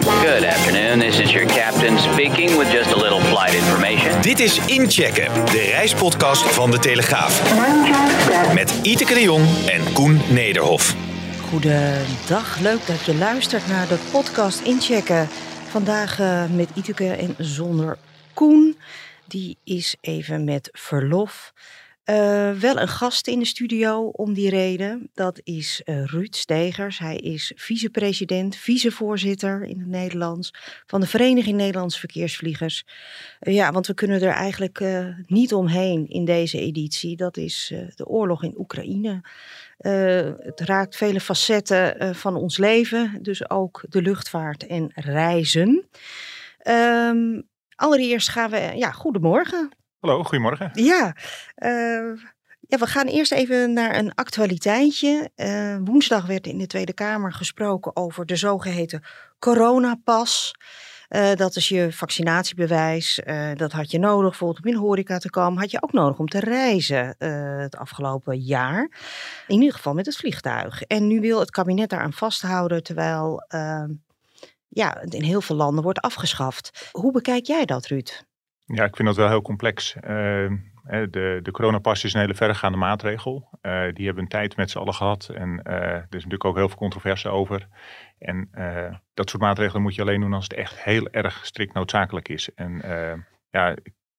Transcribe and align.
Good 0.00 0.44
afternoon, 0.44 0.98
this 0.98 1.20
is 1.20 1.32
your 1.32 1.46
captain 1.46 1.98
speaking 1.98 2.58
with 2.58 2.70
just 2.70 2.92
a 2.92 2.96
little 2.96 3.20
flight 3.20 3.54
information. 3.54 4.22
Dit 4.22 4.40
is 4.40 4.66
Inchecken, 4.66 5.44
de 5.44 5.70
reispodcast 5.70 6.42
van 6.42 6.70
De 6.70 6.78
Telegraaf. 6.78 7.42
Met 8.54 8.78
Iteke 8.82 9.14
de 9.14 9.22
Jong 9.22 9.46
en 9.66 9.92
Koen 9.92 10.20
Nederhof. 10.30 10.94
Goedendag, 11.48 12.58
leuk 12.58 12.86
dat 12.86 13.04
je 13.04 13.14
luistert 13.14 13.66
naar 13.66 13.88
de 13.88 13.98
podcast 14.12 14.60
Inchecken. 14.60 15.28
Vandaag 15.68 16.18
uh, 16.18 16.44
met 16.50 16.68
Iteke 16.74 17.10
en 17.10 17.34
zonder 17.38 17.98
Koen. 18.34 18.78
Die 19.26 19.58
is 19.64 19.96
even 20.00 20.44
met 20.44 20.68
verlof. 20.72 21.52
Uh, 22.10 22.50
wel 22.50 22.80
een 22.80 22.88
gast 22.88 23.26
in 23.28 23.38
de 23.38 23.44
studio 23.44 24.06
om 24.06 24.32
die 24.34 24.50
reden. 24.50 25.10
Dat 25.14 25.40
is 25.44 25.82
uh, 25.84 26.04
Ruud 26.04 26.34
Stegers. 26.34 26.98
Hij 26.98 27.16
is 27.16 27.52
vicepresident, 27.56 28.56
vicevoorzitter 28.56 29.62
in 29.62 29.78
het 29.78 29.88
Nederlands 29.88 30.54
van 30.86 31.00
de 31.00 31.06
Vereniging 31.06 31.56
Nederlandse 31.56 31.98
Verkeersvliegers. 31.98 32.86
Uh, 33.40 33.54
ja, 33.54 33.72
want 33.72 33.86
we 33.86 33.94
kunnen 33.94 34.22
er 34.22 34.32
eigenlijk 34.32 34.84
niet 35.26 35.54
omheen 35.54 36.08
in 36.08 36.24
deze 36.24 36.60
editie. 36.60 37.16
Dat 37.16 37.36
is 37.36 37.72
de 37.94 38.06
oorlog 38.06 38.42
in 38.42 38.58
Oekraïne. 38.58 39.20
het 40.38 40.60
raakt 40.60 40.96
vele 40.96 41.20
facetten 41.20 42.14
van 42.16 42.36
ons 42.36 42.58
leven, 42.58 43.18
dus 43.22 43.50
ook 43.50 43.84
de 43.88 44.02
luchtvaart 44.02 44.66
en 44.66 44.90
reizen. 44.94 45.88
Um, 46.68 47.48
allereerst 47.74 48.28
gaan 48.28 48.50
we, 48.50 48.72
ja, 48.74 48.90
goedemorgen. 48.90 49.70
Hallo, 50.04 50.22
goedemorgen. 50.22 50.70
Ja, 50.72 51.16
uh, 51.56 52.20
ja, 52.60 52.78
we 52.78 52.86
gaan 52.86 53.06
eerst 53.06 53.32
even 53.32 53.72
naar 53.72 53.96
een 53.96 54.14
actualiteitje. 54.14 55.30
Uh, 55.36 55.76
woensdag 55.84 56.26
werd 56.26 56.46
in 56.46 56.58
de 56.58 56.66
Tweede 56.66 56.92
Kamer 56.92 57.32
gesproken 57.32 57.96
over 57.96 58.26
de 58.26 58.36
zogeheten 58.36 59.04
coronapas. 59.38 60.54
Uh, 61.08 61.34
dat 61.34 61.56
is 61.56 61.68
je 61.68 61.92
vaccinatiebewijs. 61.92 63.20
dat 63.54 63.72
had 63.72 63.90
je 63.90 63.98
nodig 63.98 64.28
bijvoorbeeld 64.28 64.64
om 64.64 64.70
in 64.70 64.76
horeca 64.76 65.18
te 65.18 65.30
komen. 65.30 65.60
Had 65.60 65.70
je 65.70 65.82
ook 65.82 65.92
nodig 65.92 66.18
om 66.18 66.28
te 66.28 66.40
reizen 66.40 67.14
het 67.60 67.76
afgelopen 67.76 68.38
jaar. 68.38 68.90
In 69.46 69.60
ieder 69.60 69.74
geval 69.74 69.94
met 69.94 70.06
het 70.06 70.16
vliegtuig. 70.16 70.82
En 70.82 71.06
nu 71.06 71.20
wil 71.20 71.40
het 71.40 71.50
kabinet 71.50 71.90
daaraan 71.90 72.12
vasthouden 72.12 72.82
terwijl 72.82 73.46
ja, 74.68 75.02
in 75.02 75.22
heel 75.22 75.40
veel 75.40 75.56
landen 75.56 75.82
wordt 75.82 76.00
afgeschaft. 76.00 76.88
Hoe 76.92 77.12
bekijk 77.12 77.46
jij 77.46 77.64
dat, 77.64 77.86
Ruud? 77.86 78.24
Ja, 78.66 78.84
ik 78.84 78.96
vind 78.96 79.08
dat 79.08 79.16
wel 79.16 79.28
heel 79.28 79.42
complex. 79.42 79.94
Uh, 79.96 80.02
de, 80.84 81.40
de 81.42 81.50
coronapas 81.50 82.04
is 82.04 82.14
een 82.14 82.20
hele 82.20 82.34
verregaande 82.34 82.78
maatregel. 82.78 83.48
Uh, 83.62 83.92
die 83.92 84.04
hebben 84.04 84.22
een 84.22 84.28
tijd 84.28 84.56
met 84.56 84.70
z'n 84.70 84.78
allen 84.78 84.94
gehad. 84.94 85.28
En 85.28 85.60
uh, 85.66 85.74
er 85.74 86.02
is 86.02 86.10
natuurlijk 86.10 86.44
ook 86.44 86.56
heel 86.56 86.68
veel 86.68 86.76
controverse 86.76 87.28
over. 87.28 87.68
En 88.18 88.50
dat 89.14 89.30
soort 89.30 89.42
maatregelen 89.42 89.82
moet 89.82 89.94
je 89.94 90.00
alleen 90.00 90.20
doen 90.20 90.32
als 90.32 90.44
het 90.44 90.52
echt 90.52 90.82
heel 90.82 91.08
erg 91.10 91.46
strikt 91.46 91.74
noodzakelijk 91.74 92.28
is. 92.28 92.54
En 92.54 92.82
ja, 93.50 93.74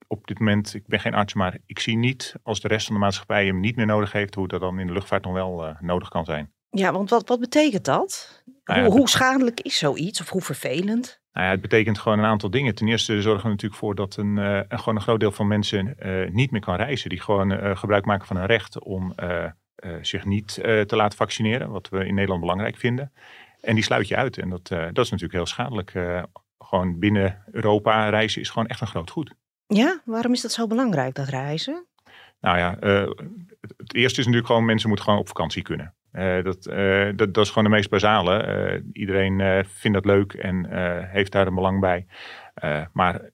op 0.07 0.27
dit 0.27 0.39
moment, 0.39 0.73
ik 0.73 0.87
ben 0.87 0.99
geen 0.99 1.13
arts, 1.13 1.33
maar 1.33 1.57
ik 1.65 1.80
zie 1.80 1.97
niet 1.97 2.35
als 2.43 2.59
de 2.59 2.67
rest 2.67 2.86
van 2.86 2.95
de 2.95 3.02
maatschappij 3.02 3.45
hem 3.45 3.59
niet 3.59 3.75
meer 3.75 3.86
nodig 3.86 4.11
heeft, 4.11 4.36
hoe 4.36 4.47
dat 4.47 4.59
dan 4.59 4.80
in 4.80 4.87
de 4.87 4.93
luchtvaart 4.93 5.23
nog 5.23 5.33
wel 5.33 5.75
nodig 5.80 6.09
kan 6.09 6.25
zijn. 6.25 6.53
Ja, 6.70 6.91
want 6.91 7.09
wat, 7.09 7.27
wat 7.27 7.39
betekent 7.39 7.86
dat? 7.86 8.43
Nou 8.65 8.80
ja, 8.80 8.86
hoe, 8.86 8.98
hoe 8.98 9.09
schadelijk 9.09 9.61
is 9.61 9.77
zoiets 9.77 10.21
of 10.21 10.30
hoe 10.30 10.42
vervelend? 10.42 11.23
Nou 11.33 11.45
ja, 11.45 11.52
het 11.52 11.61
betekent 11.61 11.99
gewoon 11.99 12.20
een 12.20 12.26
aantal 12.26 12.49
dingen. 12.49 12.76
Ten 12.76 12.87
eerste 12.87 13.21
zorgen 13.21 13.43
we 13.43 13.49
natuurlijk 13.49 13.80
voor 13.80 13.95
dat 13.95 14.17
een, 14.17 14.37
uh, 14.37 14.59
gewoon 14.67 14.95
een 14.95 15.02
groot 15.02 15.20
deel 15.20 15.31
van 15.31 15.48
mensen 15.48 15.95
uh, 15.99 16.30
niet 16.31 16.52
meer 16.52 16.61
kan 16.61 16.76
reizen. 16.76 17.09
Die 17.09 17.21
gewoon 17.21 17.52
uh, 17.52 17.77
gebruik 17.77 18.05
maken 18.05 18.27
van 18.27 18.37
een 18.37 18.45
recht 18.45 18.80
om 18.80 19.15
zich 20.02 20.26
niet 20.26 20.53
te 20.53 20.95
laten 20.95 21.17
vaccineren. 21.17 21.70
Wat 21.70 21.89
we 21.89 22.05
in 22.05 22.14
Nederland 22.14 22.42
belangrijk 22.42 22.77
vinden. 22.77 23.11
En 23.61 23.76
die 23.76 23.83
sluit 23.83 24.08
je 24.08 24.15
uit. 24.15 24.37
En 24.37 24.49
dat, 24.49 24.67
dat 24.67 24.97
is 24.97 25.09
natuurlijk 25.09 25.33
heel 25.33 25.45
schadelijk. 25.45 25.93
gewoon 26.58 26.99
binnen 26.99 27.43
Europa 27.52 28.09
reizen 28.09 28.42
is 28.42 28.49
gewoon 28.49 28.67
echt 28.67 28.82
een 28.82 28.87
groot 28.87 29.09
goed. 29.09 29.33
Ja, 29.67 30.02
waarom 30.05 30.33
is 30.33 30.42
dat 30.42 30.52
zo 30.52 30.67
belangrijk, 30.67 31.15
dat 31.15 31.27
reizen? 31.27 31.86
Nou 32.39 32.58
ja, 32.58 32.76
het 33.77 33.93
eerste 33.93 34.20
is 34.20 34.26
natuurlijk 34.26 34.45
gewoon 34.45 34.65
mensen 34.65 34.87
moeten 34.87 35.05
gewoon 35.05 35.21
op 35.21 35.27
vakantie 35.27 35.61
kunnen. 35.61 35.93
Dat, 36.43 36.67
uh, 36.67 37.05
dat, 37.15 37.33
dat, 37.33 37.45
is 37.45 37.49
gewoon 37.49 37.64
de 37.64 37.76
meest 37.76 37.89
basale. 37.89 38.48
Uh, 38.73 38.81
iedereen 38.93 39.65
vindt 39.65 39.98
dat 39.98 40.05
leuk 40.05 40.33
en 40.33 40.65
heeft 41.09 41.31
daar 41.31 41.48
een 41.48 41.55
belang 41.55 41.80
bij. 41.80 42.05
maar 42.93 43.31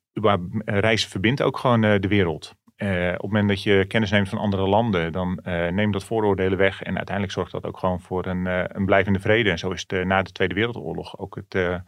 reizen 0.66 1.10
verbindt 1.10 1.42
ook 1.42 1.58
gewoon 1.58 1.82
de 1.82 2.08
wereld. 2.08 2.56
Uh, 2.84 3.08
op 3.08 3.12
het 3.12 3.22
moment 3.22 3.48
dat 3.48 3.64
je 3.64 3.86
kennis 3.88 4.12
neemt 4.12 4.30
van 4.30 4.38
andere 4.38 4.68
landen, 4.68 5.12
dan 5.12 5.40
uh, 5.44 5.68
neemt 5.68 5.94
dat 5.94 6.04
vooroordelen 6.04 6.58
weg. 6.58 6.82
En 6.82 6.96
uiteindelijk 6.96 7.36
zorgt 7.36 7.52
dat 7.52 7.66
ook 7.66 7.78
gewoon 7.78 8.02
voor 8.02 8.26
een, 8.26 8.46
uh, 8.46 8.64
een 8.68 8.86
blijvende 8.86 9.20
vrede. 9.20 9.50
En 9.50 9.60
zo 9.60 9.72
is 9.72 9.86
het 9.88 10.06
na 10.06 10.22
de 10.22 10.32
Tweede 10.32 10.54
Wereldoorlog 10.54 11.20
ook 11.20 11.36
het 11.36 11.82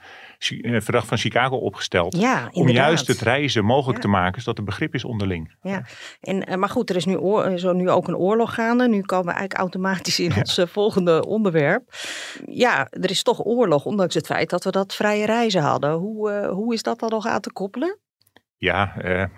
verdrag 0.84 1.06
van 1.06 1.18
Chicago 1.18 1.56
opgesteld. 1.56 2.18
Ja, 2.18 2.50
om 2.52 2.70
juist 2.70 3.08
het 3.08 3.22
reizen 3.22 3.66
mogelijk 3.66 3.98
ja. 3.98 4.04
te 4.04 4.09
maken, 4.09 4.42
zodat 4.42 4.58
er 4.58 4.64
begrip 4.64 4.94
is 4.94 5.04
onderling. 5.04 5.56
Ja, 5.62 5.84
en, 6.22 6.59
maar 6.59 6.70
goed, 6.70 6.90
er 6.90 6.96
is 6.96 7.06
nu, 7.06 7.18
zo 7.58 7.74
nu 7.74 7.90
ook 7.90 8.08
een 8.08 8.18
oorlog 8.18 8.54
gaande. 8.54 8.88
Nu 8.88 9.02
komen 9.02 9.25
we 9.25 9.31
eigenlijk 9.31 9.60
automatisch 9.60 10.20
in 10.20 10.36
ons 10.36 10.62
volgende 10.66 11.25
onderwerp. 11.25 11.84
Ja, 12.46 12.88
er 12.90 13.10
is 13.10 13.24
toch 13.24 13.46
oorlog, 13.46 13.86
ondanks 13.86 14.16
het 14.16 14.25
feit 14.25 14.50
dat 14.50 14.64
we 14.64 14.72
dat 14.72 14.96
vrije 14.96 15.25
reizen 15.25 15.62
hadden. 15.62 15.92
Hoe, 15.92 16.48
hoe 16.48 16.74
is 16.74 16.84
dat 16.84 17.00
dan 17.00 17.10
nog 17.10 17.28
aan 17.28 17.42
te 17.42 17.52
koppelen? 17.52 17.98
Ja, 18.58 18.94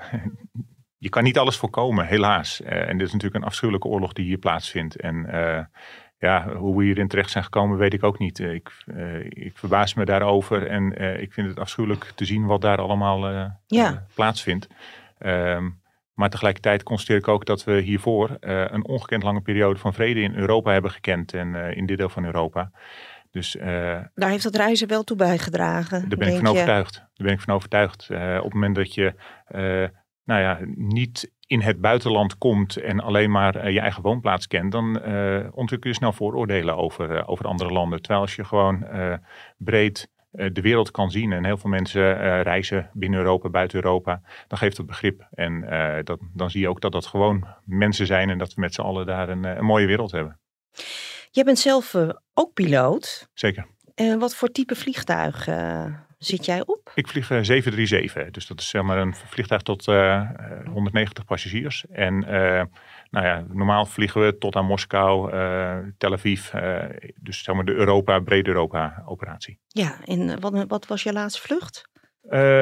je 1.06 1.12
kan 1.12 1.24
niet 1.24 1.38
alles 1.38 1.58
voorkomen, 1.58 2.06
helaas. 2.06 2.62
Uh, 2.62 2.90
en 2.90 2.98
dit 2.98 3.08
is 3.08 3.14
natuurlijk 3.14 3.42
een 3.42 3.50
afschuwelijke 3.50 3.88
oorlog 3.88 4.14
die 4.14 4.26
hier 4.26 4.38
plaatsvindt. 4.38 4.96
En 4.96 5.28
uh, 5.30 5.60
ja, 6.18 6.56
hoe 6.56 6.78
we 6.78 6.84
hierin 6.84 7.08
terecht 7.08 7.32
zijn 7.32 7.44
gekomen, 7.44 7.78
weet 7.78 7.94
ik 7.94 8.04
ook 8.04 8.20
niet. 8.20 8.40
Ik, 8.40 8.72
uh, 8.86 9.24
ik 9.24 9.58
verbaas 9.58 9.94
me 9.94 10.06
daarover 10.06 10.68
en 10.68 10.92
ik 11.22 11.34
vind 11.34 11.48
het 11.48 11.60
afschuwelijk 11.60 12.12
te 12.16 12.26
zien 12.26 12.46
wat 12.46 12.62
daar 12.62 12.78
allemaal 12.78 13.52
ja. 13.68 14.06
plaatsvindt. 14.14 14.68
Um, 15.20 15.84
maar 16.14 16.30
tegelijkertijd 16.30 16.84
constateer 16.84 17.18
ik 17.18 17.28
ook 17.28 17.46
dat 17.46 17.64
we 17.64 17.82
hiervoor 17.82 18.38
een 18.40 18.86
ongekend 18.86 19.24
lange 19.24 19.42
periode 19.42 19.80
van 19.80 19.94
vrede 19.94 20.22
in 20.22 20.36
Europa 20.36 20.72
hebben 20.72 20.92
gekend. 20.92 21.34
En 21.34 21.56
in 21.56 21.86
dit 21.86 21.98
deel 21.98 22.10
van 22.10 22.26
Europa. 22.26 22.72
Dus, 23.32 23.58
Daar 24.14 24.30
heeft 24.30 24.44
dat 24.44 24.56
reizen 24.56 24.88
wel 24.88 25.04
toe 25.04 25.18
bijgedragen. 25.18 26.10
Daar 26.10 26.18
ben 26.18 26.28
ik 26.28 26.38
van 26.38 26.48
overtuigd. 26.48 26.94
Daar 26.94 27.28
ben 27.28 27.34
ik 27.34 27.42
van 27.42 27.54
overtuigd. 27.54 28.10
op 28.10 28.44
het 28.44 28.54
moment 28.54 28.76
dat 28.76 28.94
je 28.94 29.14
nou 30.26 30.42
ja, 30.42 30.60
niet 30.76 31.32
in 31.48 31.62
het 31.62 31.82
buitenland 31.82 32.38
komt 32.38 32.78
en 32.78 33.00
alleen 33.00 33.32
maar 33.32 33.66
uh, 33.66 33.74
je 33.74 33.80
eigen 33.80 34.02
woonplaats 34.02 34.48
kent, 34.48 34.72
dan 34.72 35.02
uh, 35.08 35.48
ontwikkel 35.52 35.90
je 35.90 35.96
snel 35.96 36.14
vooroordelen 36.14 36.76
over, 36.76 37.16
uh, 37.16 37.24
over 37.26 37.46
andere 37.46 37.72
landen. 37.72 38.02
Terwijl 38.02 38.22
als 38.22 38.36
je 38.36 38.44
gewoon 38.44 38.86
breed 39.58 40.14
de 40.32 40.62
wereld 40.62 40.92
kan 40.92 41.12
zien 41.12 41.32
en 41.32 41.46
heel 41.46 41.58
veel 41.58 41.70
mensen 41.70 42.42
reizen 42.42 42.90
binnen 42.94 43.20
Europa, 43.20 43.50
buiten 43.50 43.84
Europa, 43.84 44.22
dan 44.48 44.58
geeft 44.58 44.78
dat 44.78 44.86
begrip. 44.86 45.28
En 45.32 45.62
dat, 46.04 46.20
dan 46.34 46.50
zie 46.50 46.62
je 46.62 46.70
ook 46.70 46.82
dat 46.82 46.92
dat 46.92 47.06
gewoon 47.06 47.48
mensen 47.66 48.06
zijn 48.06 48.30
en 48.30 48.38
dat 48.38 48.54
we 48.54 48.62
met 48.62 48.74
z'n 48.74 48.82
allen 48.82 49.06
daar 49.06 49.30
een, 49.30 49.44
een 49.44 49.66
mooie 49.66 49.86
wereld 49.86 50.12
hebben. 50.12 50.40
Jij 51.32 51.44
bent 51.44 51.60
zelf 51.60 51.96
ook 52.34 52.54
piloot. 52.54 53.30
Zeker. 53.34 53.68
wat 54.20 54.36
voor 54.36 54.52
type 54.52 54.76
vliegtuig 54.76 55.48
zit 56.26 56.46
jij 56.46 56.66
op? 56.66 56.92
Ik 56.96 57.08
vlieg 57.08 57.26
737. 57.26 58.32
Dus 58.32 58.48
dat 58.48 58.60
is 58.60 58.70
zeg 58.70 58.82
maar 58.82 58.98
een 58.98 59.16
vliegtuig 59.16 59.62
tot 59.62 59.88
uh, 59.88 60.30
190 60.66 61.26
passagiers. 61.26 61.86
En 61.92 62.20
nou 63.10 63.26
ja, 63.26 63.46
normaal 63.48 63.86
vliegen 63.86 64.22
we 64.22 64.38
tot 64.38 64.56
aan 64.56 64.66
Moskou, 64.66 65.32
Tel 65.98 66.14
Aviv. 66.14 66.50
dus 67.16 67.44
zeg 67.44 67.56
maar 67.56 67.66
de 67.66 67.74
Europa, 67.74 68.20
brede 68.20 68.50
Europa 68.50 69.04
operatie. 69.06 69.60
Ja, 69.68 69.98
en 70.06 70.40
wat, 70.40 70.66
wat 70.68 70.88
was 70.88 71.04
je 71.04 71.14
laatste 71.14 71.42
vlucht? 71.42 71.90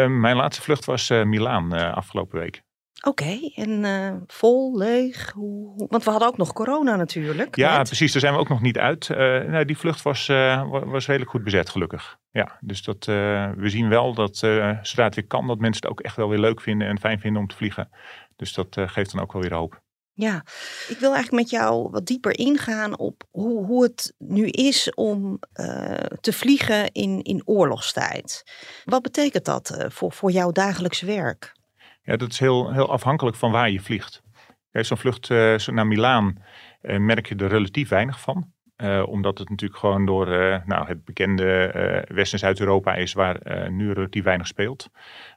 mijn 0.08 0.36
laatste 0.36 0.62
vlucht 0.62 0.86
was 0.86 1.10
Milaan 1.10 1.72
afgelopen 1.72 2.40
week. 2.40 2.64
Oké, 3.06 3.24
okay, 3.24 3.52
en 3.56 3.84
uh, 3.84 4.22
vol, 4.28 4.78
leeg? 4.78 5.32
Hoe, 5.32 5.88
want 5.90 6.04
we 6.04 6.10
hadden 6.10 6.28
ook 6.28 6.38
nog 6.38 6.54
corona 6.54 6.96
natuurlijk. 6.96 7.56
Ja, 7.56 7.82
precies. 7.82 8.12
Daar 8.12 8.22
zijn 8.22 8.34
we 8.34 8.40
ook 8.40 8.50
nog 8.50 8.62
niet 8.62 8.78
uit. 8.78 9.10
Uh, 9.10 9.18
nou, 9.18 9.66
die 9.66 9.78
vlucht 9.78 10.02
was, 10.02 10.28
uh, 10.28 10.70
was 10.70 11.06
redelijk 11.06 11.32
goed 11.32 11.44
bezet, 11.44 11.70
gelukkig. 11.70 12.18
Ja, 12.32 12.58
dus 12.62 12.84
dat, 12.84 13.06
we 13.06 13.64
zien 13.66 13.90
wel 13.90 14.14
dat 14.14 14.38
zodra 14.38 15.04
het 15.04 15.16
weer 15.16 15.28
kan, 15.28 15.48
dat 15.48 15.60
mensen 15.60 15.82
het 15.82 15.92
ook 15.92 16.02
echt 16.02 16.16
wel 16.16 16.30
weer 16.30 16.40
leuk 16.40 16.62
vinden 16.62 16.88
en 16.88 17.00
fijn 17.00 17.20
vinden 17.20 17.42
om 17.42 17.48
te 17.48 17.56
vliegen. 17.56 17.90
Dus 18.36 18.54
dat 18.54 18.76
geeft 18.86 19.12
dan 19.12 19.22
ook 19.22 19.34
wel 19.34 19.42
weer 19.42 19.54
hoop. 19.54 19.82
Ja, 20.16 20.46
ik 20.88 20.98
wil 21.00 21.14
eigenlijk 21.14 21.44
met 21.44 21.50
jou 21.50 21.90
wat 21.90 22.06
dieper 22.06 22.38
ingaan 22.40 22.98
op 22.98 23.24
hoe, 23.32 23.66
hoe 23.66 23.84
het 23.84 24.14
nu 24.18 24.48
is 24.48 24.94
om 24.94 25.40
uh, 25.54 25.94
te 26.22 26.34
vliegen 26.34 26.92
in, 26.92 27.22
in 27.22 27.42
oorlogstijd. 27.46 28.44
Wat 28.86 29.02
betekent 29.02 29.46
dat 29.46 29.78
uh, 29.78 29.90
voor, 29.90 30.12
voor 30.12 30.32
jouw 30.32 30.52
dagelijks 30.52 31.02
werk? 31.02 31.62
Ja, 32.04 32.16
dat 32.16 32.32
is 32.32 32.40
heel, 32.40 32.72
heel 32.74 32.92
afhankelijk 32.92 33.38
van 33.38 33.52
waar 33.52 33.70
je 33.70 33.80
vliegt. 33.80 34.24
Zo'n 34.72 34.98
vlucht 34.98 35.30
uh, 35.30 35.58
naar 35.58 35.88
Milaan 35.88 36.38
merk 36.82 37.26
je 37.26 37.36
er 37.36 37.48
relatief 37.48 37.90
weinig 37.90 38.20
van. 38.20 38.52
Uh, 38.78 39.08
omdat 39.08 39.38
het 39.38 39.50
natuurlijk 39.50 39.80
gewoon 39.80 40.06
door 40.06 40.28
nou, 40.66 40.88
het 40.88 41.06
bekende 41.06 41.72
West- 42.08 42.34
en 42.34 42.40
Zuid-Europa 42.40 42.96
is 42.96 43.14
waar 43.14 43.72
nu 43.72 43.92
relatief 43.92 44.24
weinig 44.24 44.48
speelt. 44.48 44.90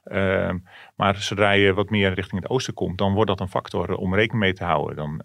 Ehm, 0.09 0.57
maar 0.95 1.15
zodra 1.15 1.51
je 1.51 1.73
wat 1.73 1.89
meer 1.89 2.13
richting 2.13 2.41
het 2.41 2.49
oosten 2.49 2.73
komt, 2.73 2.97
dan 2.97 3.13
wordt 3.13 3.29
dat 3.29 3.39
een 3.39 3.47
factor 3.47 3.95
om 3.95 4.15
rekening 4.15 4.43
mee 4.43 4.53
te 4.53 4.63
houden. 4.63 4.95
Dan, 4.95 5.21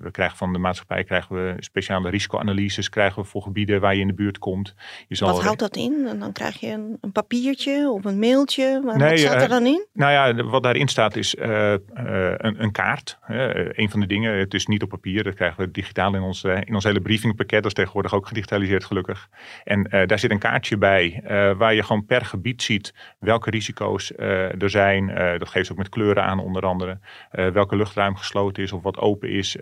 we 0.00 0.08
krijgen 0.10 0.36
van 0.36 0.52
de 0.52 0.58
maatschappij 0.58 1.04
krijgen 1.04 1.36
we 1.36 1.54
speciale 1.58 2.10
risicoanalyses 2.10 2.88
krijgen 2.88 3.22
we 3.22 3.28
voor 3.28 3.42
gebieden 3.42 3.80
waar 3.80 3.94
je 3.94 4.00
in 4.00 4.06
de 4.06 4.14
buurt 4.14 4.38
komt. 4.38 4.74
Je 5.08 5.14
zal 5.14 5.32
wat 5.32 5.42
houdt 5.42 5.58
dat 5.58 5.76
in? 5.76 6.06
En 6.08 6.18
dan 6.18 6.32
krijg 6.32 6.60
je 6.60 6.66
een, 6.66 6.98
een 7.00 7.12
papiertje 7.12 7.90
of 7.90 8.04
een 8.04 8.18
mailtje. 8.18 8.80
Maar 8.84 8.96
nee, 8.96 9.10
wat 9.10 9.18
staat 9.18 9.42
er 9.42 9.48
dan 9.48 9.66
in? 9.66 9.86
Nou 9.92 10.12
ja, 10.12 10.44
wat 10.44 10.62
daarin 10.62 10.88
staat 10.88 11.16
is 11.16 11.36
een, 11.38 12.62
een, 12.62 12.72
kaart. 12.72 13.18
een 13.28 13.90
van 13.90 14.00
de 14.00 14.06
dingen, 14.06 14.38
het 14.38 14.54
is 14.54 14.66
niet 14.66 14.82
op 14.82 14.88
papier, 14.88 15.24
dat 15.24 15.34
krijgen 15.34 15.64
we 15.64 15.70
digitaal 15.70 16.14
in 16.14 16.22
ons, 16.22 16.44
in 16.44 16.74
ons 16.74 16.84
hele 16.84 17.00
briefingpakket. 17.00 17.62
Dat 17.62 17.66
is 17.66 17.72
tegenwoordig 17.72 18.14
ook 18.14 18.26
gedigitaliseerd 18.26 18.84
gelukkig. 18.84 19.28
En 19.64 19.86
uh, 19.90 20.06
daar 20.06 20.18
zit 20.18 20.30
een 20.30 20.38
kaartje 20.38 20.76
bij 20.76 21.22
uh, 21.22 21.52
waar 21.56 21.74
je 21.74 21.82
gewoon 21.82 22.04
per 22.04 22.24
gebied 22.24 22.62
ziet 22.62 22.94
welke 23.18 23.50
risico's 23.50 23.75
uh, 23.80 24.62
er 24.62 24.70
zijn. 24.70 25.06
dat 25.38 25.48
geeft 25.48 25.70
ook 25.70 25.76
met 25.76 25.88
kleuren 25.88 26.24
aan 26.24 26.38
onder 26.38 26.62
andere. 26.62 26.98
welke 27.30 27.76
luchtruim 27.76 28.16
gesloten 28.16 28.62
is 28.62 28.72
of 28.72 28.82
wat 28.82 28.98
open 28.98 29.30
is. 29.30 29.56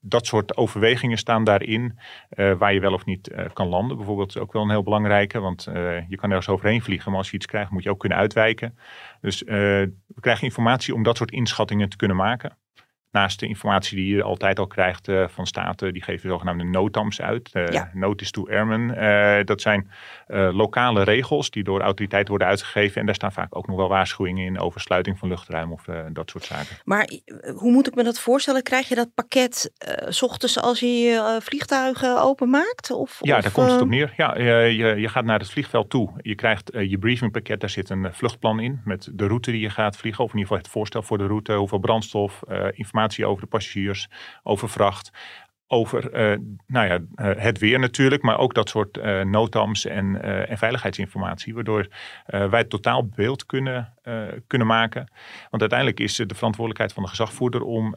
dat 0.00 0.26
soort 0.26 0.56
overwegingen 0.56 1.18
staan 1.18 1.44
daarin 1.44 1.98
waar 2.58 2.74
je 2.74 2.80
wel 2.80 2.92
of 2.92 3.04
niet 3.04 3.30
kan 3.52 3.68
landen. 3.68 3.96
Bijvoorbeeld 3.96 4.38
ook 4.38 4.52
wel 4.52 4.62
een 4.62 4.70
heel 4.70 4.82
belangrijke. 4.82 5.38
Want 5.40 5.64
je 6.08 6.16
kan 6.16 6.28
ergens 6.28 6.48
overheen 6.48 6.82
vliegen. 6.82 7.10
Maar 7.10 7.18
als 7.18 7.30
je 7.30 7.36
iets 7.36 7.46
krijgt 7.46 7.70
moet 7.70 7.82
je 7.82 7.90
ook 7.90 7.98
kunnen 7.98 8.18
uitwijken. 8.18 8.78
Dus 9.20 9.42
we 9.42 10.20
krijgen 10.20 10.44
informatie 10.44 10.94
om 10.94 11.02
dat 11.02 11.16
soort 11.16 11.30
inschattingen 11.30 11.88
te 11.88 11.96
kunnen 11.96 12.16
maken. 12.16 12.56
Naast 13.12 13.40
de 13.40 13.46
informatie 13.46 13.96
die 13.96 14.14
je 14.14 14.22
altijd 14.22 14.58
al 14.58 14.66
krijgt 14.66 15.08
uh, 15.08 15.28
van 15.28 15.46
staten, 15.46 15.92
die 15.92 16.02
geven 16.02 16.28
zogenaamde 16.28 16.64
NOTAMs 16.64 17.20
uit. 17.20 17.50
Uh, 17.52 17.68
ja. 17.68 17.90
Notice 17.92 18.30
to 18.30 18.48
Airmen. 18.48 18.80
Uh, 18.80 19.44
dat 19.44 19.60
zijn 19.60 19.90
lokale 20.52 21.02
regels 21.02 21.50
die 21.50 21.64
door 21.64 21.80
autoriteiten 21.80 22.28
worden 22.28 22.48
uitgegeven. 22.48 23.00
En 23.00 23.06
daar 23.06 23.14
staan 23.14 23.32
vaak 23.32 23.56
ook 23.56 23.66
nog 23.66 23.76
wel 23.76 23.88
waarschuwingen 23.88 24.44
in 24.44 24.58
over 24.58 24.80
sluiting 24.80 25.18
van 25.18 25.28
luchtruim 25.28 25.72
of 25.72 25.84
dat 26.12 26.30
soort 26.30 26.44
zaken. 26.44 26.76
Maar 26.84 27.10
hoe 27.54 27.72
moet 27.72 27.86
ik 27.86 27.94
me 27.94 28.02
dat 28.02 28.20
voorstellen? 28.20 28.62
Krijg 28.62 28.88
je 28.88 28.94
dat 28.94 29.14
pakket 29.14 29.72
s 30.08 30.22
ochtends 30.22 30.60
als 30.60 30.80
je 30.80 31.38
vliegtuigen 31.42 32.22
openmaakt? 32.22 32.90
Of, 32.90 33.18
ja, 33.20 33.36
of, 33.36 33.42
daar 33.42 33.52
komt 33.52 33.70
het 33.70 33.80
op 33.80 33.88
neer. 33.88 34.12
Ja, 34.16 34.38
je, 34.38 35.00
je 35.00 35.08
gaat 35.08 35.24
naar 35.24 35.38
het 35.38 35.50
vliegveld 35.50 35.90
toe. 35.90 36.12
Je 36.20 36.34
krijgt 36.34 36.70
je 36.72 36.98
briefingpakket, 36.98 37.60
daar 37.60 37.70
zit 37.70 37.90
een 37.90 38.08
vluchtplan 38.12 38.60
in 38.60 38.80
met 38.84 39.08
de 39.12 39.26
route 39.26 39.50
die 39.50 39.60
je 39.60 39.70
gaat 39.70 39.96
vliegen. 39.96 40.24
Of 40.24 40.32
in 40.32 40.38
ieder 40.38 40.48
geval 40.48 40.64
het 40.64 40.72
voorstel 40.72 41.02
voor 41.02 41.18
de 41.18 41.26
route, 41.26 41.52
hoeveel 41.52 41.78
brandstof, 41.78 42.42
informatie 42.48 43.00
over 43.02 43.42
de 43.42 43.48
passagiers, 43.48 44.08
over 44.42 44.68
vracht 44.68 45.10
over 45.72 46.04
uh, 46.04 46.38
nou 46.66 46.86
ja, 46.86 46.98
uh, 46.98 47.42
het 47.42 47.58
weer 47.58 47.78
natuurlijk, 47.78 48.22
maar 48.22 48.38
ook 48.38 48.54
dat 48.54 48.68
soort 48.68 48.96
uh, 48.96 49.20
notams 49.22 49.86
en, 49.86 50.22
en, 50.48 50.58
veiligheidsinformatie, 50.58 51.54
waardoor 51.54 51.88
wij 52.26 52.58
het 52.58 52.70
totaal 52.70 53.06
beeld 53.06 53.46
kunnen, 53.46 53.94
kunnen 54.46 54.66
maken. 54.66 55.10
Want 55.50 55.60
uiteindelijk 55.60 56.00
is 56.00 56.16
de 56.16 56.34
verantwoordelijkheid 56.34 56.92
van 56.92 57.02
de 57.02 57.08
gezagvoerder 57.08 57.62
om 57.62 57.94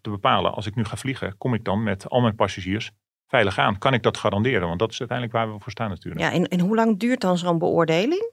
te 0.00 0.10
bepalen, 0.10 0.54
als 0.54 0.66
ik 0.66 0.74
nu 0.74 0.84
ga 0.84 0.96
vliegen, 0.96 1.38
kom 1.38 1.54
ik 1.54 1.64
dan 1.64 1.82
met 1.82 2.08
al 2.08 2.20
mijn 2.20 2.34
passagiers 2.34 2.90
veilig 3.28 3.58
aan? 3.58 3.78
Kan 3.78 3.94
ik 3.94 4.02
dat 4.02 4.16
garanderen? 4.16 4.66
Want 4.66 4.78
dat 4.78 4.90
is 4.90 4.98
uiteindelijk 4.98 5.38
waar 5.38 5.52
we 5.52 5.60
voor 5.60 5.72
staan 5.72 5.88
natuurlijk. 5.88 6.24
Ja, 6.24 6.32
en, 6.32 6.48
en 6.48 6.60
hoe 6.60 6.74
lang 6.74 6.98
duurt 6.98 7.20
dan 7.20 7.38
zo'n 7.38 7.58
beoordeling? 7.58 8.32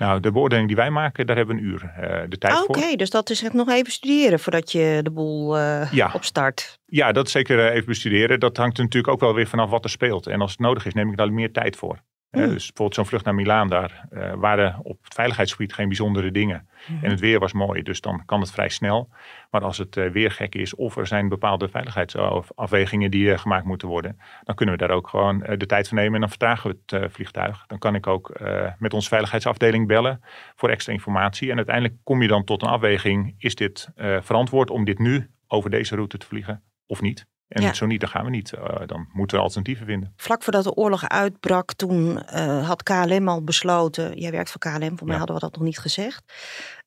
Nou, 0.00 0.20
de 0.20 0.32
beoordeling 0.32 0.66
die 0.66 0.76
wij 0.76 0.90
maken, 0.90 1.26
daar 1.26 1.36
hebben 1.36 1.56
we 1.56 1.62
een 1.62 1.68
uur 1.68 1.82
uh, 1.82 2.22
de 2.28 2.38
tijd 2.38 2.54
ah, 2.54 2.58
voor. 2.60 2.76
Oké, 2.76 2.96
dus 2.96 3.10
dat 3.10 3.30
is 3.30 3.42
echt 3.42 3.52
nog 3.52 3.68
even 3.68 3.92
studeren 3.92 4.40
voordat 4.40 4.72
je 4.72 5.00
de 5.02 5.10
boel 5.10 5.58
uh, 5.58 5.92
ja. 5.92 6.10
opstart. 6.14 6.78
Ja, 6.86 7.12
dat 7.12 7.30
zeker 7.30 7.58
eh, 7.58 7.74
even 7.74 7.86
bestuderen. 7.86 8.40
Dat 8.40 8.56
hangt 8.56 8.78
er 8.78 8.84
natuurlijk 8.84 9.12
ook 9.12 9.20
wel 9.20 9.34
weer 9.34 9.46
vanaf 9.46 9.70
wat 9.70 9.84
er 9.84 9.90
speelt. 9.90 10.26
En 10.26 10.40
als 10.40 10.50
het 10.50 10.60
nodig 10.60 10.86
is, 10.86 10.94
neem 10.94 11.10
ik 11.10 11.16
daar 11.16 11.32
meer 11.32 11.52
tijd 11.52 11.76
voor. 11.76 11.98
Mm. 12.30 12.40
dus 12.40 12.66
bijvoorbeeld 12.66 12.94
zo'n 12.94 13.06
vlucht 13.06 13.24
naar 13.24 13.34
Milaan, 13.34 13.68
daar 13.68 14.08
uh, 14.12 14.32
waren 14.34 14.80
op 14.82 14.98
het 15.04 15.14
veiligheidsgebied 15.14 15.72
geen 15.72 15.88
bijzondere 15.88 16.30
dingen. 16.30 16.68
Mm. 16.86 16.98
En 17.02 17.10
het 17.10 17.20
weer 17.20 17.38
was 17.38 17.52
mooi, 17.52 17.82
dus 17.82 18.00
dan 18.00 18.24
kan 18.24 18.40
het 18.40 18.50
vrij 18.50 18.68
snel. 18.68 19.08
Maar 19.50 19.60
als 19.60 19.78
het 19.78 19.96
uh, 19.96 20.10
weer 20.10 20.30
gek 20.30 20.54
is 20.54 20.74
of 20.74 20.96
er 20.96 21.06
zijn 21.06 21.28
bepaalde 21.28 21.68
veiligheidsafwegingen 21.68 23.10
die 23.10 23.24
uh, 23.24 23.38
gemaakt 23.38 23.64
moeten 23.64 23.88
worden, 23.88 24.18
dan 24.42 24.54
kunnen 24.54 24.74
we 24.74 24.86
daar 24.86 24.96
ook 24.96 25.08
gewoon 25.08 25.38
de 25.56 25.66
tijd 25.66 25.88
voor 25.88 25.96
nemen 25.96 26.14
en 26.14 26.20
dan 26.20 26.28
vertragen 26.28 26.70
we 26.70 26.96
het 26.96 27.12
vliegtuig. 27.12 27.64
Dan 27.66 27.78
kan 27.78 27.94
ik 27.94 28.06
ook 28.06 28.40
met 28.78 28.94
onze 28.94 29.08
veiligheidsafdeling 29.08 29.86
bellen 29.86 30.20
voor 30.56 30.68
extra 30.68 30.92
informatie. 30.92 31.50
En 31.50 31.56
uiteindelijk 31.56 31.96
kom 32.02 32.22
je 32.22 32.28
dan 32.28 32.44
tot 32.44 32.62
een 32.62 32.68
afweging, 32.68 33.34
is 33.38 33.54
dit 33.54 33.88
verantwoord 34.20 34.70
om 34.70 34.84
dit 34.84 34.98
nu 34.98 35.30
over 35.46 35.70
deze 35.70 35.94
route 35.94 36.18
te 36.18 36.26
vliegen 36.26 36.62
of 36.86 37.00
niet? 37.00 37.26
En 37.50 37.74
zo 37.74 37.86
niet, 37.86 38.00
dan 38.00 38.08
gaan 38.08 38.24
we 38.24 38.30
niet. 38.30 38.52
Uh, 38.54 38.86
dan 38.86 39.08
moeten 39.12 39.36
we 39.36 39.42
alternatieven 39.42 39.86
vinden. 39.86 40.12
Vlak 40.16 40.42
voordat 40.42 40.64
de 40.64 40.74
oorlog 40.74 41.08
uitbrak, 41.08 41.72
toen 41.72 42.22
uh, 42.34 42.66
had 42.68 42.82
KLM 42.82 43.28
al 43.28 43.44
besloten. 43.44 44.18
Jij 44.18 44.30
werkt 44.30 44.50
voor 44.50 44.60
KLM, 44.60 44.98
voor 44.98 45.06
mij 45.06 45.16
hadden 45.16 45.34
we 45.34 45.40
dat 45.40 45.54
nog 45.54 45.62
niet 45.62 45.78
gezegd. 45.78 46.22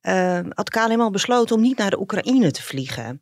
Uh, 0.01 0.39
had 0.49 0.69
KLM 0.69 1.01
al 1.01 1.11
besloten 1.11 1.55
om 1.55 1.61
niet 1.61 1.77
naar 1.77 1.89
de 1.89 1.99
Oekraïne 1.99 2.51
te 2.51 2.61
vliegen. 2.61 3.21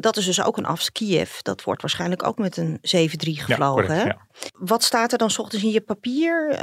dat 0.00 0.16
is 0.16 0.24
dus 0.24 0.42
ook 0.42 0.56
een 0.56 0.66
AFS 0.66 0.92
Kiev. 0.92 1.38
Dat 1.38 1.62
wordt 1.62 1.80
waarschijnlijk 1.80 2.26
ook 2.26 2.38
met 2.38 2.56
een 2.56 2.78
7-3 2.78 2.80
gevlogen. 2.82 3.94
Ja, 3.94 4.00
correct, 4.00 4.50
Wat 4.58 4.82
staat 4.82 5.12
er 5.12 5.18
dan 5.18 5.30
s 5.30 5.38
ochtends 5.38 5.64
in 5.64 5.70
je 5.70 5.80
papier? 5.80 6.58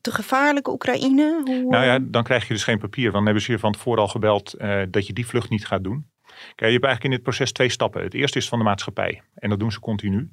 te 0.00 0.12
gevaarlijke 0.12 0.70
Oekraïne? 0.70 1.40
Hoe, 1.44 1.70
nou 1.70 1.84
ja, 1.84 1.98
dan 2.02 2.22
krijg 2.22 2.48
je 2.48 2.54
dus 2.54 2.64
geen 2.64 2.78
papier. 2.78 3.02
Want 3.02 3.14
dan 3.14 3.24
hebben 3.24 3.42
ze 3.42 3.52
je 3.52 3.58
van 3.58 3.72
tevoren 3.72 4.02
al 4.02 4.08
gebeld 4.08 4.54
dat 4.90 5.06
je 5.06 5.12
die 5.12 5.26
vlucht 5.26 5.50
niet 5.50 5.66
gaat 5.66 5.84
doen. 5.84 6.12
Je 6.56 6.64
hebt 6.64 6.84
eigenlijk 6.84 7.04
in 7.04 7.10
dit 7.10 7.22
proces 7.22 7.52
twee 7.52 7.68
stappen. 7.68 8.02
Het 8.02 8.14
eerste 8.14 8.38
is 8.38 8.48
van 8.48 8.58
de 8.58 8.64
maatschappij. 8.64 9.22
En 9.34 9.48
dat 9.48 9.58
doen 9.58 9.72
ze 9.72 9.80
continu. 9.80 10.30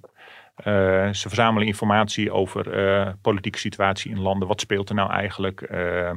Uh, 0.57 0.65
ze 1.13 1.27
verzamelen 1.27 1.67
informatie 1.67 2.31
over 2.31 2.89
uh, 2.99 3.13
politieke 3.21 3.59
situatie 3.59 4.11
in 4.11 4.19
landen. 4.19 4.47
Wat 4.47 4.61
speelt 4.61 4.89
er 4.89 4.95
nou 4.95 5.11
eigenlijk? 5.11 5.69
Uh, 5.71 6.11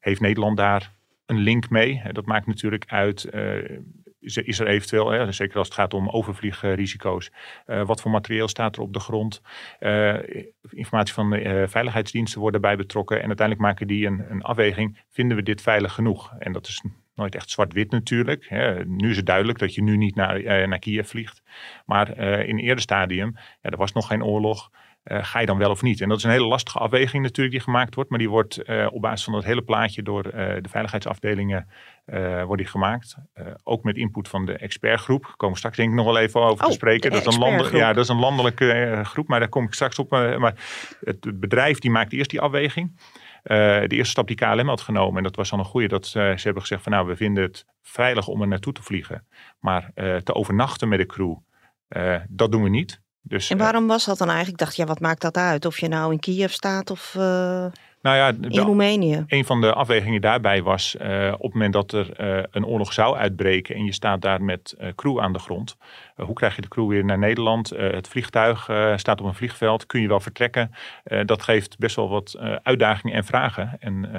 heeft 0.00 0.20
Nederland 0.20 0.56
daar 0.56 0.92
een 1.26 1.38
link 1.38 1.70
mee? 1.70 2.02
Dat 2.12 2.26
maakt 2.26 2.46
natuurlijk 2.46 2.84
uit. 2.86 3.28
is 4.20 4.60
er 4.60 4.66
eventueel, 4.66 5.10
hè, 5.10 5.32
zeker 5.32 5.58
als 5.58 5.66
het 5.66 5.76
gaat 5.76 5.94
om 5.94 6.08
overvliegrisico's, 6.08 7.30
wat 7.64 8.00
voor 8.00 8.10
materieel 8.10 8.48
staat 8.48 8.76
er 8.76 8.82
op 8.82 8.92
de 8.92 9.00
grond? 9.00 9.42
informatie 10.70 11.14
van 11.14 11.30
de 11.30 11.64
veiligheidsdiensten 11.68 12.40
worden 12.40 12.60
bij 12.60 12.76
betrokken. 12.76 13.22
En 13.22 13.26
uiteindelijk 13.26 13.66
maken 13.66 13.86
die 13.86 14.06
een, 14.06 14.24
een 14.30 14.42
afweging. 14.42 15.04
Vinden 15.10 15.36
we 15.36 15.42
dit 15.42 15.62
veilig 15.62 15.92
genoeg? 15.92 16.34
En 16.38 16.52
dat 16.52 16.66
is 16.66 16.82
nooit 17.16 17.34
echt 17.34 17.50
zwart-wit 17.50 17.90
natuurlijk. 17.90 18.46
Hè. 18.48 18.84
Nu 18.84 19.10
is 19.10 19.16
het 19.16 19.26
duidelijk 19.26 19.58
dat 19.58 19.74
je 19.74 19.82
nu 19.82 19.96
niet 19.96 20.14
naar, 20.14 20.40
uh, 20.40 20.66
naar 20.66 20.78
Kiev 20.78 21.08
vliegt. 21.08 21.42
Maar 21.86 22.18
uh, 22.18 22.48
in 22.48 22.58
een 22.58 22.64
eerder 22.64 22.82
stadium, 22.82 23.32
ja, 23.34 23.70
er 23.70 23.76
was 23.76 23.92
nog 23.92 24.06
geen 24.06 24.24
oorlog. 24.24 24.70
Uh, 25.04 25.24
ga 25.24 25.40
je 25.40 25.46
dan 25.46 25.58
wel 25.58 25.70
of 25.70 25.82
niet? 25.82 26.00
En 26.00 26.08
dat 26.08 26.18
is 26.18 26.24
een 26.24 26.30
hele 26.30 26.46
lastige 26.46 26.78
afweging 26.78 27.22
natuurlijk 27.22 27.56
die 27.56 27.64
gemaakt 27.64 27.94
wordt. 27.94 28.10
Maar 28.10 28.18
die 28.18 28.30
wordt 28.30 28.58
op 28.90 29.00
basis 29.00 29.24
van 29.24 29.34
het 29.34 29.44
hele 29.44 29.62
plaatje 29.62 30.02
door 30.02 30.22
de 30.22 30.68
veiligheidsafdelingen 30.68 31.68
wordt 32.44 32.62
die 32.62 32.70
gemaakt. 32.70 33.16
ook 33.62 33.82
met 33.82 33.96
input 33.96 34.28
van 34.28 34.46
de 34.46 34.52
expertgroep. 34.56 35.22
Daar 35.22 35.36
komen 35.36 35.54
we 35.54 35.58
straks 35.58 35.76
denk 35.76 35.90
ik 35.90 35.96
nog 35.96 36.06
wel 36.06 36.18
even 36.18 36.40
over 36.40 36.64
te 36.64 36.70
oh, 36.70 36.72
spreken. 36.72 37.10
Dat 37.10 37.26
is, 37.26 37.36
een 37.36 37.76
ja, 37.76 37.92
dat 37.92 38.04
is 38.04 38.10
een 38.10 38.18
landelijke 38.18 39.00
groep, 39.02 39.28
maar 39.28 39.38
daar 39.38 39.48
kom 39.48 39.64
ik 39.64 39.74
straks 39.74 39.98
op. 39.98 40.10
maar 40.10 40.54
het 41.00 41.40
bedrijf 41.40 41.78
die 41.78 41.90
maakt 41.90 42.12
eerst 42.12 42.30
die 42.30 42.40
afweging. 42.40 42.92
Eh, 43.46 43.56
de 43.88 43.96
eerste 43.96 44.10
stap 44.10 44.26
die 44.26 44.36
KLM 44.36 44.68
had 44.68 44.80
genomen, 44.80 45.16
en 45.16 45.22
dat 45.22 45.36
was 45.36 45.50
dan 45.50 45.58
een 45.58 45.64
goede, 45.64 45.88
dat 45.88 46.06
ze 46.06 46.18
hebben 46.18 46.62
gezegd 46.62 46.82
van 46.82 46.92
nou, 46.92 47.06
we 47.06 47.16
vinden 47.16 47.42
het 47.42 47.64
veilig 47.82 48.28
om 48.28 48.40
er 48.40 48.48
naartoe 48.48 48.72
te 48.72 48.82
vliegen. 48.82 49.26
Maar 49.60 49.90
uh, 49.94 50.16
te 50.16 50.34
overnachten 50.34 50.88
met 50.88 50.98
de 50.98 51.06
crew, 51.06 51.36
uh, 51.88 52.16
dat 52.28 52.52
doen 52.52 52.62
we 52.62 52.68
niet. 52.68 53.00
Dus, 53.22 53.50
en 53.50 53.58
waarom 53.58 53.86
was 53.86 54.04
dat 54.04 54.18
dan 54.18 54.28
eigenlijk? 54.28 54.60
Ik 54.60 54.66
dacht, 54.66 54.76
ja, 54.76 54.84
wat 54.84 55.00
maakt 55.00 55.20
dat 55.20 55.36
uit? 55.36 55.64
Of 55.64 55.78
je 55.78 55.88
nou 55.88 56.12
in 56.12 56.18
Kiev 56.18 56.50
staat 56.50 56.90
of 56.90 57.12
nou 58.06 58.16
ja, 58.16 58.48
in 58.50 58.58
Roemenië? 58.58 59.24
Een 59.26 59.44
van 59.44 59.60
de 59.60 59.72
afwegingen 59.72 60.20
daarbij 60.20 60.62
was 60.62 60.96
op 61.32 61.42
het 61.42 61.52
moment 61.52 61.72
dat 61.72 61.92
er 61.92 62.08
een 62.50 62.66
oorlog 62.66 62.92
zou 62.92 63.16
uitbreken 63.16 63.74
en 63.74 63.84
je 63.84 63.92
staat 63.92 64.22
daar 64.22 64.42
met 64.42 64.76
crew 64.94 65.20
aan 65.20 65.32
de 65.32 65.38
grond. 65.38 65.76
Eh, 66.16 66.26
hoe 66.26 66.34
krijg 66.34 66.54
je 66.56 66.62
de 66.62 66.68
crew 66.68 66.88
weer 66.88 67.04
naar 67.04 67.18
Nederland? 67.18 67.70
Eh, 67.70 67.90
het 67.90 68.08
vliegtuig 68.08 68.68
eh, 68.68 68.96
staat 68.96 69.20
op 69.20 69.26
een 69.26 69.34
vliegveld. 69.34 69.86
Kun 69.86 70.00
je 70.00 70.08
wel 70.08 70.20
vertrekken? 70.20 70.70
dat 71.24 71.42
geeft 71.42 71.78
best 71.78 71.96
wel 71.96 72.08
wat 72.08 72.38
uitdagingen 72.62 73.16
en 73.16 73.24
vragen. 73.24 73.76
En 73.78 74.10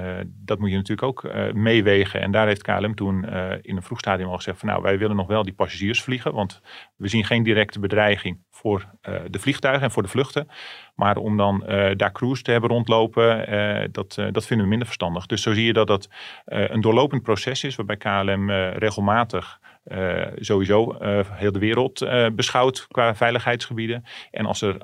dat 0.46 0.60
moet 0.60 0.70
je 0.70 0.76
natuurlijk 0.76 1.08
ook 1.08 1.34
meewegen. 1.54 2.22
En 2.22 2.32
daar 2.32 2.48
heeft 2.48 2.62
KLM 2.62 2.96
toen 2.96 3.24
in 3.62 3.76
een 3.76 3.82
vroeg 3.82 4.00
stadium 4.00 4.30
al 4.30 4.36
gezegd 4.36 4.60
van 4.60 4.70
nou 4.70 4.82
wij 4.82 4.98
willen 4.98 5.16
nog 5.16 5.28
wel 5.28 5.44
die 5.44 5.54
passagiers 5.54 6.02
vliegen. 6.02 6.34
Want 6.34 6.62
we 6.96 7.08
zien 7.08 7.26
geen 7.26 7.44
directe 7.44 7.80
bedreiging 7.80 8.40
voor 8.68 8.78
voor 8.78 9.30
de 9.30 9.40
vliegtuigen 9.40 9.84
en 9.84 9.92
voor 9.92 10.04
de 10.04 10.10
vluchten. 10.10 10.48
Maar 10.96 11.18
om 11.18 11.38
dan 11.38 11.64
daar 11.96 12.12
crews 12.12 12.42
te 12.42 12.52
hebben 12.52 12.70
rondlopen, 12.70 13.92
dat, 13.92 14.16
dat 14.32 14.46
vinden 14.46 14.66
we 14.66 14.70
minder 14.70 14.88
verstandig. 14.88 15.26
Dus 15.26 15.42
zo 15.42 15.54
zie 15.54 15.66
je 15.66 15.74
dat 15.74 15.88
dat 15.88 16.10
een 16.46 16.82
doorlopend 16.82 17.24
proces 17.24 17.64
is 17.64 17.76
waarbij 17.76 17.98
KLM 17.98 18.52
regelmatig 18.52 19.60
sowieso 20.36 20.96
heel 21.32 21.52
de 21.52 21.60
wereld 21.60 22.08
beschouwt 22.36 22.88
qua 22.88 23.16
veiligheidsgebieden. 23.16 24.04
En 24.32 24.46
als 24.46 24.62
er 24.62 24.78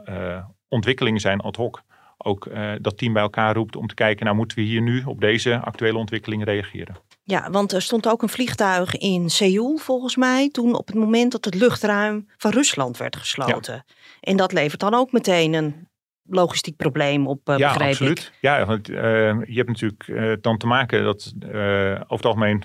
ontwikkelingen 0.68 1.20
zijn 1.20 1.40
ad 1.42 1.56
hoc, 1.56 1.82
ook 2.18 2.50
dat 2.82 2.98
team 2.98 3.14
bij 3.14 3.22
elkaar 3.22 3.56
roept 3.56 3.76
om 3.76 3.88
te 3.88 3.96
kijken, 3.96 4.26
nou 4.26 4.38
moeten 4.38 4.58
we 4.58 4.64
hier 4.64 4.82
nu 4.82 5.04
op 5.06 5.22
deze 5.22 5.60
actuele 5.60 5.98
ontwikkeling 5.98 6.44
reageren. 6.44 6.96
Ja, 7.24 7.50
want 7.52 7.72
er 7.72 7.82
stond 7.82 8.08
ook 8.08 8.22
een 8.22 8.30
vliegtuig 8.30 8.98
in 8.98 9.30
Seoul 9.30 9.78
volgens 9.78 10.16
mij, 10.16 10.50
toen 10.50 10.76
op 10.76 10.88
het 10.88 10.96
moment 10.96 11.32
dat 11.32 11.46
het 11.46 11.56
luchtruim 11.56 12.28
van 12.38 12.52
Rusland 12.52 12.98
werd 12.98 13.16
gesloten. 13.16 13.86
En 14.20 14.38
dat 14.38 14.52
levert 14.52 14.80
dan 14.80 14.94
ook 14.94 15.12
meteen 15.12 15.54
een 15.54 15.88
logistiek 16.24 16.76
probleem 16.76 17.28
op, 17.28 17.50
uh, 17.50 17.58
ja, 17.58 17.74
absoluut. 17.74 18.32
Ja, 18.42 18.66
want 18.66 18.88
je 18.88 19.54
hebt 19.54 19.68
natuurlijk 19.68 20.44
dan 20.44 20.58
te 20.58 20.68
maken 20.68 21.04
dat 21.04 21.34
over 21.44 22.08
het 22.08 22.26
algemeen 22.26 22.64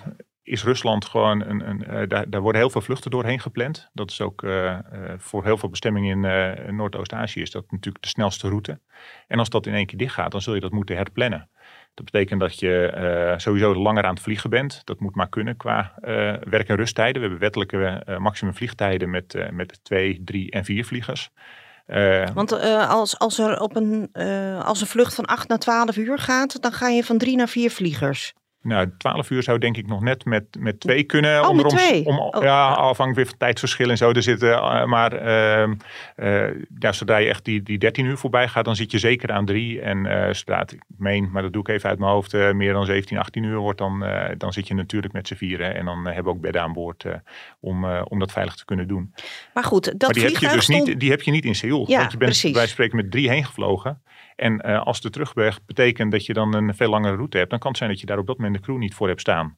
is 0.49 0.65
Rusland 0.65 1.05
gewoon 1.05 1.45
een. 1.45 1.69
een 1.69 1.85
uh, 1.91 2.09
daar, 2.09 2.31
daar, 2.31 2.41
worden 2.41 2.61
heel 2.61 2.71
veel 2.71 2.81
vluchten 2.81 3.11
doorheen 3.11 3.41
gepland. 3.41 3.89
Dat 3.93 4.11
is 4.11 4.21
ook 4.21 4.43
uh, 4.43 4.65
uh, 4.65 4.79
voor 5.17 5.45
heel 5.45 5.57
veel 5.57 5.69
bestemmingen 5.69 6.25
in 6.67 6.77
Noordoost-Azië 6.77 7.41
is 7.41 7.51
dat 7.51 7.71
natuurlijk 7.71 8.05
de 8.05 8.11
snelste 8.11 8.49
route. 8.49 8.81
En 9.27 9.39
als 9.39 9.49
dat 9.49 9.67
in 9.67 9.75
één 9.75 9.87
keer 9.87 9.99
dicht 9.99 10.15
gaat, 10.15 10.33
dan 10.33 10.41
zul 10.41 10.55
je 10.55 10.61
dat 10.61 10.73
moeten 10.73 10.97
herplannen. 10.97 11.49
Dat 11.95 12.05
betekent 12.05 12.41
dat 12.41 12.59
je 12.59 13.35
sowieso 13.37 13.75
langer 13.75 14.05
aan 14.05 14.15
het 14.15 14.23
vliegen 14.23 14.51
bent. 14.51 14.81
Dat 14.85 15.01
moet 15.01 15.15
maar 15.15 15.29
kunnen 15.29 15.57
qua 15.57 15.93
werk- 16.41 16.69
en 16.69 16.77
rusttijden. 16.77 17.15
We 17.15 17.21
hebben 17.21 17.39
wettelijke 17.39 18.19
maximum 18.19 18.55
vliegtijden 18.55 19.11
met, 19.11 19.49
met 19.51 19.81
twee, 19.83 20.23
drie 20.25 20.51
en 20.51 20.65
vier 20.65 20.85
vliegers. 20.85 21.31
Want 22.35 22.53
als, 22.89 23.19
als 23.19 23.39
er 23.39 23.61
op 23.61 23.77
een, 23.77 24.13
als 24.63 24.81
een 24.81 24.87
vlucht 24.87 25.15
van 25.15 25.25
8 25.25 25.49
naar 25.49 25.59
12 25.59 25.97
uur 25.97 26.19
gaat, 26.19 26.63
dan 26.63 26.73
ga 26.73 26.89
je 26.89 27.05
van 27.05 27.19
drie 27.19 27.37
naar 27.37 27.49
vier 27.49 27.71
vliegers. 27.71 28.35
Nou, 28.63 28.91
12 28.99 29.31
uur 29.31 29.43
zou 29.43 29.59
denk 29.59 29.77
ik 29.77 29.87
nog 29.87 30.01
net 30.01 30.25
met, 30.25 30.45
met 30.59 30.81
twee 30.81 31.05
kunnen. 31.05 31.49
Oh, 31.49 31.57
met 31.57 31.69
twee? 31.69 32.05
Om, 32.05 32.19
oh. 32.19 32.43
Ja, 32.43 32.69
afhankelijk 32.69 33.17
weer 33.17 33.27
van 33.27 33.37
tijdsverschil 33.39 33.91
en 33.91 33.97
zo 33.97 34.13
te 34.13 34.21
zitten. 34.21 34.49
Uh, 34.49 34.85
maar 34.85 35.27
uh, 35.27 35.69
uh, 36.17 36.65
ja, 36.79 36.93
zodra 36.93 37.17
je 37.17 37.29
echt 37.29 37.45
die, 37.45 37.63
die 37.63 37.79
13 37.79 38.05
uur 38.05 38.17
voorbij 38.17 38.49
gaat, 38.49 38.65
dan 38.65 38.77
zit 38.77 38.91
je 38.91 38.99
zeker 38.99 39.33
aan 39.33 39.45
drie. 39.45 39.81
En 39.81 40.05
uh, 40.05 40.33
zodra 40.33 40.59
het, 40.59 40.73
ik 40.73 40.83
meen, 40.97 41.31
maar 41.31 41.43
dat 41.43 41.53
doe 41.53 41.63
ik 41.63 41.69
even 41.69 41.89
uit 41.89 41.99
mijn 41.99 42.11
hoofd, 42.11 42.33
meer 42.33 42.73
dan 42.73 42.85
17, 42.85 43.19
18 43.19 43.43
uur 43.43 43.59
wordt, 43.59 43.79
dan, 43.79 44.05
dan 44.39 44.53
zit 44.53 44.69
je 44.69 44.75
natuurlijk 44.75 45.13
met 45.13 45.29
z'n 45.29 45.35
vieren. 45.35 45.75
En 45.75 45.85
dan 45.85 46.05
hebben 46.05 46.25
we 46.25 46.31
ook 46.31 46.41
bedden 46.41 46.63
aan 46.63 46.73
boord 46.73 47.05
om, 47.61 47.85
om 47.85 48.19
dat 48.19 48.33
veilig 48.33 48.55
te 48.55 48.65
kunnen 48.65 48.89
doen. 48.89 49.15
Maar 49.55 49.65
goed, 49.65 49.85
dat 49.85 50.01
maar 50.01 50.13
die 50.13 50.23
heb 50.23 50.37
je 50.37 50.49
dus 50.49 50.65
stond... 50.65 50.87
niet, 50.87 51.01
die 51.01 51.11
heb 51.11 51.23
je 51.23 51.31
niet 51.31 51.45
in 51.45 51.55
Seoul. 51.55 51.85
Ja, 51.89 51.99
want 51.99 52.13
je 52.13 52.19
bent, 52.19 52.31
precies. 52.31 52.53
wij 52.53 52.67
spreken 52.67 52.97
met 52.97 53.11
drie 53.11 53.29
heen 53.29 53.45
gevlogen. 53.45 54.03
En 54.39 54.63
uh, 54.67 54.83
als 54.83 55.01
de 55.01 55.11
terugweg 55.11 55.65
betekent 55.67 56.13
dat 56.13 56.27
je 56.27 56.33
dan 56.33 56.55
een 56.55 56.75
veel 56.75 56.91
langere 56.91 57.17
route 57.17 57.39
hebt, 57.39 57.51
dan 57.51 57.59
kan 57.59 57.69
het 57.69 57.79
zijn 57.79 57.91
dat 57.91 58.01
je 58.01 58.07
daar 58.07 58.19
op 58.19 58.27
dat 58.27 58.37
moment 58.37 58.57
de 58.57 58.63
crew 58.63 58.77
niet 58.77 58.95
voor 58.95 59.09
hebt 59.09 59.21
staan. 59.21 59.57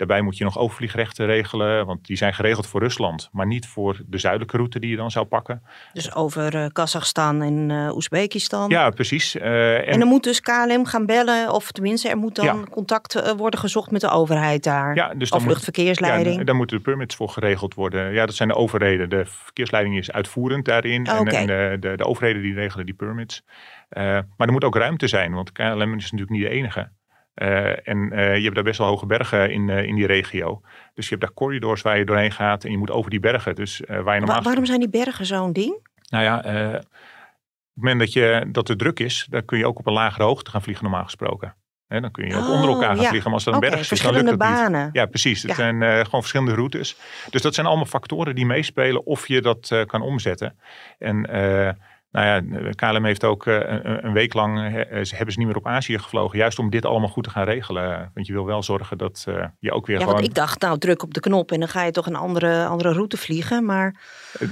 Daarbij 0.00 0.20
moet 0.20 0.36
je 0.36 0.44
nog 0.44 0.58
overvliegrechten 0.58 1.26
regelen, 1.26 1.86
want 1.86 2.06
die 2.06 2.16
zijn 2.16 2.34
geregeld 2.34 2.66
voor 2.66 2.80
Rusland, 2.80 3.28
maar 3.32 3.46
niet 3.46 3.66
voor 3.66 4.00
de 4.06 4.18
zuidelijke 4.18 4.56
route 4.56 4.78
die 4.78 4.90
je 4.90 4.96
dan 4.96 5.10
zou 5.10 5.26
pakken. 5.26 5.62
Dus 5.92 6.14
over 6.14 6.54
uh, 6.54 6.66
Kazachstan 6.72 7.42
en 7.42 7.68
uh, 7.68 7.94
Oezbekistan. 7.94 8.70
Ja, 8.70 8.90
precies. 8.90 9.36
En, 9.36 9.86
en, 9.86 9.98
dan 9.98 10.08
moet 10.08 10.22
dus 10.22 10.40
KLM 10.40 10.84
gaan 10.84 11.06
bellen, 11.06 11.52
of 11.52 11.72
tenminste 11.72 12.08
er 12.08 12.16
moet 12.16 12.34
dan 12.34 12.44
ja. 12.44 12.64
contact 12.70 13.36
worden 13.36 13.60
gezocht 13.60 13.90
met 13.90 14.00
de 14.00 14.10
overheid 14.10 14.64
daar. 14.64 14.94
Ja, 14.94 15.14
dus 15.14 15.30
of 15.30 15.46
luchtverkeersleiding. 15.46 16.36
Ja, 16.36 16.44
daar 16.44 16.54
moeten 16.54 16.76
de 16.76 16.82
permits 16.82 17.14
voor 17.14 17.28
geregeld 17.28 17.74
worden. 17.74 18.12
Ja, 18.12 18.26
dat 18.26 18.34
zijn 18.34 18.48
de 18.48 18.54
overheden. 18.54 19.10
De 19.10 19.22
verkeersleiding 19.26 19.98
is 19.98 20.12
uitvoerend 20.12 20.64
daarin. 20.64 21.10
Oh, 21.10 21.20
okay. 21.20 21.34
En, 21.34 21.40
en 21.40 21.46
de, 21.46 21.88
de, 21.88 21.96
de, 21.96 22.06
overheden 22.06 22.42
die 22.42 22.54
regelen 22.54 22.86
die 22.86 22.94
permits. 22.94 23.42
Maar 23.90 24.26
er 24.36 24.52
moet 24.52 24.64
ook 24.64 24.76
ruimte 24.76 25.06
zijn, 25.06 25.32
want 25.32 25.52
KLM 25.52 25.94
is 25.94 26.02
natuurlijk 26.02 26.30
niet 26.30 26.42
de 26.42 26.48
enige. 26.48 26.90
Uh, 27.42 27.88
en 27.88 28.12
uh, 28.12 28.36
je 28.36 28.42
hebt 28.42 28.54
daar 28.54 28.64
best 28.64 28.78
wel 28.78 28.86
hoge 28.86 29.06
bergen 29.06 29.50
in, 29.50 29.68
in 29.68 29.94
die 29.94 30.06
regio. 30.06 30.60
Dus 30.94 31.04
je 31.04 31.10
hebt 31.10 31.20
daar 31.20 31.34
corridors 31.34 31.82
waar 31.82 31.98
je 31.98 32.04
doorheen 32.04 32.32
gaat 32.32 32.64
en 32.64 32.70
je 32.70 32.78
moet 32.78 32.90
over 32.90 33.10
die 33.10 33.20
bergen. 33.20 33.54
Dus, 33.54 33.82
waar 33.86 33.96
je 33.96 34.20
normaal... 34.20 34.36
Wa 34.36 34.42
waarom 34.42 34.66
zijn 34.66 34.78
die 34.80 34.88
bergen 34.88 35.26
zo'n 35.26 35.52
ding? 35.52 35.88
Nou 36.08 36.24
ja, 36.24 36.36
op 36.36 36.44
het 36.44 36.86
moment 37.74 38.00
dat, 38.00 38.12
je, 38.12 38.48
dat 38.52 38.68
er 38.68 38.76
druk 38.76 39.00
is, 39.00 39.26
dan 39.30 39.44
kun 39.44 39.58
je 39.58 39.66
ook 39.66 39.78
op 39.78 39.86
een 39.86 39.92
lagere 39.92 40.24
hoogte 40.24 40.50
gaan 40.50 40.62
vliegen 40.62 40.84
normaal 40.84 41.04
gesproken. 41.04 41.54
He, 41.86 42.00
dan 42.00 42.10
kun 42.10 42.26
je 42.26 42.36
ook 42.36 42.44
oh, 42.44 42.50
onder 42.50 42.68
elkaar 42.68 42.94
gaan 42.94 43.02
ja. 43.02 43.08
vliegen. 43.08 43.30
Maar 43.30 43.38
als 43.38 43.46
er 43.46 43.52
een 43.52 43.58
okay, 43.58 43.70
berg 43.70 43.80
zit, 43.80 43.88
verschillende 43.88 44.36
dan 44.36 44.48
lukt 44.48 44.56
banen. 44.56 44.84
niet. 44.84 44.94
Ja, 44.94 45.06
precies. 45.06 45.42
Het 45.42 45.50
Ja. 45.50 45.56
zijn 45.56 45.82
uh, 45.82 45.94
gewoon 46.04 46.20
verschillende 46.20 46.54
routes. 46.54 46.96
Dus 47.30 47.42
dat 47.42 47.54
zijn 47.54 47.66
allemaal 47.66 47.86
factoren 47.86 48.34
die 48.34 48.46
meespelen 48.46 49.06
of 49.06 49.28
je 49.28 49.40
dat 49.40 49.70
uh, 49.72 49.84
kan 49.84 50.02
omzetten. 50.02 50.58
En 50.98 51.28
uh, 51.30 51.70
nou 52.10 52.26
ja, 52.26 52.70
KLM 52.70 53.04
heeft 53.04 53.24
ook 53.24 53.46
een, 53.46 54.06
een, 54.06 54.12
week 54.12 54.34
lang, 54.34 54.72
hebben 54.90 55.32
ze 55.32 55.38
niet 55.38 55.46
meer 55.46 55.56
op 55.56 55.66
Azië 55.66 55.98
gevlogen. 55.98 56.38
Juist 56.38 56.58
om 56.58 56.70
dit 56.70 56.84
allemaal 56.84 57.08
goed 57.08 57.24
te 57.24 57.30
gaan 57.30 57.44
regelen. 57.44 58.10
Want 58.14 58.26
je 58.26 58.32
wil 58.32 58.44
wel 58.44 58.62
zorgen 58.62 58.98
dat 58.98 59.26
je 59.58 59.72
ook 59.72 59.86
weer 59.86 59.96
Ja, 59.96 60.02
gewoon... 60.02 60.16
want 60.16 60.28
ik 60.28 60.34
dacht, 60.34 60.60
nou 60.60 60.78
druk 60.78 61.02
op 61.02 61.14
de 61.14 61.20
knop 61.20 61.52
en 61.52 61.58
dan 61.58 61.68
ga 61.68 61.82
je 61.82 61.90
toch 61.90 62.06
een 62.06 62.16
andere, 62.16 62.66
andere 62.66 62.92
route 62.92 63.16
vliegen. 63.16 63.64
Maar 63.64 64.00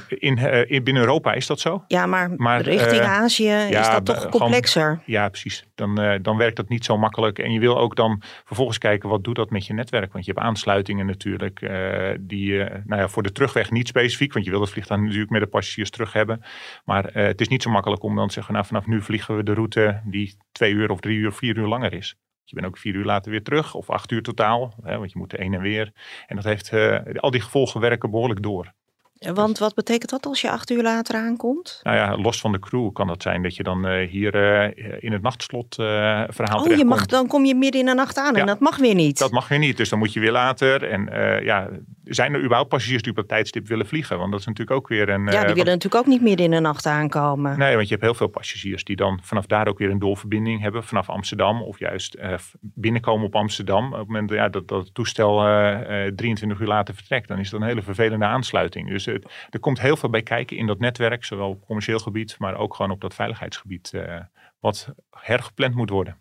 in, 0.09 0.37
in, 0.69 0.85
binnen 0.85 1.03
Europa 1.03 1.33
is 1.33 1.47
dat 1.47 1.61
zo. 1.61 1.85
ja, 1.87 2.07
maar, 2.07 2.31
Maar, 2.37 2.61
richting 2.61 3.01
eh, 3.03 3.13
Azië 3.21 3.51
is 3.53 3.89
dat 3.91 4.05
toch 4.05 4.17
gewoon- 4.17 4.31
complexer. 4.31 5.03
Ja, 5.05 5.29
precies. 5.29 5.65
Dan, 5.75 6.01
eh, 6.01 6.19
dan 6.23 6.37
werkt 6.37 6.57
dat 6.57 6.69
niet 6.69 6.85
zo 6.85 6.99
makkelijk. 6.99 7.39
En 7.39 7.53
je 7.53 7.61
wil 7.61 7.79
ook 7.79 7.97
dan 7.97 8.23
vervolgens 8.45 8.79
kijken 8.79 9.09
wat 9.09 9.25
doet 9.25 9.37
dat 9.37 9.51
met 9.51 9.67
je 9.67 9.75
netwerk. 9.75 10.13
Want 10.13 10.25
je 10.25 10.33
hebt 10.33 10.45
aansluitingen 10.45 11.07
natuurlijk 11.07 11.63
eh, 11.63 12.11
die 12.21 12.63
eh, 12.65 12.81
nou 12.87 13.01
ja, 13.01 13.09
voor 13.09 13.23
de 13.23 13.33
terugweg 13.33 13.71
niet 13.71 13.89
specifiek. 13.89 14.33
Want 14.33 14.45
je 14.45 14.51
wil 14.51 14.61
het 14.61 14.71
vliegtuig 14.71 15.01
natuurlijk 15.01 15.31
met 15.31 15.41
de 15.41 15.47
passagiers 15.47 15.91
terug 15.91 16.13
hebben. 16.13 16.43
Maar 16.85 17.05
eh, 17.05 17.27
het 17.27 17.41
is 17.41 17.49
niet 17.49 17.63
zo 17.63 17.71
makkelijk 17.71 18.03
om 18.03 18.17
dan 18.17 18.27
te 18.27 18.33
zeggen, 18.33 18.53
nou 18.55 18.67
vanaf 18.67 18.87
nu 18.87 19.03
vliegen 19.03 19.37
we 19.37 19.43
de 19.43 19.55
route 19.55 20.01
die 20.05 20.37
twee 20.53 20.73
uur 20.73 20.91
of 20.91 21.01
drie 21.01 21.17
uur, 21.19 21.33
vier 21.33 21.57
uur 21.57 21.67
langer 21.67 21.93
is. 21.93 22.17
Je 22.45 22.55
bent 22.55 22.67
ook 22.67 22.79
vier 22.79 22.95
uur 22.95 23.05
later 23.05 23.31
weer 23.31 23.43
terug, 23.43 23.75
of 23.75 23.91
acht 23.91 24.11
uur 24.11 24.23
totaal, 24.23 24.75
hè, 24.83 24.99
want 24.99 25.13
je 25.13 25.19
moet 25.19 25.33
er 25.33 25.39
heen 25.39 25.55
en 25.55 25.61
weer. 25.61 25.93
En 26.27 26.37
dat 26.37 26.45
heeft, 26.45 26.69
eh, 26.73 26.99
al 27.17 27.31
die 27.31 27.41
gevolgen 27.41 27.81
werken 27.81 28.11
behoorlijk 28.11 28.43
door. 28.43 28.73
Want 29.19 29.59
wat 29.59 29.75
betekent 29.75 30.11
dat 30.11 30.27
als 30.27 30.41
je 30.41 30.51
acht 30.51 30.71
uur 30.71 30.83
later 30.83 31.15
aankomt? 31.15 31.81
Nou 31.83 31.97
ja, 31.97 32.17
los 32.17 32.41
van 32.41 32.53
de 32.53 32.59
crew 32.59 32.93
kan 32.93 33.07
dat 33.07 33.23
zijn 33.23 33.43
dat 33.43 33.57
je 33.57 33.63
dan 33.63 33.87
eh, 33.87 34.09
hier 34.09 34.35
eh, 34.35 34.99
in 35.01 35.13
het 35.13 35.23
nachtslot 35.23 35.79
eh, 35.79 35.85
verhaal 36.29 36.61
Oh, 36.63 36.77
je 36.77 36.85
mag, 36.85 37.07
dan 37.07 37.27
kom 37.27 37.45
je 37.45 37.55
midden 37.55 37.81
in 37.81 37.87
de 37.87 37.95
nacht 37.95 38.17
aan 38.19 38.33
en 38.35 38.41
Ja. 38.41 38.45
dat 38.47 38.61
mag 38.61 38.77
weer 38.77 38.95
niet. 38.95 39.19
Dat 39.19 39.31
mag 39.31 39.49
weer 39.49 39.59
niet, 39.59 39.77
dus 39.77 39.89
dan 39.89 39.99
moet 39.99 40.13
je 40.13 40.21
weer 40.21 40.33
later. 40.33 40.83
En 40.85 41.09
eh, 41.09 41.45
ja, 41.45 41.69
zijn 42.05 42.35
er 42.35 42.41
überhaupt 42.43 42.69
passagiers 42.69 43.03
die 43.03 43.11
op 43.11 43.17
dat 43.19 43.29
tijdstip 43.29 43.67
willen 43.69 43.87
vliegen? 43.87 44.19
Want 44.19 44.31
dat 44.31 44.41
is 44.41 44.47
natuurlijk 44.47 44.77
ook 44.77 44.89
weer 44.89 45.09
een... 45.09 45.25
ja, 45.25 45.27
eh, 45.27 45.31
die 45.31 45.39
wat- 45.41 45.49
willen 45.57 45.73
natuurlijk 45.73 45.95
ook 46.03 46.07
niet 46.13 46.23
midden 46.23 46.45
in 46.45 46.51
de 46.51 46.61
nacht 46.61 46.87
aankomen. 46.87 47.59
Nee, 47.59 47.75
want 47.75 47.85
je 47.89 47.95
hebt 47.95 48.05
heel 48.07 48.15
veel 48.15 48.27
passagiers 48.27 48.85
die 48.85 48.97
dan 48.97 49.21
vanaf 49.23 49.47
daar 49.47 49.67
ook 49.69 49.79
weer 49.79 49.91
een 49.91 49.99
doorverbinding 49.99 50.61
hebben. 50.61 50.85
Vanaf 50.85 51.09
Amsterdam 51.09 51.63
of 51.63 51.79
juist 51.79 52.15
eh, 52.15 52.35
binnenkomen 52.61 53.27
op 53.27 53.35
Amsterdam. 53.35 53.87
Op 53.93 53.99
het 53.99 54.07
moment 54.07 54.31
ja, 54.31 54.49
dat, 54.49 54.69
dat 54.69 54.85
het 54.85 54.95
toestel 54.95 55.47
eh, 55.47 56.07
eh, 56.07 56.13
23 56.15 56.61
uur 56.61 56.67
later 56.67 56.95
vertrekt, 56.95 57.29
dan 57.29 57.39
is 57.39 57.51
dat 57.51 57.61
een 57.61 57.67
hele 57.67 57.83
vervelende 57.83 58.25
aansluiting. 58.25 58.89
Dus 58.89 59.07
er 59.51 59.61
komt 59.61 59.81
heel 59.81 59.97
veel 59.97 60.11
bij 60.11 60.23
kijken 60.23 60.57
in 60.57 60.67
dat 60.67 60.79
netwerk. 60.79 61.25
Zowel 61.25 61.49
op 61.49 61.67
commercieel 61.67 61.99
gebied, 61.99 62.35
maar 62.39 62.57
ook 62.57 62.75
gewoon 62.75 62.91
op 62.91 63.01
dat 63.01 63.15
veiligheidsgebied. 63.15 63.93
eh, 63.95 64.21
wat 64.61 64.89
hergepland 65.11 65.75
moet 65.75 65.91
worden. 65.91 66.17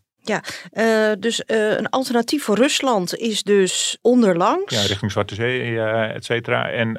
Eh, 0.72 1.12
dus 1.20 1.46
eh, 1.46 1.78
een 1.78 1.90
alternatief 1.90 2.44
voor 2.44 2.56
Rusland 2.56 3.16
is 3.18 3.44
dus 3.44 3.98
onderlangs. 4.02 4.76
Ja, 4.76 4.82
richting 4.88 5.12
Zwarte 5.12 5.36
Zee, 5.36 5.80
et 6.14 6.26
cetera. 6.26 6.70
En, 6.70 6.98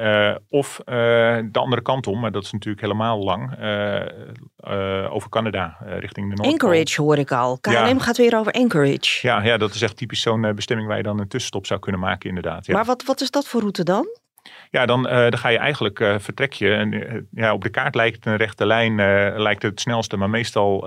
of 0.48 0.80
de 0.84 1.48
andere 1.52 1.82
kant 1.82 2.06
om, 2.06 2.20
maar 2.20 2.32
dat 2.32 2.42
is 2.42 2.52
natuurlijk 2.52 2.82
helemaal 2.82 3.18
lang, 3.24 3.50
over 5.10 5.28
Canada, 5.30 5.76
richting 5.80 6.28
de 6.30 6.42
Noordpool. 6.42 6.52
Anchorage 6.70 7.02
hoor 7.02 7.18
ik 7.18 7.32
al. 7.32 7.58
KLM 7.60 7.72
Ja. 7.72 7.98
gaat 7.98 8.16
weer 8.16 8.36
over 8.38 8.52
Anchorage. 8.52 9.26
Ja, 9.26 9.42
ja, 9.42 9.56
dat 9.56 9.74
is 9.74 9.82
echt 9.82 9.96
typisch 9.96 10.20
zo'n 10.20 10.52
bestemming 10.54 10.88
waar 10.88 10.96
je 10.96 11.02
dan 11.02 11.20
een 11.20 11.28
tussenstop 11.28 11.66
zou 11.66 11.80
kunnen 11.80 12.00
maken, 12.00 12.28
inderdaad. 12.28 12.66
Ja, 12.66 12.74
Maar 12.74 12.84
wat, 12.84 13.04
wat 13.04 13.20
is 13.20 13.30
dat 13.30 13.46
voor 13.48 13.60
route 13.60 13.82
dan? 13.84 14.06
Ja 14.70 14.86
dan, 14.86 15.08
eh, 15.08 15.16
dan 15.16 15.38
ga 15.38 15.48
je 15.48 15.58
eigenlijk, 15.58 16.00
eh, 16.00 16.14
vertrek 16.18 16.52
je. 16.52 16.74
En, 16.74 16.92
eh, 17.08 17.20
ja, 17.30 17.52
op 17.52 17.62
de 17.62 17.68
kaart 17.70 17.94
lijkt 17.94 18.16
het 18.16 18.26
een 18.26 18.36
rechte 18.36 18.66
lijn, 18.66 18.96
lijkt 19.40 19.62
het 19.62 19.80
snelste, 19.80 20.16
maar 20.16 20.30
meestal, 20.30 20.86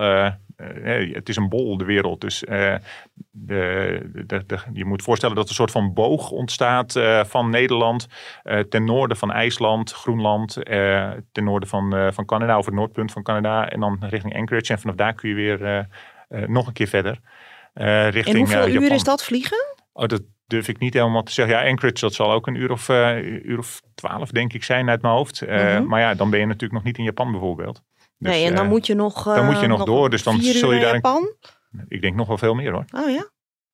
het 1.14 1.30
is 1.30 1.36
een 1.36 1.50
bol, 1.50 1.78
de 1.78 1.86
wereld. 1.86 2.22
Dus 2.22 2.44
eh, 2.44 2.76
de, 3.32 4.00
de, 4.28 4.46
de- 4.46 4.60
je 4.74 4.86
moet 4.86 5.04
voorstellen 5.04 5.36
dat 5.36 5.44
er 5.44 5.50
een 5.50 5.56
soort 5.56 5.72
van 5.72 5.94
boog 5.94 6.32
ontstaat 6.32 7.00
van 7.28 7.50
Nederland 7.50 8.08
ten 8.70 8.86
noorden 8.86 9.18
van 9.18 9.32
IJsland, 9.32 9.92
Groenland, 9.92 10.58
ten 11.32 11.44
noorden 11.44 11.70
van, 11.70 12.14
van 12.14 12.26
Canada, 12.26 12.58
of 12.58 12.66
het 12.66 12.74
noordpunt 12.76 13.12
van 13.12 13.24
Canada. 13.24 13.70
En 13.70 13.80
dan 13.80 13.98
richting 14.10 14.36
Anchorage. 14.36 14.74
En 14.74 14.80
vanaf 14.80 14.96
daar 14.96 15.14
kun 15.14 15.30
je 15.30 15.36
weer 15.36 15.88
nog 16.48 16.68
een 16.68 16.74
keer 16.74 16.88
verder. 16.88 17.20
richting 18.10 18.26
En 18.26 18.38
hoeveel 18.38 18.68
uur 18.68 18.92
is 18.92 19.04
dat 19.04 19.24
vliegen? 19.24 19.58
Oh, 19.94 20.08
dat 20.08 20.22
durf 20.52 20.68
ik 20.68 20.80
niet 20.80 20.94
helemaal 20.94 21.24
te 21.24 21.32
zeggen. 21.32 21.56
Ja, 21.56 21.70
Anchorage, 21.70 22.00
dat 22.00 22.14
zal 22.14 22.32
ook 22.32 22.48
een 22.48 22.56
uur 22.56 22.72
of, 22.72 22.90
eh 22.90 23.18
uur 23.24 23.58
of 23.58 23.82
twaalf, 23.96 24.30
denk 24.30 24.54
ik, 24.54 24.64
zijn 24.64 24.90
uit 24.90 25.02
mijn 25.02 25.14
hoofd. 25.14 25.42
Eh, 25.42 25.58
Mhm. 25.76 25.86
Maar 25.88 26.00
ja, 26.00 26.14
dan 26.14 26.30
ben 26.30 26.40
je 26.40 26.46
natuurlijk 26.46 26.74
nog 26.74 26.84
niet 26.84 26.98
in 26.98 27.04
Japan 27.04 27.32
bijvoorbeeld. 27.32 27.82
Dus, 28.18 28.32
nee, 28.32 28.46
en 28.46 28.56
dan 28.56 28.64
eh, 28.66 28.70
moet 28.72 28.86
je 28.88 28.94
nog. 28.96 29.24
dan 29.24 29.46
moet 29.46 29.60
je 29.60 29.68
nog 29.68 29.84
door, 29.84 30.10
dus 30.10 30.24
dan 30.24 30.42
zul 30.42 30.74
je 30.74 30.80
daar 30.80 30.88
een- 30.90 30.94
Japan. 30.96 31.36
Ik 31.88 32.02
denk 32.02 32.16
nog 32.16 32.28
wel 32.28 32.38
veel 32.38 32.54
meer 32.54 32.72
hoor. 32.72 32.86
Oh 32.96 33.10
ja. 33.10 33.30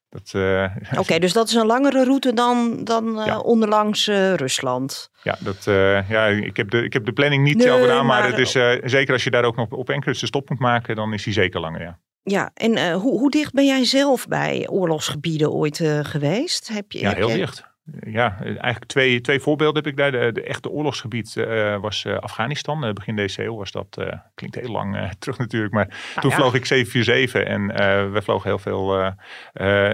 Dat, 0.10 0.32
eh, 0.34 1.00
Oké, 1.00 1.20
dus 1.20 1.34
dat 1.34 1.48
is 1.48 1.54
een 1.54 1.66
langere 1.66 2.04
route 2.04 2.34
dan, 2.34 2.84
dan 2.84 3.22
Ja. 3.26 3.40
onderlangs 3.40 4.08
Rusland. 4.36 5.10
Ja, 5.24 5.38
dat, 5.40 5.64
ja 6.10 6.26
ik, 6.26 6.58
heb 6.58 6.70
de, 6.70 6.84
ik 6.84 6.94
heb 6.94 7.06
de 7.06 7.12
planning 7.14 7.44
niet 7.44 7.58
Nee, 7.58 7.68
gedaan, 7.68 8.06
maar, 8.06 8.22
maar- 8.22 8.30
het 8.30 8.38
is, 8.38 8.52
zeker 8.92 9.14
als 9.14 9.24
je 9.24 9.30
daar 9.32 9.44
ook 9.44 9.56
nog 9.56 9.70
op 9.70 9.90
enkele 9.90 10.14
stop 10.14 10.50
moet 10.50 10.60
maken, 10.60 10.96
dan 10.96 11.14
is 11.14 11.24
die 11.24 11.34
zeker 11.34 11.60
langer. 11.60 11.82
Ja. 11.82 12.00
Ja, 12.30 12.52
en 12.54 12.76
eh, 12.76 12.96
hoe, 12.96 13.20
hoe 13.20 13.32
dicht 13.32 13.54
ben 13.54 13.66
jij 13.66 13.86
zelf 13.86 14.28
bij 14.28 14.68
oorlogsgebieden 14.70 15.52
ooit 15.52 15.80
eh, 15.80 16.00
geweest? 16.04 16.68
Heb 16.68 16.92
je, 16.92 17.00
Ja, 17.00 17.08
heb 17.08 17.18
heel 17.18 17.30
je- 17.30 17.36
dicht. 17.36 17.66
Ja, 18.00 18.38
eigenlijk 18.42 18.86
twee, 18.86 19.22
twee 19.22 19.40
voorbeelden 19.40 19.84
heb 19.84 19.92
ik 19.92 19.98
daar. 19.98 20.12
De, 20.12 20.32
de 20.32 20.44
echte 20.44 20.70
oorlogsgebied 20.70 21.38
eh, 21.38 21.80
was 21.82 22.06
Afghanistan. 22.06 22.94
Begin 22.94 23.16
deze 23.16 23.44
eeuw 23.44 23.56
was 23.56 23.72
dat, 23.72 23.98
klinkt 24.36 24.56
heel 24.56 24.72
lang 24.72 25.10
terug 25.20 25.38
natuurlijk, 25.38 25.74
maar 25.74 26.14
toen 26.20 26.30
ja. 26.30 26.36
vloog 26.36 26.54
ik 26.54 26.66
747 26.66 27.44
en 27.44 27.68
we 28.14 28.22
vlogen 28.22 28.50
heel 28.50 28.60
veel 28.60 29.14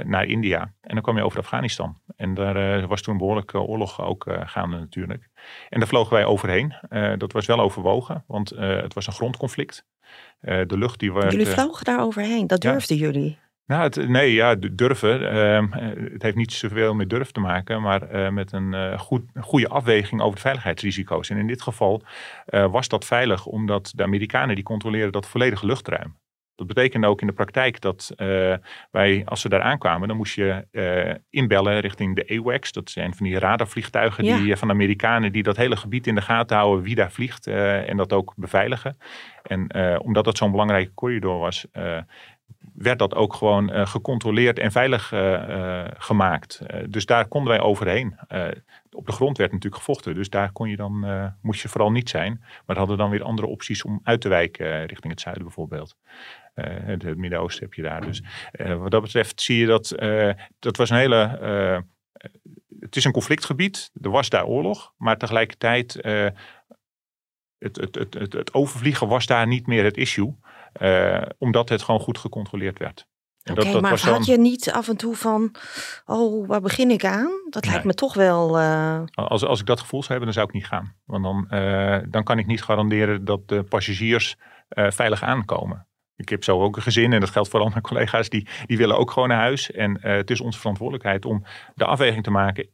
naar 0.05 0.25
India. 0.25 0.73
En 0.81 0.93
dan 0.93 1.01
kwam 1.01 1.17
je 1.17 1.23
over 1.23 1.39
Afghanistan. 1.39 1.97
En 2.15 2.33
daar 2.33 2.87
was 2.87 3.01
toen 3.01 3.13
een 3.13 3.19
behoorlijke 3.19 3.59
oorlog 3.59 4.01
ook 4.01 4.25
gaande 4.45 4.77
natuurlijk. 4.77 5.29
En 5.69 5.79
daar 5.79 5.87
vlogen 5.87 6.13
wij 6.13 6.25
overheen. 6.25 6.73
Dat 7.17 7.31
was 7.31 7.45
wel 7.45 7.59
overwogen, 7.59 8.23
want 8.27 8.49
het 8.55 8.93
was 8.93 9.07
een 9.07 9.13
grondconflict. 9.13 9.85
Eh, 10.39 10.62
de 10.67 10.77
lucht 10.77 11.00
die 11.00 11.13
werd... 11.13 11.31
Jullie 11.31 11.48
eh, 11.48 11.53
vlogen 11.53 11.86
daar 11.86 12.01
overheen, 12.01 12.48
dat 12.48 12.63
ja. 12.63 12.72
durfden 12.72 12.98
jullie. 12.98 13.38
nou, 13.65 13.83
het, 13.83 14.07
nee, 14.07 14.33
ja, 14.33 14.55
durven. 14.55 15.31
ehm, 15.31 15.74
eh, 15.74 16.12
het 16.12 16.22
heeft 16.22 16.36
niet 16.36 16.53
zoveel 16.53 16.93
met 16.93 17.10
durf 17.10 17.31
te 17.31 17.39
maken, 17.39 17.81
maar 17.81 18.33
met 18.33 18.51
een 18.51 19.00
goed, 19.00 19.24
goede 19.39 19.67
afweging 19.67 20.22
over 20.22 20.36
de 20.36 20.41
veiligheidsrisico's. 20.41 21.29
En 21.29 21.38
in 21.38 21.48
dit 21.48 21.62
geval 21.62 22.03
was 22.45 22.88
dat 22.88 23.05
veilig, 23.05 23.45
omdat 23.45 23.91
de 23.95 24.03
Amerikanen 24.03 24.55
die 24.55 24.63
controleren 24.63 25.12
dat 25.12 25.27
volledige 25.27 25.65
luchtruim. 25.65 26.15
Dat 26.55 26.67
betekende 26.67 27.07
ook 27.07 27.22
in 27.22 27.27
de 27.27 27.33
praktijk 27.33 27.81
dat 27.81 28.12
eh, 28.15 28.53
wij, 28.91 29.22
als 29.25 29.43
we 29.43 29.50
daar 29.50 29.62
aankwamen, 29.62 30.07
dan 30.07 30.17
moest 30.17 30.36
je 30.36 30.67
eh, 30.72 31.15
inbellen 31.29 31.79
richting 31.79 32.15
de 32.15 32.39
AWACS. 32.39 32.72
Dat 32.72 32.89
zijn 32.89 33.15
van 33.15 33.25
die 33.25 33.39
radarvliegtuigen 33.39 34.25
Ja. 34.25 34.38
die, 34.38 34.51
eh, 34.51 34.57
van 34.57 34.67
de 34.67 34.74
Amerikanen 34.74 35.31
die 35.31 35.43
dat 35.43 35.57
hele 35.57 35.75
gebied 35.75 36.07
in 36.07 36.15
de 36.15 36.22
gaten 36.22 36.57
houden 36.57 36.83
wie 36.83 36.95
daar 36.95 37.12
vliegt 37.12 37.48
en 37.48 37.98
dat 37.98 38.13
ook 38.13 38.33
beveiligen. 38.36 38.98
En 39.43 39.75
omdat 40.00 40.25
dat 40.25 40.38
zo'n 40.38 40.51
belangrijke 40.51 40.93
corridor 40.93 41.39
was, 41.39 41.65
werd 42.74 43.00
dat 43.00 43.15
ook 43.15 43.33
gewoon 43.33 43.88
gecontroleerd 43.88 44.60
en 44.60 44.72
veilig 44.72 45.13
gemaakt. 45.98 46.62
Dus 46.89 47.05
daar 47.05 47.27
konden 47.27 47.50
wij 47.50 47.62
overheen. 47.62 48.15
Op 48.91 49.05
de 49.05 49.12
grond 49.12 49.38
werd 49.38 49.51
natuurlijk 49.51 49.81
gevochten, 49.83 50.15
dus 50.15 50.29
daar 50.29 50.51
kon 50.51 50.69
je 50.69 50.75
dan, 50.75 51.05
moest 51.41 51.62
je 51.62 51.69
vooral 51.69 51.91
niet 51.91 52.10
zijn. 52.10 52.43
Maar 52.65 52.77
hadden 52.77 52.98
dan 52.98 53.10
weer 53.10 53.24
andere 53.24 53.48
opties 53.48 53.83
om 53.83 54.00
uit 54.03 54.22
te 54.22 54.29
wijken 54.29 54.86
richting 54.86 55.12
het 55.12 55.22
zuiden 55.22 55.43
bijvoorbeeld. 55.43 55.95
Eh, 56.53 56.65
het, 56.86 57.01
het 57.03 57.17
Midden-Oosten 57.17 57.63
heb 57.63 57.74
je 57.74 57.81
daar. 57.81 58.01
Dus 58.01 58.24
eh, 58.51 58.75
wat 58.77 58.91
dat 58.91 59.01
betreft 59.01 59.41
zie 59.41 59.57
je 59.57 59.65
dat, 59.65 59.91
eh, 59.91 60.29
dat 60.60 60.77
was 60.77 60.89
een 60.89 60.98
hele... 60.98 61.15
het 62.79 62.95
is 62.95 63.03
een 63.05 63.12
conflictgebied, 63.12 63.91
er 64.01 64.10
was 64.10 64.29
daar 64.29 64.45
oorlog, 64.45 64.93
maar 64.98 65.17
tegelijkertijd... 65.17 65.95
eh, 66.01 66.27
het, 67.57 67.75
het, 67.75 67.95
het, 67.95 68.13
het, 68.13 68.33
het 68.33 68.53
overvliegen 68.53 69.07
was 69.07 69.25
daar 69.25 69.48
niet 69.48 69.67
meer 69.67 69.83
het 69.83 69.98
issue. 69.98 70.36
omdat 71.38 71.69
het 71.69 71.81
gewoon 71.81 72.00
goed 72.01 72.17
gecontroleerd 72.17 72.79
werd. 72.79 73.07
Oké, 73.51 73.79
maar 73.79 73.91
had 74.00 74.01
dan- 74.01 74.24
je 74.24 74.38
niet 74.38 74.72
af 74.72 74.88
en 74.88 74.98
toe 74.98 75.15
van, 75.15 75.55
oh, 76.05 76.48
waar 76.48 76.62
begin 76.62 76.91
ik 76.91 77.05
aan? 77.05 77.31
Dat 77.50 77.65
lijkt 77.65 77.79
Nee. 77.79 77.88
me 77.88 77.93
toch 77.93 78.13
wel... 78.13 78.60
Als, 79.13 79.43
als 79.45 79.60
ik 79.60 79.65
dat 79.65 79.79
gevoel 79.79 80.03
zou 80.03 80.19
hebben, 80.19 80.33
dan 80.33 80.43
zou 80.43 80.48
ik 80.48 80.53
niet 80.53 80.67
gaan. 80.67 80.95
Want 81.05 81.24
dan, 81.24 81.48
dan 82.12 82.24
kan 82.24 82.39
ik 82.39 82.45
niet 82.45 82.63
garanderen 82.63 83.25
dat 83.25 83.48
de 83.48 83.63
passagiers 83.63 84.36
veilig 84.69 85.24
aankomen. 85.24 85.88
Ik 86.15 86.29
heb 86.29 86.43
zo 86.43 86.62
ook 86.62 86.75
een 86.75 86.82
gezin 86.82 87.13
en 87.13 87.20
dat 87.20 87.29
geldt 87.29 87.50
voor 87.50 87.70
mijn 87.70 87.82
collega's. 87.82 88.29
Die, 88.29 88.48
die 88.65 88.77
willen 88.77 88.98
ook 88.98 89.12
gewoon 89.12 89.29
naar 89.29 89.39
huis. 89.39 89.72
En 89.72 90.01
eh, 90.01 90.15
het 90.15 90.32
is 90.32 90.41
onze 90.41 90.60
verantwoordelijkheid 90.60 91.25
om 91.25 91.43
de 91.75 91.86
afweging 91.86 92.24
te 92.24 92.32
maken 92.32 92.70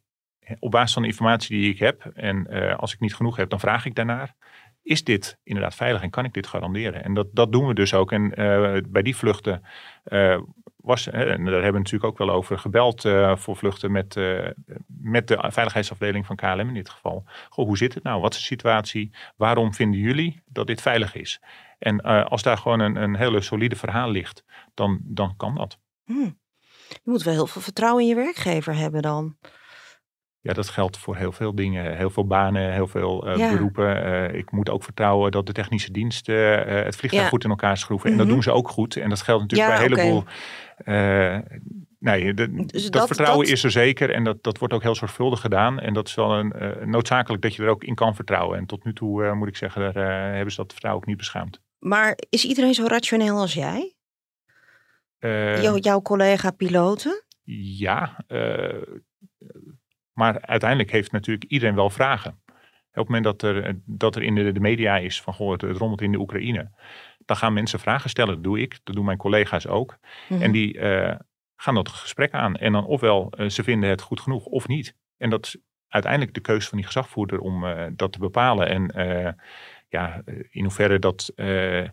op 0.59 0.71
basis 0.71 0.93
van 0.93 1.01
de 1.01 1.07
informatie 1.07 1.59
die 1.59 1.73
ik 1.73 1.79
heb. 1.79 2.05
En 2.13 2.47
eh, 2.47 2.75
als 2.77 2.93
ik 2.93 2.99
niet 2.99 3.15
genoeg 3.15 3.35
heb, 3.35 3.49
dan 3.49 3.59
vraag 3.59 3.85
ik 3.85 3.95
daarnaar. 3.95 4.35
Is 4.81 5.03
dit 5.03 5.39
inderdaad 5.43 5.75
veilig 5.75 6.01
en 6.01 6.09
kan 6.09 6.25
ik 6.25 6.33
dit 6.33 6.47
garanderen? 6.47 7.03
En 7.03 7.13
dat, 7.13 7.27
dat 7.31 7.51
doen 7.51 7.67
we 7.67 7.73
dus 7.73 7.93
ook. 7.93 8.11
En 8.11 8.35
eh, 8.35 8.81
bij 8.87 9.01
die 9.01 9.15
vluchten 9.15 9.61
eh, 10.03 10.39
was, 10.81 11.07
en 11.07 11.45
daar 11.45 11.53
hebben 11.53 11.71
we 11.71 11.77
natuurlijk 11.77 12.03
ook 12.03 12.17
wel 12.17 12.29
over 12.29 12.59
gebeld 12.59 13.05
eh, 13.05 13.35
voor 13.35 13.55
vluchten 13.55 13.91
met, 13.91 14.15
eh, 14.15 14.47
met 14.87 15.27
de 15.27 15.37
veiligheidsafdeling 15.51 16.25
van 16.25 16.35
KLM 16.35 16.67
in 16.67 16.73
dit 16.73 16.89
geval. 16.89 17.23
Goh, 17.49 17.65
hoe 17.65 17.77
zit 17.77 17.93
het 17.93 18.03
nou? 18.03 18.21
Wat 18.21 18.33
is 18.33 18.39
de 18.39 18.45
situatie? 18.45 19.11
Waarom 19.35 19.73
vinden 19.73 19.99
jullie 19.99 20.41
dat 20.45 20.67
dit 20.67 20.81
veilig 20.81 21.15
is? 21.15 21.41
En 21.79 21.99
eh, 21.99 22.25
als 22.25 22.41
daar 22.43 22.57
gewoon 22.57 22.79
een, 22.79 22.95
een 22.95 23.15
hele 23.15 23.41
solide 23.41 23.75
verhaal 23.75 24.09
ligt, 24.11 24.43
dan, 24.73 24.99
dan 25.03 25.33
kan 25.37 25.55
dat. 25.55 25.77
hmm. 26.05 26.37
Je 26.89 26.99
moet 27.03 27.23
wel 27.23 27.33
heel 27.33 27.47
veel 27.47 27.61
vertrouwen 27.61 28.01
in 28.03 28.09
je 28.09 28.15
werkgever 28.15 28.75
hebben 28.75 29.01
dan. 29.01 29.37
Ja, 30.41 30.53
dat 30.53 30.69
geldt 30.69 30.97
voor 30.97 31.15
heel 31.15 31.31
veel 31.31 31.55
dingen. 31.55 31.97
Heel 31.97 32.09
veel 32.09 32.27
banen, 32.27 32.73
heel 32.73 32.87
veel 32.87 33.27
eh, 33.27 33.37
Ja. 33.37 33.51
beroepen. 33.51 34.03
Eh, 34.03 34.37
ik 34.37 34.51
moet 34.51 34.69
ook 34.69 34.83
vertrouwen 34.83 35.31
dat 35.31 35.45
de 35.45 35.51
technische 35.51 35.91
diensten 35.91 36.35
het 36.85 36.95
vliegtuig 36.95 37.23
Ja. 37.23 37.29
goed 37.29 37.43
in 37.43 37.49
elkaar 37.49 37.77
schroeven. 37.77 38.11
En 38.11 38.17
dat 38.17 38.25
Mhm. 38.25 38.33
doen 38.35 38.43
ze 38.43 38.51
ook 38.51 38.69
goed. 38.69 38.95
En 38.95 39.09
dat 39.09 39.21
geldt 39.21 39.41
natuurlijk 39.41 39.69
Ja, 39.69 39.75
bij 39.77 39.85
een 39.85 39.97
heleboel... 39.97 40.23
nee, 41.99 42.33
de- 42.33 42.65
Dus 42.65 42.83
dat, 42.83 42.91
dat- 42.93 43.07
vertrouwen 43.07 43.45
dat- 43.45 43.53
is 43.55 43.63
er 43.63 43.71
zeker. 43.71 44.09
En 44.13 44.23
dat, 44.23 44.43
dat 44.43 44.57
wordt 44.57 44.73
ook 44.73 44.83
heel 44.83 44.95
zorgvuldig 44.95 45.41
gedaan. 45.41 45.79
En 45.79 45.93
dat 45.93 46.07
is 46.07 46.15
wel 46.15 46.31
een, 46.33 46.53
noodzakelijk 46.89 47.41
dat 47.41 47.55
je 47.55 47.63
er 47.63 47.69
ook 47.69 47.83
in 47.83 47.95
kan 47.95 48.15
vertrouwen. 48.15 48.57
En 48.57 48.65
tot 48.65 48.83
nu 48.83 48.93
toe 48.93 49.33
moet 49.35 49.47
ik 49.47 49.55
zeggen, 49.57 49.93
daar 49.93 50.33
hebben 50.33 50.51
ze 50.51 50.57
dat 50.61 50.71
vertrouwen 50.71 51.01
ook 51.03 51.07
niet 51.09 51.17
beschaamd. 51.17 51.61
Maar 51.79 52.17
is 52.29 52.45
iedereen 52.45 52.73
zo 52.73 52.85
rationeel 52.87 53.37
als 53.37 53.53
jij? 53.53 53.93
Eh, 55.19 55.61
Jou- 55.61 55.79
jouw 55.79 56.01
collega-piloten? 56.01 57.23
Ja, 57.77 58.23
eh, 58.27 58.81
maar 60.13 60.41
uiteindelijk 60.41 60.91
heeft 60.91 61.11
natuurlijk 61.11 61.51
iedereen 61.51 61.75
wel 61.75 61.89
vragen. 61.89 62.41
Op 62.89 63.05
het 63.05 63.15
moment 63.15 63.23
dat 63.23 63.41
er, 63.41 63.79
dat 63.85 64.15
er 64.15 64.23
in 64.23 64.35
de, 64.35 64.51
de 64.51 64.59
media 64.59 64.97
is 64.97 65.21
van 65.21 65.33
goh, 65.33 65.51
het, 65.51 65.61
het 65.61 65.77
rommelt 65.77 66.01
in 66.01 66.11
de 66.11 66.19
Oekraïne, 66.19 66.71
dan 67.25 67.37
gaan 67.37 67.53
mensen 67.53 67.79
vragen 67.79 68.09
stellen. 68.09 68.33
Dat 68.33 68.43
doe 68.43 68.59
ik, 68.59 68.79
dat 68.83 68.95
doen 68.95 69.05
mijn 69.05 69.17
collega's 69.17 69.67
ook. 69.67 69.97
Mhm. 70.29 70.41
En 70.41 70.51
die 70.51 70.79
eh, 70.79 71.15
gaan 71.55 71.75
dat 71.75 71.89
gesprek 71.89 72.31
aan. 72.33 72.55
En 72.55 72.71
dan 72.71 72.85
ofwel 72.85 73.31
eh, 73.31 73.49
ze 73.49 73.63
vinden 73.63 73.89
het 73.89 74.01
goed 74.01 74.19
genoeg 74.19 74.45
of 74.45 74.67
niet. 74.67 74.95
En 75.17 75.29
dat 75.29 75.45
is 75.45 75.57
uiteindelijk 75.87 76.33
de 76.33 76.39
keuze 76.41 76.67
van 76.67 76.77
die 76.77 76.87
gezagvoerder 76.87 77.39
om 77.39 77.65
eh, 77.65 77.85
dat 77.95 78.11
te 78.11 78.19
bepalen. 78.19 78.67
En 78.67 78.87
eh, 78.87 79.33
ja, 79.89 80.21
in 80.49 80.61
hoeverre 80.63 80.99
dat 80.99 81.31
eh, 81.35 81.79
eh, 81.79 81.89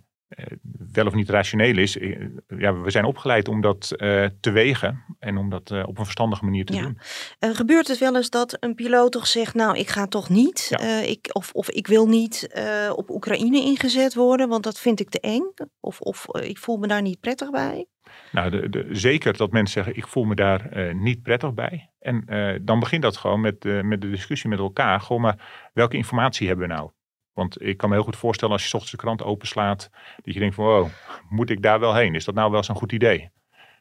wel 0.92 1.06
of 1.06 1.14
niet 1.14 1.28
rationeel 1.30 1.78
is. 1.78 1.98
eh, 1.98 2.26
ja, 2.58 2.80
we 2.80 2.90
zijn 2.90 3.04
opgeleid 3.04 3.48
om 3.48 3.60
dat 3.60 3.90
eh, 3.96 4.24
te 4.40 4.50
wegen 4.50 5.04
en 5.18 5.36
om 5.36 5.50
dat 5.50 5.70
eh, 5.70 5.82
op 5.86 5.98
een 5.98 6.04
verstandige 6.04 6.44
manier 6.44 6.64
te 6.64 6.72
Ja. 6.74 6.82
doen. 6.82 6.98
Eh, 7.38 7.50
gebeurt 7.50 7.88
het 7.88 7.98
wel 7.98 8.16
eens 8.16 8.30
dat 8.30 8.56
een 8.60 8.74
piloot 8.74 9.12
toch 9.12 9.26
zegt, 9.26 9.54
nou, 9.54 9.76
ik 9.78 9.88
ga 9.88 10.06
toch 10.06 10.28
niet, 10.28 10.66
Ja. 10.70 10.78
eh, 10.78 11.08
ik, 11.10 11.28
of, 11.32 11.52
of 11.52 11.70
ik 11.70 11.86
wil 11.86 12.06
niet 12.08 12.46
eh, 12.52 12.92
op 12.96 13.10
Oekraïne 13.10 13.60
ingezet 13.60 14.14
worden, 14.14 14.48
want 14.48 14.64
dat 14.64 14.78
vind 14.80 15.00
ik 15.00 15.08
te 15.10 15.20
eng, 15.20 15.52
of, 15.80 16.00
of 16.00 16.28
eh, 16.28 16.48
ik 16.48 16.58
voel 16.58 16.76
me 16.76 16.86
daar 16.86 17.02
niet 17.02 17.20
prettig 17.20 17.50
bij? 17.50 17.86
Nou, 18.32 18.50
de, 18.50 18.68
de, 18.68 18.86
zeker 18.90 19.36
dat 19.36 19.50
mensen 19.50 19.74
zeggen, 19.84 20.02
ik 20.02 20.08
voel 20.08 20.24
me 20.24 20.34
daar 20.34 20.70
eh, 20.70 20.94
niet 20.94 21.22
prettig 21.22 21.54
bij. 21.54 21.90
En 21.98 22.22
eh, 22.26 22.54
dan 22.62 22.80
begint 22.80 23.02
dat 23.02 23.16
gewoon 23.16 23.40
met, 23.40 23.64
eh, 23.64 23.80
met 23.80 24.00
de 24.00 24.10
discussie 24.10 24.50
met 24.50 24.58
elkaar. 24.58 25.00
Gewoon 25.00 25.22
maar, 25.22 25.70
welke 25.74 25.96
informatie 25.96 26.46
hebben 26.48 26.68
we 26.68 26.74
nou? 26.74 26.90
Want 27.36 27.62
ik 27.62 27.76
kan 27.76 27.88
me 27.88 27.94
heel 27.94 28.04
goed 28.04 28.16
voorstellen 28.16 28.54
als 28.54 28.62
je 28.62 28.72
ochtends 28.72 28.90
de 28.90 28.96
krant 28.96 29.22
openslaat, 29.22 29.90
dat 30.22 30.34
je 30.34 30.40
denkt 30.40 30.54
van, 30.54 30.64
wow, 30.64 30.88
moet 31.28 31.50
ik 31.50 31.62
daar 31.62 31.80
wel 31.80 31.94
heen? 31.94 32.14
Is 32.14 32.24
dat 32.24 32.34
nou 32.34 32.50
wel 32.50 32.62
zo'n 32.62 32.76
goed 32.76 32.92
idee? 32.92 33.30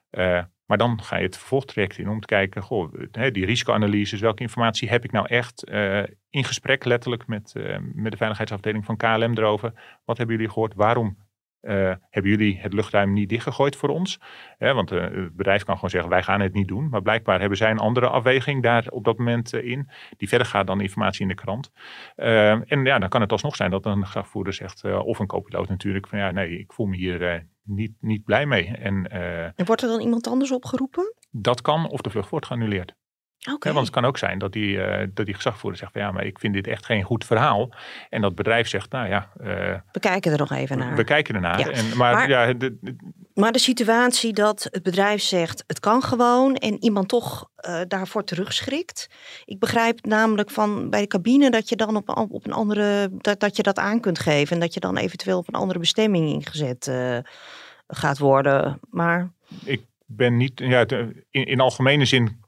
Eh, 0.09 0.43
maar 0.65 0.77
dan 0.77 1.01
ga 1.01 1.17
je 1.17 1.25
het 1.25 1.37
vervolgtraject 1.37 1.97
in 1.97 2.09
om 2.09 2.19
te 2.19 2.25
kijken, 2.25 2.61
goh, 2.61 2.93
die 3.11 3.45
risicoanalyses, 3.45 4.19
welke 4.19 4.41
informatie 4.41 4.89
heb 4.89 5.03
ik 5.03 5.11
nou 5.11 5.27
echt 5.27 5.63
eh, 5.63 6.03
in 6.29 6.43
gesprek 6.43 6.85
letterlijk 6.85 7.27
met, 7.27 7.53
eh, 7.55 7.77
met 7.93 8.11
de 8.11 8.17
veiligheidsafdeling 8.17 8.85
van 8.85 8.97
KLM 8.97 9.37
erover. 9.37 9.73
Wat 10.05 10.17
hebben 10.17 10.35
jullie 10.35 10.51
gehoord? 10.51 10.73
Waarom 10.73 11.17
hebben 12.09 12.31
jullie 12.31 12.57
het 12.59 12.73
luchtruim 12.73 13.13
niet 13.13 13.29
dichtgegooid 13.29 13.75
voor 13.75 13.89
ons? 13.89 14.19
Hè, 14.57 14.73
want 14.73 14.91
eh, 14.91 15.01
het 15.01 15.35
bedrijf 15.35 15.63
kan 15.63 15.75
gewoon 15.75 15.89
zeggen, 15.89 16.09
wij 16.09 16.23
gaan 16.23 16.41
het 16.41 16.53
niet 16.53 16.67
doen. 16.67 16.89
Maar 16.89 17.01
blijkbaar 17.01 17.39
hebben 17.39 17.57
zij 17.57 17.71
een 17.71 17.79
andere 17.79 18.07
afweging 18.07 18.63
daar 18.63 18.85
op 18.89 19.03
dat 19.03 19.17
moment 19.17 19.53
eh, 19.53 19.63
in. 19.71 19.89
Die 20.17 20.27
verder 20.27 20.47
gaat 20.47 20.67
dan 20.67 20.81
informatie 20.81 21.21
in 21.21 21.27
de 21.27 21.33
krant. 21.33 21.71
Eh, 22.15 22.71
en 22.71 22.85
ja, 22.85 22.99
dan 22.99 23.09
kan 23.09 23.21
het 23.21 23.31
alsnog 23.31 23.55
zijn 23.55 23.71
dat 23.71 23.85
een 23.85 24.05
gezagvoerder 24.05 24.53
zegt, 24.53 24.83
eh, 24.83 25.05
of 25.05 25.19
een 25.19 25.27
co-piloot 25.27 25.69
natuurlijk, 25.69 26.07
van 26.07 26.19
ja, 26.19 26.31
nee, 26.31 26.59
ik 26.59 26.73
voel 26.73 26.85
me 26.85 26.95
hier 26.95 27.27
eh, 27.27 27.39
niet, 27.63 27.91
niet 27.99 28.23
blij 28.23 28.45
mee. 28.45 28.67
En 28.67 29.07
eh, 29.07 29.43
En 29.43 29.65
wordt 29.65 29.81
er 29.81 29.87
dan 29.87 29.99
iemand 30.01 30.27
anders 30.27 30.51
opgeroepen? 30.51 31.13
dat 31.31 31.61
kan 31.61 31.89
of 31.89 32.01
de 32.01 32.09
vlucht 32.09 32.29
wordt 32.29 32.45
geannuleerd. 32.45 32.95
Want 33.73 33.85
het 33.85 33.95
kan 33.95 34.05
ook 34.05 34.17
zijn 34.17 34.39
dat 34.39 34.51
die, 34.53 34.81
eh, 34.81 35.07
dat 35.13 35.25
die 35.25 35.35
gezagvoerder 35.35 35.79
zegt 35.79 35.91
van 35.91 36.01
ja, 36.01 36.11
maar 36.11 36.25
ik 36.25 36.39
vind 36.39 36.53
dit 36.53 36.67
echt 36.67 36.85
geen 36.85 37.03
goed 37.03 37.25
verhaal. 37.25 37.73
En 38.09 38.21
dat 38.21 38.35
bedrijf 38.35 38.67
zegt, 38.67 38.91
nou 38.91 39.07
ja, 39.09 39.29
eh, 39.39 39.45
We 39.91 39.99
kijken 39.99 40.31
er 40.31 40.37
nog 40.37 40.51
even 40.51 40.77
naar. 40.77 40.95
we 40.95 41.03
kijken 41.03 41.35
ernaar. 41.35 41.59
Ja, 41.59 41.69
En, 41.69 41.97
maar, 41.97 42.13
maar- 42.13 42.29
ja, 42.29 42.53
de- 42.53 42.77
de- 42.81 42.95
Maar 43.33 43.51
de 43.51 43.59
situatie 43.59 44.33
dat 44.33 44.67
het 44.71 44.83
bedrijf 44.83 45.21
zegt 45.21 45.63
het 45.67 45.79
kan 45.79 46.01
gewoon 46.03 46.55
en 46.55 46.83
iemand 46.83 47.07
toch 47.07 47.49
eh, 47.55 47.81
daarvoor 47.87 48.23
terugschrikt. 48.23 49.09
Ik 49.45 49.59
begrijp 49.59 50.05
namelijk 50.05 50.49
van 50.51 50.89
bij 50.89 51.01
de 51.01 51.07
cabine 51.07 51.49
dat 51.51 51.69
je 51.69 51.75
dan 51.75 51.95
op, 51.95 52.09
een- 52.09 52.15
op 52.29 52.45
een 52.45 52.53
andere 52.53 53.09
dat, 53.11 53.39
dat 53.39 53.55
je 53.55 53.63
dat 53.63 53.79
aan 53.79 53.99
kunt 53.99 54.19
geven 54.19 54.53
en 54.55 54.61
dat 54.61 54.73
je 54.73 54.79
dan 54.79 54.97
eventueel 54.97 55.37
op 55.37 55.47
een 55.47 55.59
andere 55.59 55.79
bestemming 55.79 56.29
ingezet 56.29 56.91
gaat 57.87 58.17
worden. 58.17 58.79
Maar 58.89 59.31
ik 59.65 59.81
ben 60.05 60.37
niet, 60.37 60.59
ja, 60.59 60.85
in, 61.29 61.45
in 61.45 61.59
algemene 61.59 62.05
zin 62.05 62.43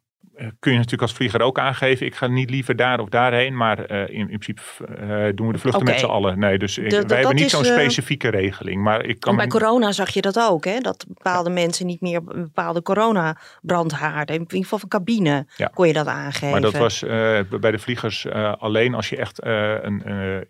kun 0.59 0.71
je 0.71 0.77
natuurlijk 0.77 1.01
als 1.01 1.13
vlieger 1.13 1.41
ook 1.41 1.59
aangeven. 1.59 2.05
Ik 2.05 2.15
ga 2.15 2.27
niet 2.27 2.49
liever 2.49 2.75
daar 2.75 2.99
of 2.99 3.09
daarheen. 3.09 3.57
Maar 3.57 3.91
uh, 3.91 3.99
in, 4.01 4.15
in, 4.15 4.25
principe 4.39 4.61
uh, 4.79 5.25
doen 5.35 5.47
we 5.47 5.53
de 5.53 5.59
vluchten 5.59 5.83
met 5.85 5.99
z'n 5.99 6.05
allen. 6.05 6.39
Nee, 6.39 6.57
dus 6.57 6.77
ik, 6.77 6.89
De- 6.89 6.95
wij 6.95 7.05
dat 7.05 7.17
hebben 7.17 7.35
niet 7.35 7.49
zo'n 7.49 7.63
eh, 7.65 7.71
specifieke 7.71 8.29
regeling. 8.29 8.81
Maar 8.83 9.05
ik 9.05 9.19
kan 9.19 9.35
bij 9.35 9.45
me- 9.45 9.51
corona 9.51 9.91
zag 9.91 10.09
je 10.09 10.21
dat 10.21 10.39
ook, 10.39 10.65
hè? 10.65 10.79
dat 10.79 11.05
bepaalde 11.07 11.49
mensen 11.49 11.85
niet 11.85 12.01
meer 12.01 12.21
een 12.27 12.41
bepaalde 12.43 12.81
coronabrandhaarden, 12.81 14.35
in 14.35 14.41
ieder 14.41 14.57
geval 14.63 14.79
van 14.79 14.89
cabine, 14.89 15.45
Ja. 15.57 15.71
kon 15.73 15.87
je 15.87 15.93
dat 15.93 16.07
aangeven. 16.07 16.49
Maar 16.49 16.61
dat 16.61 16.77
was 16.77 17.03
eh, 17.03 17.39
bij 17.59 17.71
de 17.71 17.79
vliegers 17.79 18.25
eh, 18.25 18.53
alleen 18.57 18.93
als 18.93 19.09
je 19.09 19.17
echt 19.17 19.39
eh, 19.39 19.73
een, 19.81 20.03
eh, 20.03 20.37
eh, 20.37 20.43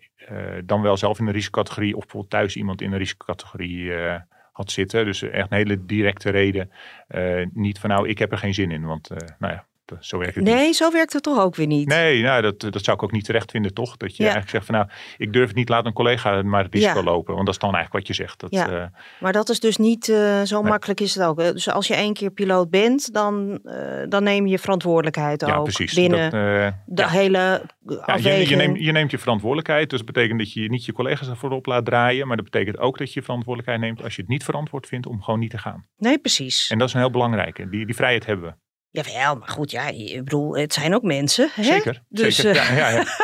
dan 0.64 0.82
wel 0.82 0.96
zelf 0.96 1.18
in 1.18 1.26
een 1.26 1.32
risicocategorie 1.32 1.94
of 1.96 2.00
bijvoorbeeld 2.02 2.32
thuis 2.32 2.56
iemand 2.56 2.80
in 2.82 2.92
een 2.92 2.98
risicocategorie 2.98 3.94
eh, 3.94 4.14
had 4.52 4.70
zitten. 4.70 5.04
Dus 5.04 5.22
echt 5.22 5.50
een 5.50 5.56
hele 5.56 5.84
directe 5.86 6.30
reden. 6.30 6.70
Eh, 7.08 7.46
niet 7.52 7.78
van 7.78 7.90
nou, 7.90 8.08
ik 8.08 8.18
heb 8.18 8.32
er 8.32 8.38
geen 8.38 8.54
zin 8.54 8.70
in. 8.70 8.84
Want 8.84 9.10
eh, 9.10 9.16
nou 9.38 9.52
ja, 9.52 9.64
zo 10.00 10.18
werkt 10.18 10.34
het 10.34 10.44
niet. 10.44 10.54
Nee, 10.54 10.72
zo 10.72 10.92
werkt 10.92 11.12
het 11.12 11.22
toch 11.22 11.38
ook 11.40 11.56
weer 11.56 11.66
niet? 11.66 11.88
Nee, 11.88 12.22
nou, 12.22 12.42
dat, 12.42 12.60
dat 12.60 12.84
zou 12.84 12.96
ik 12.96 13.02
ook 13.02 13.12
niet 13.12 13.24
terecht 13.24 13.50
vinden, 13.50 13.74
toch? 13.74 13.96
Dat 13.96 14.10
je 14.16 14.22
Ja. 14.22 14.22
eigenlijk 14.22 14.50
zegt 14.50 14.64
van 14.66 14.74
nou, 14.74 14.88
ik 15.16 15.32
durf 15.32 15.46
het 15.46 15.56
niet, 15.56 15.68
laat 15.68 15.86
een 15.86 15.92
collega 15.92 16.42
maar 16.42 16.64
het 16.64 16.74
risico 16.74 16.98
Ja. 16.98 17.02
lopen. 17.04 17.34
Want 17.34 17.46
dat 17.46 17.54
is 17.54 17.60
dan 17.60 17.74
eigenlijk 17.74 18.06
wat 18.06 18.16
je 18.16 18.22
zegt. 18.22 18.40
Dat, 18.40 18.50
Ja. 18.50 18.68
eh, 18.68 18.86
Maar 19.20 19.32
dat 19.32 19.48
is 19.48 19.60
dus 19.60 19.76
niet 19.76 20.08
eh, 20.08 20.42
zo 20.42 20.60
Nee. 20.60 20.70
makkelijk 20.70 21.00
is 21.00 21.14
het 21.14 21.24
ook. 21.24 21.36
Dus 21.38 21.70
als 21.70 21.86
je 21.86 21.94
één 21.94 22.12
keer 22.14 22.30
piloot 22.30 22.70
bent, 22.70 23.12
dan, 23.12 23.58
eh, 23.64 23.76
dan 24.08 24.22
neem 24.22 24.46
je 24.46 24.58
verantwoordelijkheid 24.58 25.40
ja, 25.40 25.56
ook 25.56 25.62
precies. 25.64 25.94
binnen 25.94 26.30
Dat, 26.30 26.32
eh, 26.40 26.72
de 26.86 27.02
ja. 27.02 27.08
hele 27.08 27.38
Ja, 27.38 27.60
je, 27.86 28.00
afweging. 28.02 28.48
je, 28.48 28.56
neemt, 28.56 28.78
je 28.80 28.92
neemt 28.92 29.10
je 29.10 29.18
verantwoordelijkheid. 29.18 29.90
Dus 29.90 29.98
dat 29.98 30.12
betekent 30.12 30.38
dat 30.38 30.52
je 30.52 30.68
niet 30.70 30.84
je 30.84 30.92
collega's 30.92 31.28
ervoor 31.28 31.50
op 31.50 31.66
laat 31.66 31.84
draaien. 31.84 32.26
Maar 32.26 32.36
dat 32.36 32.44
betekent 32.50 32.78
ook 32.78 32.98
dat 32.98 33.12
je 33.12 33.22
verantwoordelijkheid 33.22 33.80
neemt 33.80 34.02
als 34.02 34.14
je 34.16 34.20
het 34.22 34.30
niet 34.30 34.44
verantwoord 34.44 34.86
vindt 34.86 35.06
om 35.06 35.22
gewoon 35.22 35.40
niet 35.40 35.50
te 35.50 35.58
gaan. 35.58 35.86
Nee, 35.96 36.18
precies. 36.18 36.70
En 36.70 36.78
dat 36.78 36.88
is 36.88 36.94
een 36.94 37.00
heel 37.00 37.10
belangrijke. 37.10 37.68
Die, 37.68 37.86
die 37.86 37.94
vrijheid 37.94 38.26
hebben 38.26 38.46
we. 38.46 38.54
Jawel, 38.90 39.36
maar 39.36 39.48
goed, 39.48 39.70
ja, 39.70 39.86
ik 39.88 40.24
bedoel, 40.24 40.56
het 40.56 40.72
zijn 40.72 40.94
ook 40.94 41.02
mensen. 41.02 41.50
Hè? 41.54 41.62
Zeker. 41.62 42.02
Dus, 42.08 42.36
zeker. 42.36 42.60
eh, 42.60 42.76
Ja, 42.76 42.88
ja, 42.88 42.96
ja. 42.96 43.04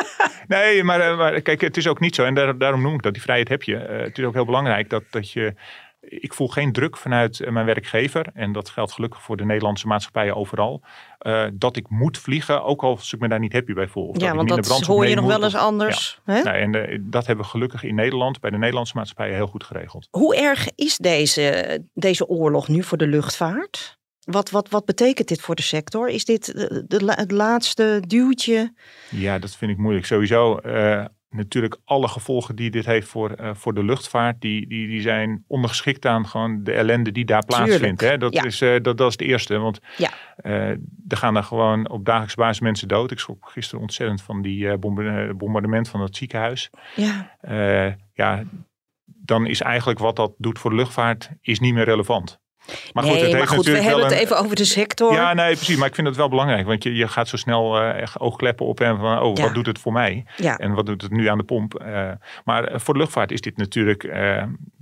Nee, 0.47 0.83
maar, 0.83 0.99
eh, 0.99 1.17
maar 1.17 1.41
kijk, 1.41 1.61
het 1.61 1.77
is 1.77 1.87
ook 1.87 1.99
niet 1.99 2.15
zo. 2.15 2.23
En 2.23 2.33
daar, 2.33 2.57
daarom 2.57 2.81
noem 2.81 2.93
ik 2.93 3.01
dat. 3.01 3.13
Die 3.13 3.21
vrijheid 3.21 3.49
heb 3.49 3.63
je. 3.63 3.77
Eh, 3.77 4.03
het 4.03 4.17
is 4.17 4.23
ook 4.25 4.33
heel 4.33 4.45
belangrijk 4.45 4.89
dat, 4.89 5.03
dat 5.09 5.31
je... 5.31 5.53
Ik 5.99 6.33
voel 6.33 6.47
geen 6.47 6.71
druk 6.71 6.97
vanuit 6.97 7.49
mijn 7.49 7.65
werkgever. 7.65 8.25
En 8.33 8.51
dat 8.51 8.69
geldt 8.69 8.91
gelukkig 8.91 9.21
voor 9.21 9.37
de 9.37 9.45
Nederlandse 9.45 9.87
maatschappijen 9.87 10.35
overal. 10.35 10.83
dat 11.53 11.75
ik 11.77 11.89
moet 11.89 12.17
vliegen, 12.17 12.63
ook 12.63 12.83
als 12.83 13.13
ik 13.13 13.19
me 13.19 13.27
daar 13.27 13.39
niet 13.39 13.53
happy 13.53 13.73
bij 13.73 13.87
voel. 13.87 14.07
Of 14.07 14.21
ja, 14.21 14.35
want 14.35 14.49
dat 14.49 14.81
hoor 14.81 15.05
je 15.07 15.15
nog 15.15 15.25
wel 15.25 15.43
eens 15.43 15.55
anders. 15.55 16.19
Hè? 16.25 16.41
Nou, 16.41 16.57
en 16.57 17.03
dat 17.09 17.25
hebben 17.25 17.45
we 17.45 17.51
gelukkig 17.51 17.83
in 17.83 17.95
Nederland, 17.95 18.39
bij 18.39 18.49
de 18.51 18.57
Nederlandse 18.57 18.95
maatschappijen, 18.95 19.35
heel 19.35 19.47
goed 19.47 19.63
geregeld. 19.63 20.07
Hoe 20.11 20.35
erg 20.35 20.67
is 20.75 20.97
deze, 20.97 21.79
deze 21.93 22.27
oorlog 22.27 22.67
nu 22.67 22.83
voor 22.83 22.97
de 22.97 23.07
luchtvaart? 23.07 23.97
Wat, 24.25 24.49
wat, 24.49 24.69
wat 24.69 24.85
betekent 24.85 25.27
dit 25.27 25.41
voor 25.41 25.55
de 25.55 25.61
sector? 25.61 26.09
Is 26.09 26.25
dit 26.25 26.45
de, 26.45 26.83
de 26.87 27.03
la- 27.03 27.15
het 27.15 27.31
laatste 27.31 28.03
duwtje? 28.07 28.73
Ja, 29.09 29.39
dat 29.39 29.55
vind 29.55 29.71
ik 29.71 29.77
moeilijk. 29.77 30.05
Sowieso 30.05 30.57
eh, 30.57 31.05
natuurlijk 31.29 31.77
alle 31.83 32.07
gevolgen 32.07 32.55
die 32.55 32.69
dit 32.71 32.85
heeft 32.85 33.07
voor, 33.07 33.31
eh, 33.31 33.49
voor 33.53 33.73
de 33.73 33.83
luchtvaart, 33.83 34.41
die, 34.41 34.67
die, 34.67 34.87
die 34.87 35.01
zijn 35.01 35.43
ondergeschikt 35.47 36.05
aan 36.05 36.27
gewoon 36.27 36.63
de 36.63 36.71
ellende 36.71 37.11
die 37.11 37.25
daar 37.25 37.45
plaatsvindt. 37.45 38.01
Hè? 38.01 38.17
Dat, 38.17 38.33
ja. 38.33 38.43
is, 38.43 38.61
eh, 38.61 38.81
dat, 38.81 38.97
dat 38.97 39.07
is 39.07 39.11
het 39.17 39.21
eerste. 39.21 39.57
Want 39.57 39.79
Ja. 39.97 40.09
er 41.07 41.17
gaan 41.17 41.33
daar 41.33 41.43
gewoon 41.43 41.89
op 41.89 42.05
dagelijkse 42.05 42.37
basis 42.37 42.59
mensen 42.59 42.87
dood. 42.87 43.11
Ik 43.11 43.19
schrok 43.19 43.49
gisteren 43.49 43.81
ontzettend 43.81 44.21
van 44.21 44.41
die 44.41 44.77
bombardement 45.37 45.89
van 45.89 46.01
het 46.01 46.15
ziekenhuis. 46.15 46.69
Ja, 46.95 47.37
ja, 48.13 48.43
dan 49.05 49.45
is 49.47 49.61
eigenlijk 49.61 49.99
wat 49.99 50.15
dat 50.15 50.33
doet 50.37 50.59
voor 50.59 50.69
de 50.69 50.75
luchtvaart, 50.75 51.29
is 51.41 51.59
niet 51.59 51.73
meer 51.73 51.85
relevant. 51.85 52.43
Maar 52.93 53.03
goed, 53.03 53.13
nee, 53.13 53.21
het 53.21 53.31
maar 53.31 53.39
heeft 53.39 53.53
goed, 53.53 53.65
we 53.65 53.81
hebben 53.81 54.03
het 54.03 54.11
een, 54.11 54.17
even 54.17 54.37
over 54.37 54.55
de 54.55 54.65
sector. 54.65 55.13
Ja, 55.13 55.33
nee, 55.33 55.55
precies. 55.55 55.77
Maar 55.77 55.87
ik 55.87 55.95
vind 55.95 56.07
het 56.07 56.15
wel 56.15 56.29
belangrijk. 56.29 56.67
Want 56.67 56.83
je, 56.83 56.95
je 56.95 57.07
gaat 57.07 57.27
zo 57.27 57.37
snel 57.37 57.79
eh, 57.81 58.01
echt 58.01 58.19
oogkleppen 58.19 58.65
op 58.65 58.79
en 58.79 58.97
van, 58.97 59.21
oh, 59.21 59.35
Ja. 59.35 59.43
wat 59.43 59.53
doet 59.53 59.65
het 59.65 59.79
voor 59.79 59.93
mij? 59.93 60.25
Ja. 60.37 60.57
En 60.57 60.73
wat 60.73 60.85
doet 60.85 61.01
het 61.01 61.11
nu 61.11 61.27
aan 61.27 61.37
de 61.37 61.43
pomp? 61.43 61.73
Eh, 61.75 62.11
maar 62.43 62.63
eh, 62.63 62.79
voor 62.79 62.93
de 62.93 62.99
luchtvaart 62.99 63.31
is 63.31 63.41
dit 63.41 63.57
natuurlijk, 63.57 64.01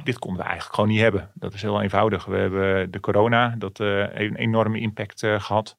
dit 0.03 0.19
konden 0.19 0.41
we 0.41 0.45
eigenlijk 0.47 0.75
gewoon 0.75 0.89
niet 0.89 0.99
hebben. 1.01 1.31
Dat 1.33 1.53
is 1.53 1.61
heel 1.61 1.81
eenvoudig. 1.81 2.25
We 2.25 2.37
hebben 2.37 2.91
de 2.91 2.99
corona, 2.99 3.55
dat 3.57 3.77
heeft 3.77 4.29
een 4.29 4.35
enorme 4.35 4.79
impact 4.79 5.23
eh, 5.23 5.41
gehad. 5.41 5.77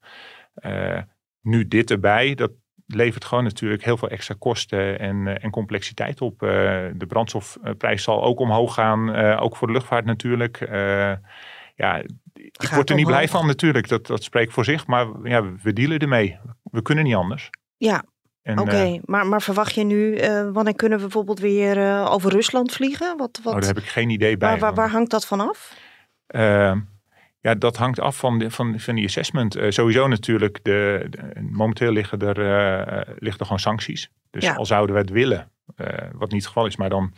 Eh, 0.55 0.99
nu 1.40 1.69
dit 1.69 1.90
erbij, 1.90 2.35
dat 2.35 2.51
levert 2.87 3.25
gewoon 3.25 3.45
natuurlijk 3.45 3.85
heel 3.85 3.97
veel 3.97 4.09
extra 4.09 4.35
kosten 4.38 4.99
en, 4.99 5.40
en 5.43 5.51
complexiteit 5.51 6.21
op. 6.21 6.38
De 6.38 7.07
brandstofprijs 7.09 8.03
zal 8.03 8.23
ook 8.23 8.38
omhoog 8.38 8.75
gaan, 8.75 9.17
ook 9.38 9.57
voor 9.57 9.67
de 9.67 9.73
luchtvaart 9.73 10.05
natuurlijk. 10.05 10.69
Ja, 11.74 11.96
ik 12.34 12.52
Gaat 12.52 12.74
word 12.74 12.90
er 12.90 12.96
niet 12.96 13.06
blij 13.06 13.28
van 13.28 13.46
natuurlijk, 13.46 13.88
dat, 13.88 14.06
dat 14.06 14.22
spreekt 14.22 14.52
voor 14.52 14.64
zich. 14.64 14.87
Maar 14.87 15.06
ja, 15.22 15.52
we 15.62 15.72
dealen 15.72 15.98
ermee. 15.98 16.38
We 16.62 16.82
kunnen 16.82 17.04
niet 17.04 17.14
anders. 17.14 17.50
Ja, 17.76 18.04
oké. 18.56 18.70
eh, 18.70 19.00
maar, 19.04 19.26
maar 19.26 19.42
verwacht 19.42 19.74
je 19.74 19.84
nu, 19.84 20.14
eh, 20.16 20.48
wanneer 20.52 20.74
kunnen 20.74 20.98
we 20.98 21.04
bijvoorbeeld 21.04 21.38
weer 21.38 21.78
eh, 21.78 22.12
over 22.12 22.30
Rusland 22.30 22.72
vliegen? 22.72 23.16
Wat, 23.16 23.40
wat, 23.42 23.54
oh, 23.54 23.60
daar 23.60 23.68
heb 23.68 23.78
ik 23.78 23.88
geen 23.88 24.10
idee 24.10 24.37
bij. 24.37 24.48
waar, 24.48 24.58
waar, 24.58 24.66
want- 24.74 24.76
waar 24.76 24.90
hangt 24.90 25.10
dat 25.10 25.26
van 25.26 25.40
af? 25.40 25.76
Ja, 27.40 27.54
dat 27.54 27.76
hangt 27.76 28.00
af 28.00 28.16
van, 28.16 28.38
de, 28.38 28.50
van, 28.50 28.80
van 28.80 28.94
die 28.94 29.04
assessment. 29.04 29.56
Sowieso 29.68 30.06
natuurlijk, 30.08 30.58
de, 30.62 31.06
de- 31.10 31.40
momenteel 31.50 31.92
liggen 31.92 32.18
er, 32.20 32.37
liggen 33.18 33.40
er 33.40 33.44
gewoon 33.46 33.58
sancties. 33.58 34.10
Dus 34.30 34.44
Ja. 34.44 34.54
al 34.54 34.66
zouden 34.66 34.94
we 34.94 35.00
het 35.00 35.10
willen, 35.10 35.50
wat 36.12 36.30
niet 36.30 36.32
het 36.42 36.46
geval 36.46 36.66
is, 36.66 36.76
maar 36.76 36.88
dan, 36.88 37.12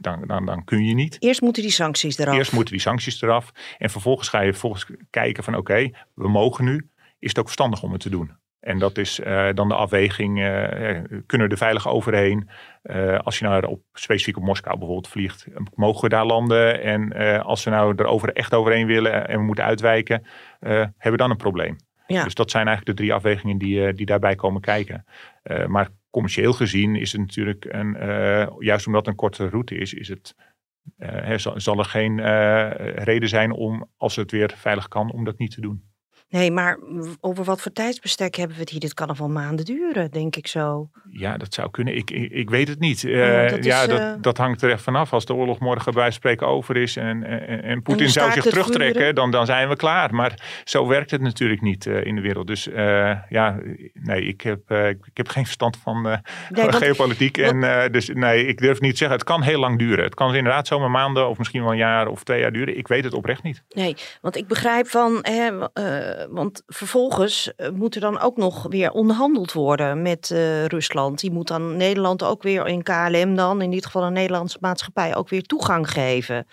dan, 0.00 0.24
dan, 0.26 0.46
dan 0.46 0.64
kun 0.64 0.84
je 0.84 0.94
niet. 0.94 1.16
Eerst 1.18 1.40
moeten 1.40 1.62
die 1.62 1.72
sancties 1.72 2.18
eraf. 2.18 2.34
Eerst 2.34 2.52
moeten 2.52 2.72
die 2.72 2.82
sancties 2.82 3.22
eraf. 3.22 3.52
En 3.78 3.90
vervolgens 3.90 4.28
ga 4.28 4.40
je 4.40 4.50
vervolgens 4.50 4.86
kijken 5.10 5.44
van 5.44 5.56
oké, 5.56 5.90
we 6.14 6.28
mogen 6.28 6.64
nu. 6.64 6.90
Is 7.18 7.28
het 7.28 7.38
ook 7.38 7.44
verstandig 7.44 7.82
om 7.82 7.92
het 7.92 8.00
te 8.00 8.10
doen? 8.10 8.36
En 8.60 8.78
dat 8.78 8.98
is 8.98 9.20
eh, 9.20 9.48
dan 9.54 9.68
de 9.68 9.74
afweging, 9.74 10.42
eh, 10.42 11.00
kunnen 11.26 11.46
we 11.46 11.52
er 11.52 11.56
veilig 11.56 11.88
overheen? 11.88 12.48
Eh, 12.82 13.18
als 13.18 13.38
je 13.38 13.44
nou 13.44 13.66
op, 13.66 13.82
specifiek 13.92 14.36
op 14.36 14.42
Moskou 14.42 14.78
bijvoorbeeld 14.78 15.08
vliegt, 15.08 15.46
mogen 15.74 16.02
we 16.02 16.08
daar 16.08 16.26
landen? 16.26 16.82
En 16.82 17.12
als 17.42 17.64
we 17.64 17.70
nou 17.70 17.94
er 17.96 18.06
over, 18.06 18.32
echt 18.32 18.54
overheen 18.54 18.86
willen 18.86 19.28
en 19.28 19.38
we 19.38 19.44
moeten 19.44 19.64
uitwijken, 19.64 20.26
hebben 20.58 21.10
we 21.10 21.16
dan 21.16 21.30
een 21.30 21.36
probleem? 21.36 21.76
Ja. 22.06 22.24
Dus 22.24 22.34
dat 22.34 22.50
zijn 22.50 22.66
eigenlijk 22.66 22.96
de 22.96 23.02
drie 23.04 23.14
afwegingen 23.14 23.58
die, 23.58 23.94
die 23.94 24.06
daarbij 24.06 24.34
komen 24.34 24.60
kijken. 24.60 25.04
Maar 25.66 25.88
commercieel 26.18 26.52
gezien 26.52 26.96
is 26.96 27.12
het 27.12 27.20
natuurlijk, 27.20 27.64
een, 27.64 27.96
eh, 27.96 28.48
juist 28.58 28.86
omdat 28.86 29.00
het 29.00 29.10
een 29.10 29.20
korte 29.20 29.48
route 29.48 29.74
is, 29.74 29.94
is 29.94 30.08
het, 30.08 30.34
eh, 30.96 31.36
zal, 31.36 31.60
zal 31.60 31.78
er 31.78 31.84
geen 31.84 32.18
eh, 32.18 32.70
reden 33.04 33.28
zijn 33.28 33.52
om, 33.52 33.90
als 33.96 34.16
het 34.16 34.30
weer 34.30 34.52
veilig 34.56 34.88
kan, 34.88 35.12
om 35.12 35.24
dat 35.24 35.38
niet 35.38 35.50
te 35.50 35.60
doen. 35.60 35.82
Nee, 36.30 36.50
maar 36.50 36.78
over 37.20 37.44
wat 37.44 37.60
voor 37.60 37.72
tijdsbestek 37.72 38.34
hebben 38.34 38.56
we 38.56 38.62
het 38.62 38.70
hier? 38.70 38.80
Dit 38.80 38.94
kan 38.94 39.06
nog 39.08 39.18
wel 39.18 39.28
maanden 39.28 39.64
duren, 39.64 40.10
denk 40.10 40.36
ik 40.36 40.46
zo. 40.46 40.90
Ja, 41.10 41.36
dat 41.36 41.54
zou 41.54 41.70
kunnen. 41.70 41.96
Ik, 41.96 42.10
ik, 42.10 42.30
ik 42.32 42.50
weet 42.50 42.68
het 42.68 42.78
niet. 42.78 43.04
Oh, 43.04 43.10
Eh, 43.12 43.48
dat 43.50 43.58
is, 43.58 43.64
ja, 43.66 43.82
eh, 43.82 43.88
dat, 43.88 44.22
dat 44.22 44.36
hangt 44.36 44.62
er 44.62 44.70
echt 44.70 44.82
vanaf. 44.82 45.12
Als 45.12 45.24
de 45.24 45.34
oorlog 45.34 45.58
morgen 45.58 45.92
bij 45.94 46.10
spreken 46.10 46.46
over 46.46 46.76
is 46.76 46.96
en, 46.96 47.24
en, 47.24 47.62
en 47.62 47.82
Poetin 47.82 48.08
zou 48.08 48.32
zich 48.32 48.44
terugtrekken, 48.44 49.14
dan, 49.14 49.30
dan 49.30 49.46
zijn 49.46 49.68
we 49.68 49.76
klaar. 49.76 50.14
Maar 50.14 50.60
zo 50.64 50.86
werkt 50.86 51.10
het 51.10 51.20
natuurlijk 51.20 51.60
niet 51.60 51.86
eh, 51.86 52.04
in 52.04 52.14
de 52.14 52.20
wereld. 52.20 52.46
Dus 52.46 52.64
ja, 53.28 53.58
nee, 53.92 54.22
ik 54.22 54.40
heb, 54.40 54.70
ik 55.04 55.16
heb 55.16 55.28
geen 55.28 55.44
verstand 55.44 55.76
van 55.76 56.02
Nee, 56.48 56.72
geopolitiek. 56.72 57.38
en, 57.38 57.92
dus 57.92 58.08
nee, 58.08 58.46
ik 58.46 58.58
durf 58.58 58.80
niet 58.80 58.90
te 58.90 58.96
zeggen. 58.96 59.16
Het 59.16 59.26
kan 59.26 59.42
heel 59.42 59.58
lang 59.60 59.78
duren. 59.78 60.04
Het 60.04 60.14
kan 60.14 60.34
inderdaad 60.34 60.66
zomaar 60.66 60.90
maanden 60.90 61.28
of 61.28 61.38
misschien 61.38 61.62
wel 61.62 61.70
een 61.70 61.76
jaar 61.78 62.06
of 62.08 62.22
twee 62.24 62.40
jaar 62.40 62.52
duren. 62.52 62.78
Ik 62.78 62.88
weet 62.88 63.04
het 63.04 63.14
oprecht 63.14 63.42
niet. 63.42 63.62
Nee, 63.68 63.96
want 64.20 64.36
ik 64.36 64.46
begrijp 64.46 64.86
van, 64.88 65.18
hè, 65.22 65.50
want 66.30 66.62
vervolgens 66.66 67.54
eh, 67.54 67.70
moet 67.70 67.94
er 67.94 68.00
dan 68.00 68.20
ook 68.20 68.36
nog 68.36 68.66
weer 68.68 68.90
onderhandeld 68.90 69.52
worden 69.52 70.02
met 70.02 70.30
eh, 70.30 70.64
Rusland. 70.64 71.20
Die 71.20 71.30
moet 71.30 71.48
dan 71.48 71.76
Nederland 71.76 72.22
ook 72.22 72.42
weer 72.42 72.66
in 72.66 72.82
KLM 72.82 73.34
dan, 73.34 73.62
in 73.62 73.70
dit 73.70 73.84
geval 73.86 74.02
een 74.02 74.12
Nederlandse 74.12 74.58
maatschappij, 74.60 75.16
ook 75.16 75.28
weer 75.28 75.42
toegang 75.42 75.90
geven 75.90 76.46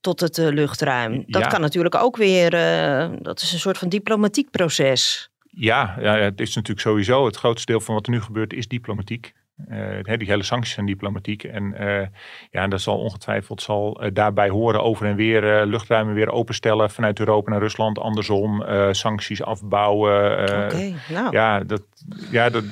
tot 0.00 0.20
het 0.20 0.38
eh, 0.38 0.48
luchtruim. 0.48 1.24
Dat 1.26 1.42
Ja. 1.42 1.48
kan 1.48 1.60
natuurlijk 1.60 1.94
ook 1.94 2.16
weer, 2.16 2.54
eh, 2.54 3.08
dat 3.22 3.40
is 3.42 3.52
een 3.52 3.58
soort 3.58 3.78
van 3.78 3.88
diplomatiek 3.88 4.50
proces. 4.50 5.30
Ja, 5.50 5.96
ja, 6.00 6.16
het 6.16 6.40
is 6.40 6.54
natuurlijk 6.54 6.86
sowieso 6.86 7.26
het 7.26 7.36
grootste 7.36 7.66
deel 7.72 7.80
van 7.80 7.94
wat 7.94 8.06
er 8.06 8.12
nu 8.12 8.20
gebeurt 8.20 8.52
is 8.52 8.68
diplomatiek. 8.68 9.32
Hè, 9.68 10.16
die 10.16 10.28
hele 10.28 10.42
sancties 10.42 10.74
zijn 10.74 10.86
diplomatiek. 10.86 11.44
En 11.44 11.74
eh, 11.74 12.06
ja, 12.50 12.68
dat 12.68 12.80
zal 12.80 12.98
ongetwijfeld 12.98 13.62
zal, 13.62 14.00
eh, 14.02 14.10
daarbij 14.12 14.48
horen 14.48 14.82
over 14.82 15.06
en 15.06 15.16
weer 15.16 15.66
luchtruimen 15.66 16.14
weer 16.14 16.30
openstellen 16.30 16.90
vanuit 16.90 17.18
Europa 17.18 17.50
naar 17.50 17.60
Rusland. 17.60 17.98
Andersom, 17.98 18.64
sancties 18.90 19.42
afbouwen. 19.42 20.42
Oké, 20.42 20.94
nou. 21.08 21.30
Ja, 21.30 21.60
dat, 21.60 21.82
ja 22.30 22.50
dat, 22.50 22.64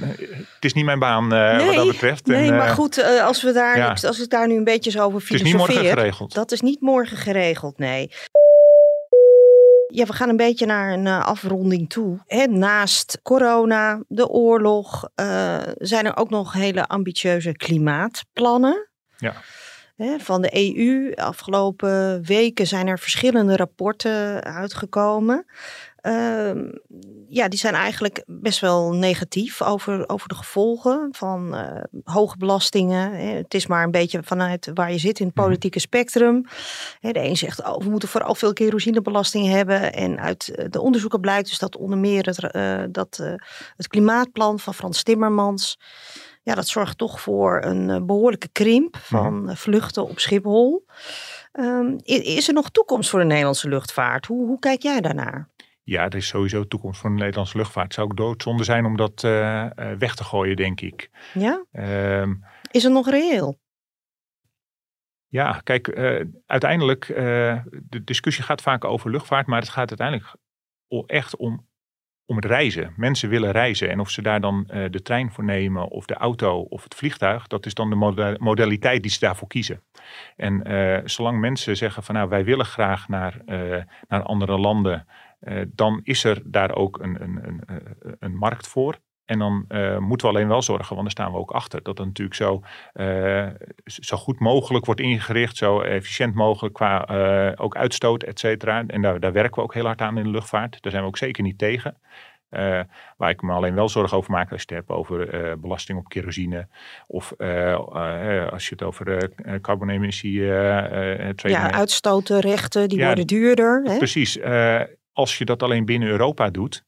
het 0.55 0.65
is 0.65 0.73
niet 0.73 0.85
mijn 0.85 0.99
baan 0.99 1.29
wat 1.29 1.75
dat 1.75 1.87
betreft. 1.87 2.27
Nee, 2.27 2.51
En, 2.51 2.57
maar 2.57 2.69
goed, 2.69 3.21
als, 3.23 3.43
we 3.43 3.53
daar, 3.53 3.77
ja. 3.77 3.89
als 3.89 4.23
ik 4.23 4.31
daar 4.31 4.49
nu 4.49 4.57
een 4.57 4.65
beetje 4.65 4.91
zo 4.91 5.05
over 5.05 5.21
Het 5.21 5.31
is 5.31 5.43
niet 5.43 5.57
morgen 5.57 5.85
geregeld. 5.85 6.35
Dat 6.35 6.53
is 6.53 6.61
niet 6.61 6.81
morgen 6.81 7.17
geregeld, 7.17 7.79
nee. 7.79 8.11
Ja, 9.95 10.07
we 10.07 10.13
gaan 10.13 10.29
een 10.29 10.37
beetje 10.37 10.67
naar 10.67 10.93
een 10.93 11.07
eh, 11.07 11.25
afronding 11.25 11.89
toe. 11.89 12.19
Hè, 12.27 12.47
naast 12.47 13.19
corona, 13.23 14.03
de 14.09 14.29
oorlog, 14.29 15.09
eh, 15.15 15.59
zijn 15.79 16.07
er 16.07 16.17
ook 16.17 16.31
nog 16.31 16.53
hele 16.53 16.87
ambitieuze 16.87 17.53
klimaatplannen. 17.53 18.89
Ja. 19.17 19.35
hè, 19.97 20.19
van 20.19 20.43
de 20.43 20.77
EU. 20.77 21.15
Afgelopen 21.15 22.25
weken 22.25 22.67
zijn 22.67 22.87
er 22.87 22.99
verschillende 22.99 23.57
rapporten 23.57 24.43
uitgekomen. 24.43 25.47
Ehm, 26.05 26.69
ja, 27.29 27.49
die 27.49 27.59
zijn 27.59 27.75
eigenlijk 27.75 28.23
best 28.27 28.61
wel 28.61 28.93
negatief 28.93 29.63
over, 29.63 30.09
over 30.09 30.29
de 30.29 30.35
gevolgen 30.35 31.09
van 31.11 31.55
uh, 31.55 31.83
hoge 32.05 32.37
belastingen. 32.37 33.13
Het 33.37 33.55
is 33.55 33.67
maar 33.67 33.85
een 33.85 33.91
beetje 33.91 34.23
vanuit 34.23 34.71
waar 34.75 34.93
je 34.93 34.99
zit 34.99 35.21
in 35.21 35.27
het 35.27 35.35
mhm. 35.35 35.45
politieke 35.45 35.79
spectrum. 35.79 36.45
De 37.01 37.25
een 37.25 37.37
zegt, 37.37 37.63
oh, 37.63 37.79
we 37.79 37.91
moeten 37.91 38.09
vooral 38.09 38.35
veel 38.35 38.53
kerosinebelasting 38.53 39.47
hebben. 39.47 39.93
En 39.93 40.21
uit 40.21 40.49
eh, 40.49 40.67
de 40.71 40.81
onderzoeken 40.81 41.21
blijkt 41.21 41.49
dus 41.49 41.59
dat 41.59 41.77
onder 41.77 41.99
meer 41.99 42.27
het, 42.27 42.55
uh, 42.55 42.85
dat, 42.91 43.19
uh, 43.21 43.35
het 43.77 43.89
klimaatplan 43.89 44.59
van 44.59 44.75
Frans 44.75 45.03
Timmermans... 45.03 45.79
Ja, 46.43 46.55
dat 46.55 46.69
zorgt 46.69 46.99
toch 46.99 47.21
voor 47.21 47.63
een 47.63 48.07
behoorlijke 48.07 48.49
krimp 48.49 48.97
van 48.97 49.43
mhm. 49.43 49.55
vluchten 49.55 50.09
op 50.09 50.19
Schiphol. 50.19 50.87
Um, 51.53 51.97
is 52.05 52.49
er 52.49 52.55
nog 52.55 52.71
toekomst 52.71 53.11
voor 53.11 53.21
de 53.21 53.27
Nederlandse 53.27 53.69
luchtvaart? 53.69 54.27
Hoe, 54.27 54.47
hoe 54.47 54.59
kijk 54.59 54.83
jij 54.83 55.01
daarnaar? 55.01 55.53
Ja, 55.87 56.05
er 56.05 56.15
is 56.15 56.27
sowieso 56.27 56.67
toekomst 56.67 57.01
voor 57.01 57.11
de 57.11 57.17
Nederlandse 57.17 57.57
luchtvaart. 57.57 57.87
Het 57.87 57.95
zou 57.95 58.07
ook 58.07 58.17
doodzonde 58.17 58.65
zijn 58.65 58.85
om 58.85 58.97
dat 58.97 59.23
uh, 59.23 59.69
weg 59.99 60.15
te 60.15 60.25
gooien, 60.25 60.57
denk 60.57 60.81
ik. 60.81 61.11
Ja? 61.35 61.65
Um, 62.21 62.45
is 62.71 62.83
het 62.83 62.93
nog 62.93 63.11
reëel? 63.11 63.59
Ja, 65.29 65.61
kijk, 65.65 65.89
uh, 65.89 66.21
uiteindelijk, 66.47 67.09
uh, 67.09 67.17
de 67.89 68.05
discussie 68.05 68.45
gaat 68.45 68.63
vaak 68.63 68.85
over 68.85 69.11
luchtvaart, 69.11 69.47
maar 69.47 69.61
het 69.61 69.69
gaat 69.69 69.89
uiteindelijk 69.89 70.37
echt 71.07 71.37
om, 71.37 71.69
om 72.25 72.37
het 72.37 72.45
reizen. 72.45 72.93
Mensen 72.97 73.29
willen 73.29 73.51
reizen 73.51 73.91
en 73.91 74.01
of 74.01 74.11
ze 74.11 74.23
daar 74.23 74.41
dan 74.41 74.65
de 74.91 75.03
trein 75.03 75.31
voor 75.31 75.45
nemen 75.45 75.89
of 75.89 76.07
de 76.07 76.15
auto 76.15 76.61
of 76.61 76.83
het 76.83 76.95
vliegtuig, 76.95 77.47
dat 77.47 77.67
is 77.67 77.75
dan 77.75 77.91
de 77.91 78.37
modaliteit 78.39 79.03
die 79.03 79.11
ze 79.11 79.19
daarvoor 79.19 79.49
kiezen. 79.49 79.83
En 80.37 80.63
zolang 81.05 81.41
mensen 81.41 81.77
zeggen 81.77 82.03
van 82.03 82.15
nou, 82.15 82.29
wij 82.29 82.45
willen 82.45 82.67
graag 82.67 83.09
naar, 83.09 83.43
naar 84.09 84.23
andere 84.23 84.59
landen, 84.59 85.07
eh, 85.34 85.34
dan 85.69 86.01
is 86.03 86.25
er 86.25 86.43
daar 86.45 86.75
ook 86.75 86.99
een, 87.03 87.23
een, 87.23 87.39
een, 87.43 87.63
eh, 87.67 88.13
een 88.19 88.37
markt 88.37 88.67
voor. 88.67 88.99
En 89.25 89.39
dan 89.39 89.65
uh, 89.69 89.99
moeten 89.99 90.29
we 90.29 90.35
alleen 90.35 90.49
wel 90.49 90.63
zorgen, 90.63 90.89
want 90.89 91.01
daar 91.01 91.11
staan 91.11 91.33
we 91.33 91.39
ook 91.39 91.51
achter, 91.51 91.83
dat 91.83 91.99
het 91.99 92.07
natuurlijk 92.07 92.37
zo, 92.37 92.63
uh, 92.95 93.47
zo 93.85 94.17
goed 94.17 94.39
mogelijk 94.39 94.85
wordt 94.85 95.01
ingericht, 95.01 95.57
zo 95.57 95.81
efficiënt 95.81 96.35
mogelijk 96.35 96.75
qua 96.75 97.11
uh, 97.11 97.53
ook 97.57 97.77
uitstoot, 97.77 98.23
et 98.23 98.39
cetera. 98.39 98.85
En 98.87 99.03
daar, 99.03 99.21
daar 99.21 99.33
werken 99.33 99.55
we 99.55 99.63
ook 99.63 99.75
heel 99.75 99.85
hard 99.85 100.01
aan 100.01 100.19
in 100.19 100.25
de 100.25 100.31
luchtvaart. 100.31 100.83
Daar 100.83 100.91
zijn 100.93 101.03
we 101.03 101.09
ook 101.09 101.17
zeker 101.17 101.43
niet 101.43 101.59
tegen. 101.59 101.97
waar 103.17 103.31
ik 103.31 103.43
me 103.43 103.53
alleen 103.53 103.75
wel 103.75 103.89
zorgen 103.89 104.17
over 104.17 104.31
maak 104.31 104.53
als 104.53 104.63
je 104.67 104.75
het 104.75 104.87
hebt 104.87 104.99
over 104.99 105.59
belasting 105.61 105.99
op 105.99 106.09
kerosine. 106.09 106.69
Of 107.07 107.33
als 108.51 108.69
je 108.69 108.75
het 108.75 108.83
over 108.83 109.31
carbonemissie... 109.61 110.41
ja, 110.43 111.71
uitstootrechten, 111.71 112.89
die 112.89 113.05
worden 113.05 113.27
duurder. 113.27 113.83
Hè? 113.85 113.97
Precies 113.97 114.39
als 115.15 115.39
je 115.39 115.45
dat 115.45 115.63
alleen 115.63 115.85
binnen 115.85 116.09
Europa 116.09 116.51
doet, 116.51 116.85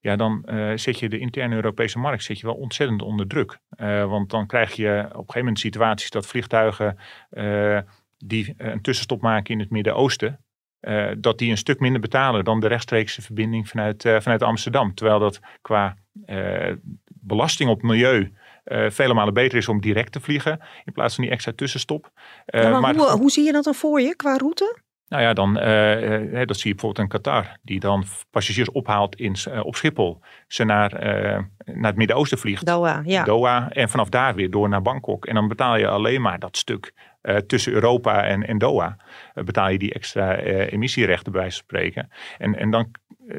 ja, 0.00 0.16
dan 0.16 0.46
uh, 0.46 0.72
zet 0.74 0.98
je 0.98 1.08
de 1.08 1.18
interne 1.18 1.54
Europese 1.54 1.98
markt 1.98 2.22
zet 2.22 2.38
je 2.38 2.46
wel 2.46 2.54
ontzettend 2.54 3.02
onder 3.02 3.26
druk. 3.26 3.58
Uh, 3.76 4.04
want 4.04 4.30
dan 4.30 4.46
krijg 4.46 4.72
je 4.72 4.98
op 4.98 5.04
een 5.04 5.16
gegeven 5.16 5.38
moment 5.38 5.58
situaties 5.58 6.10
dat 6.10 6.26
vliegtuigen 6.26 6.98
uh, 7.30 7.78
die 8.18 8.54
een 8.56 8.82
tussenstop 8.82 9.20
maken 9.20 9.54
in 9.54 9.60
het 9.60 9.70
Midden-Oosten, 9.70 10.44
dat 11.18 11.38
die 11.38 11.50
een 11.50 11.56
stuk 11.56 11.80
minder 11.80 12.00
betalen 12.00 12.44
dan 12.44 12.60
de 12.60 12.66
rechtstreekse 12.66 13.22
verbinding 13.22 13.68
vanuit, 13.68 14.02
vanuit 14.02 14.42
Amsterdam. 14.42 14.94
Terwijl 14.94 15.18
dat 15.18 15.40
qua 15.60 15.96
belasting 17.06 17.70
op 17.70 17.82
milieu 17.82 18.32
vele 18.88 19.14
malen 19.14 19.34
beter 19.34 19.58
is 19.58 19.68
om 19.68 19.80
direct 19.80 20.12
te 20.12 20.20
vliegen 20.20 20.60
in 20.84 20.92
plaats 20.92 21.14
van 21.14 21.24
die 21.24 21.32
extra 21.32 21.52
tussenstop. 21.52 22.10
maar, 22.52 22.80
maar 22.80 22.94
hoe, 22.94 23.10
hoe 23.10 23.30
zie 23.30 23.44
je 23.44 23.52
dat 23.52 23.64
dan 23.64 23.74
voor 23.74 24.00
je 24.00 24.16
qua 24.16 24.36
route? 24.36 24.82
Nou 25.10 25.22
ja, 25.22 25.32
dan, 25.32 25.58
uh, 25.58 26.46
dat 26.46 26.58
zie 26.58 26.68
je 26.68 26.74
bijvoorbeeld 26.74 26.98
in 26.98 27.08
Qatar, 27.08 27.56
die 27.62 27.80
dan 27.80 28.04
passagiers 28.30 28.70
ophaalt 28.70 29.16
in, 29.16 29.36
uh, 29.48 29.64
op 29.64 29.76
Schiphol, 29.76 30.20
ze 30.48 30.64
naar, 30.64 30.92
naar 31.64 31.90
het 31.90 31.96
Midden-Oosten 31.96 32.38
vliegt. 32.38 32.66
Doha, 32.66 33.02
ja. 33.04 33.24
Doha, 33.24 33.70
en 33.70 33.88
vanaf 33.88 34.08
daar 34.08 34.34
weer 34.34 34.50
door 34.50 34.68
naar 34.68 34.82
Bangkok. 34.82 35.26
En 35.26 35.34
dan 35.34 35.48
betaal 35.48 35.76
je 35.76 35.88
alleen 35.88 36.22
maar 36.22 36.38
dat 36.38 36.56
stuk 36.56 36.92
tussen 37.46 37.72
Europa 37.72 38.24
en, 38.24 38.46
en 38.46 38.58
Doha. 38.58 38.96
betaal 39.34 39.68
je 39.68 39.78
die 39.78 39.92
extra 39.92 40.36
emissierechten 40.36 41.32
bij 41.32 41.40
wijze 41.40 41.56
van 41.56 41.66
spreken. 41.66 42.10
En, 42.38 42.56
en 42.58 42.70
dan, 42.70 42.90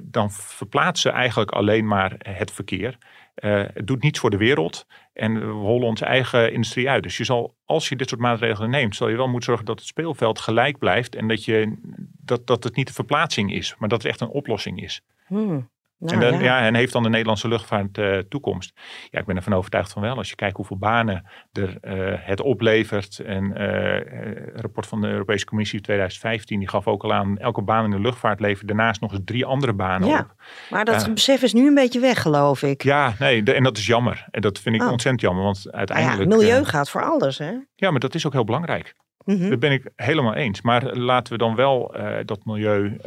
dan 0.04 0.32
verplaatsen 0.32 1.12
eigenlijk 1.12 1.52
alleen 1.52 1.88
maar 1.88 2.16
het 2.18 2.52
verkeer. 2.52 2.98
Het 3.36 3.88
doet 3.88 4.04
niets 4.04 4.20
voor 4.20 4.30
de 4.30 4.38
wereld. 4.38 4.86
En 5.14 5.34
we 5.34 5.54
hollen 5.54 5.88
onze 5.88 6.06
eigen 6.06 6.54
industrie 6.54 6.90
uit. 6.90 7.04
Dus 7.04 7.18
je 7.18 7.24
zal, 7.24 7.56
als 7.66 7.90
je 7.90 7.96
dit 7.96 8.10
soort 8.10 8.22
maatregelen 8.22 8.70
neemt, 8.70 8.96
zal 8.96 9.10
je 9.10 9.16
wel 9.16 9.28
moeten 9.28 9.46
zorgen 9.46 9.66
dat 9.66 9.80
het 9.80 9.88
speelveld 9.88 10.40
gelijk 10.40 10.78
blijft. 10.78 11.16
En 11.16 11.28
dat, 11.28 11.46
je, 11.46 11.78
dat, 12.20 12.48
dat 12.48 12.64
het 12.64 12.76
niet 12.76 12.88
de 12.88 12.94
verplaatsing 12.94 13.54
is, 13.54 13.76
maar 13.78 13.90
dat 13.90 14.02
het 14.02 14.12
echt 14.12 14.22
een 14.22 14.28
oplossing 14.28 14.82
is. 14.82 15.02
Hmm. 15.28 15.70
Nou, 16.02 16.14
en, 16.14 16.32
dan, 16.32 16.40
ja. 16.40 16.60
ja. 16.60 16.66
en 16.66 16.76
heeft 16.76 16.94
dan 16.94 17.04
de 17.04 17.10
Nederlandse 17.10 17.48
luchtvaart 17.48 17.98
uh, 17.98 18.18
toekomst? 18.18 18.74
Ja, 19.10 19.20
ik 19.20 19.26
ben 19.26 19.36
ervan 19.36 19.54
overtuigd 19.54 19.92
van 19.92 20.02
wel. 20.02 20.16
Als 20.16 20.30
je 20.30 20.36
kijkt 20.36 20.56
hoeveel 20.56 20.78
banen 20.78 21.26
er 21.52 21.78
uh, 21.82 22.18
het 22.20 22.42
oplevert. 22.42 23.20
En 23.20 23.62
uh, 23.62 24.56
rapport 24.56 24.88
van 24.88 25.02
de 25.02 25.08
Europese 25.08 25.46
Commissie 25.46 25.82
2015, 25.82 26.60
die 26.60 26.70
gaf 26.70 26.88
ook 26.88 27.04
al 27.04 27.14
aan, 27.14 27.38
elke 27.38 27.62
baan 27.62 27.84
in 27.86 27.92
de 27.92 28.00
luchtvaart 28.00 28.40
levert 28.40 28.68
daarnaast 28.68 29.02
nog 29.02 29.12
eens 29.12 29.22
drie 29.26 29.46
andere 29.46 29.74
banen 29.74 30.08
ja, 30.08 30.20
op. 30.20 30.36
Maar 30.70 30.86
dat 30.86 31.14
besef 31.14 31.42
is 31.42 31.54
nu 31.54 31.68
een 31.68 31.74
beetje 31.74 32.00
weg, 32.00 32.22
geloof 32.22 32.62
ik. 32.64 32.84
Ja, 32.84 33.14
nee, 33.20 33.44
de, 33.44 33.54
en 33.54 33.64
dat 33.64 33.78
is 33.78 33.86
jammer. 33.86 34.28
En 34.32 34.42
dat 34.42 34.60
vind 34.60 34.76
ik 34.76 34.82
oh. 34.82 34.92
ontzettend 34.92 35.22
jammer, 35.22 35.44
want 35.44 35.72
uiteindelijk... 35.72 36.32
Ja, 36.32 36.38
milieu 36.38 36.64
gaat 36.64 36.90
voor 36.90 37.04
alles, 37.04 37.38
hè? 37.38 37.52
Ja, 37.76 37.92
maar 37.92 38.00
dat 38.00 38.16
is 38.16 38.26
ook 38.26 38.34
heel 38.34 38.44
belangrijk. 38.44 38.96
Mm 39.26 39.38
-hmm. 39.38 39.50
Dat 39.50 39.60
ben 39.60 39.72
ik 39.72 39.90
helemaal 39.96 40.34
eens. 40.36 40.62
Maar 40.62 40.96
laten 40.98 41.34
we 41.34 41.40
dan 41.40 41.56
wel 41.56 41.96
dat 42.26 42.46
milieu 42.46 42.98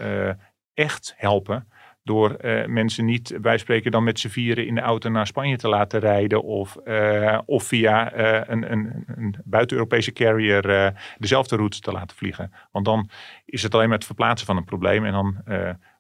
echt 0.75 1.15
helpen 1.17 1.69
door 2.05 2.37
uh, 2.41 2.67
mensen 2.67 3.05
niet, 3.05 3.39
wij 3.43 3.59
spreken 3.59 3.91
dan 3.91 4.05
met 4.05 4.19
z'n 4.19 4.29
vieren 4.29 4.67
in 4.67 4.75
de 4.75 4.81
auto 4.81 5.11
naar 5.11 5.27
Spanje 5.27 5.57
te 5.57 5.69
laten 5.69 6.01
rijden. 6.01 6.43
Of, 6.43 6.77
uh, 6.85 7.39
of 7.47 7.65
via 7.65 8.17
uh, 8.17 8.41
een, 8.47 8.73
een, 8.73 9.05
een 9.07 9.37
buiten-Europese 9.45 10.13
carrier 10.13 10.95
dezelfde 11.19 11.57
route 11.57 11.81
te 11.81 11.93
laten 11.93 12.17
vliegen. 12.17 12.53
Want 12.73 12.85
dan 12.85 13.11
is 13.45 13.63
het 13.63 13.75
alleen 13.75 13.89
maar 13.89 13.97
het 13.97 14.07
verplaatsen 14.07 14.47
van 14.47 14.57
een 14.57 14.65
probleem. 14.65 15.05
En 15.05 15.13
dan 15.13 15.43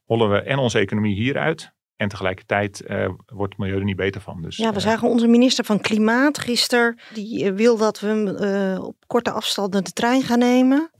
hollen 0.04 0.30
we 0.30 0.42
en 0.42 0.58
onze 0.58 0.78
economie 0.78 1.14
hieruit. 1.14 1.72
En 1.96 2.08
tegelijkertijd 2.08 2.84
wordt 3.26 3.52
het 3.52 3.58
milieu 3.58 3.78
er 3.78 3.84
niet 3.84 3.96
beter 3.96 4.20
van. 4.20 4.42
Dus, 4.42 4.56
ja, 4.56 4.72
we 4.72 4.80
zagen 4.80 5.08
onze 5.08 5.26
minister 5.26 5.64
van 5.64 5.80
Klimaat 5.80 6.38
gisteren. 6.38 6.98
Die 7.14 7.52
wil 7.52 7.76
dat 7.76 8.00
we 8.00 8.78
op 8.82 8.96
korte 9.06 9.30
afstanden 9.30 9.84
de 9.84 9.92
trein 9.92 10.22
gaan 10.22 10.38
nemen. 10.38 10.90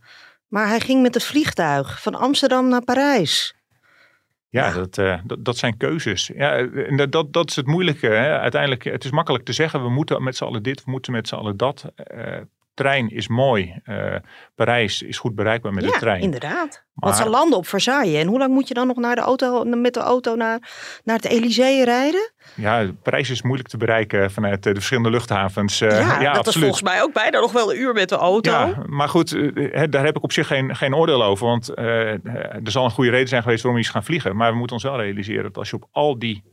Maar 0.49 0.69
hij 0.69 0.81
ging 0.81 1.03
met 1.03 1.15
het 1.15 1.25
vliegtuig 1.25 2.03
van 2.03 2.15
Amsterdam 2.15 2.69
naar 2.69 2.85
Parijs. 2.85 3.55
Ja, 4.55 4.73
Dat, 4.73 4.99
uh, 4.99 5.19
dat, 5.25 5.45
dat, 5.45 5.57
zijn 5.57 5.77
keuzes. 5.77 6.31
Ja, 6.35 6.57
en 6.57 7.11
dat, 7.11 7.33
dat 7.33 7.51
is 7.51 7.57
het 7.57 7.67
moeilijke. 7.67 8.07
Hè. 8.07 8.39
Uiteindelijk, 8.39 8.85
het 8.85 9.05
is 9.05 9.11
makkelijk 9.11 9.45
te 9.45 9.53
zeggen, 9.53 9.83
we 9.83 9.89
moeten 9.91 10.23
met 10.23 10.37
z'n 10.37 10.45
allen 10.45 10.63
dit, 10.63 10.85
we 10.85 10.91
moeten 10.91 11.13
met 11.13 11.29
z'n 11.29 11.35
allen 11.35 11.57
dat. 11.57 11.93
Uh, 12.15 12.37
trein 12.75 13.09
is 13.09 13.29
mooi. 13.29 13.81
Uh, 13.85 14.15
Parijs 14.55 15.03
is 15.03 15.19
goed 15.19 15.35
bereikbaar 15.35 15.73
met 15.73 15.85
ja, 15.85 15.91
de 15.91 15.99
trein. 15.99 16.23
inderdaad. 16.23 16.85
Maar... 16.95 17.11
Want 17.11 17.17
ze 17.17 17.29
landen 17.29 17.59
op 17.59 17.67
Versailles. 17.67 18.21
En 18.21 18.27
hoe 18.27 18.39
lang 18.39 18.53
moet 18.55 18.69
je 18.69 18.75
dan 18.75 18.87
nog 18.87 18.97
naar 18.97 19.15
de 19.15 19.21
auto, 19.21 19.65
met 19.65 19.95
de 19.95 20.01
auto 20.01 20.35
naar, 20.35 20.59
naar 21.05 21.17
het 21.17 21.25
Elysée 21.25 21.85
rijden? 21.85 22.33
Ja, 22.55 22.91
Parijs 23.03 23.31
is 23.31 23.43
moeilijk 23.43 23.69
te 23.69 23.77
bereiken 23.77 24.31
vanuit 24.31 24.63
de 24.63 24.75
verschillende 24.75 25.11
luchthavens. 25.11 25.81
Uh, 25.81 25.91
ja, 25.91 25.97
ja, 26.21 26.33
dat 26.33 26.47
absoluut. 26.47 26.47
is 26.47 26.63
volgens 26.63 26.83
mij 26.83 27.03
ook 27.03 27.13
bijna 27.13 27.41
nog 27.41 27.53
wel 27.53 27.73
een 27.73 27.81
uur 27.81 27.93
met 27.93 28.09
de 28.09 28.17
auto. 28.17 28.51
Ja, 28.51 28.83
maar 28.87 29.09
goed, 29.09 29.31
daar 29.91 30.05
heb 30.05 30.17
ik 30.17 30.23
op 30.23 30.33
zich 30.33 30.47
geen, 30.47 30.77
geen 30.77 30.95
oordeel 30.95 31.25
over. 31.25 31.47
Want 31.47 31.79
er 31.79 32.61
zal 32.63 32.85
een 32.85 32.91
goede 32.91 33.11
reden 33.11 33.29
zijn 33.29 33.43
geweest 33.43 33.63
waarom 33.63 33.81
je 33.81 33.87
is 33.87 33.93
gaan 33.93 34.05
vliegen. 34.05 34.37
Maar 34.37 34.51
we 34.51 34.59
moeten 34.59 34.77
ons 34.77 34.85
wel 34.85 35.01
realiseren 35.01 35.43
dat 35.43 35.57
als 35.57 35.71
je 35.71 35.77
op 35.77 35.89
al 35.91 36.19
die 36.19 36.45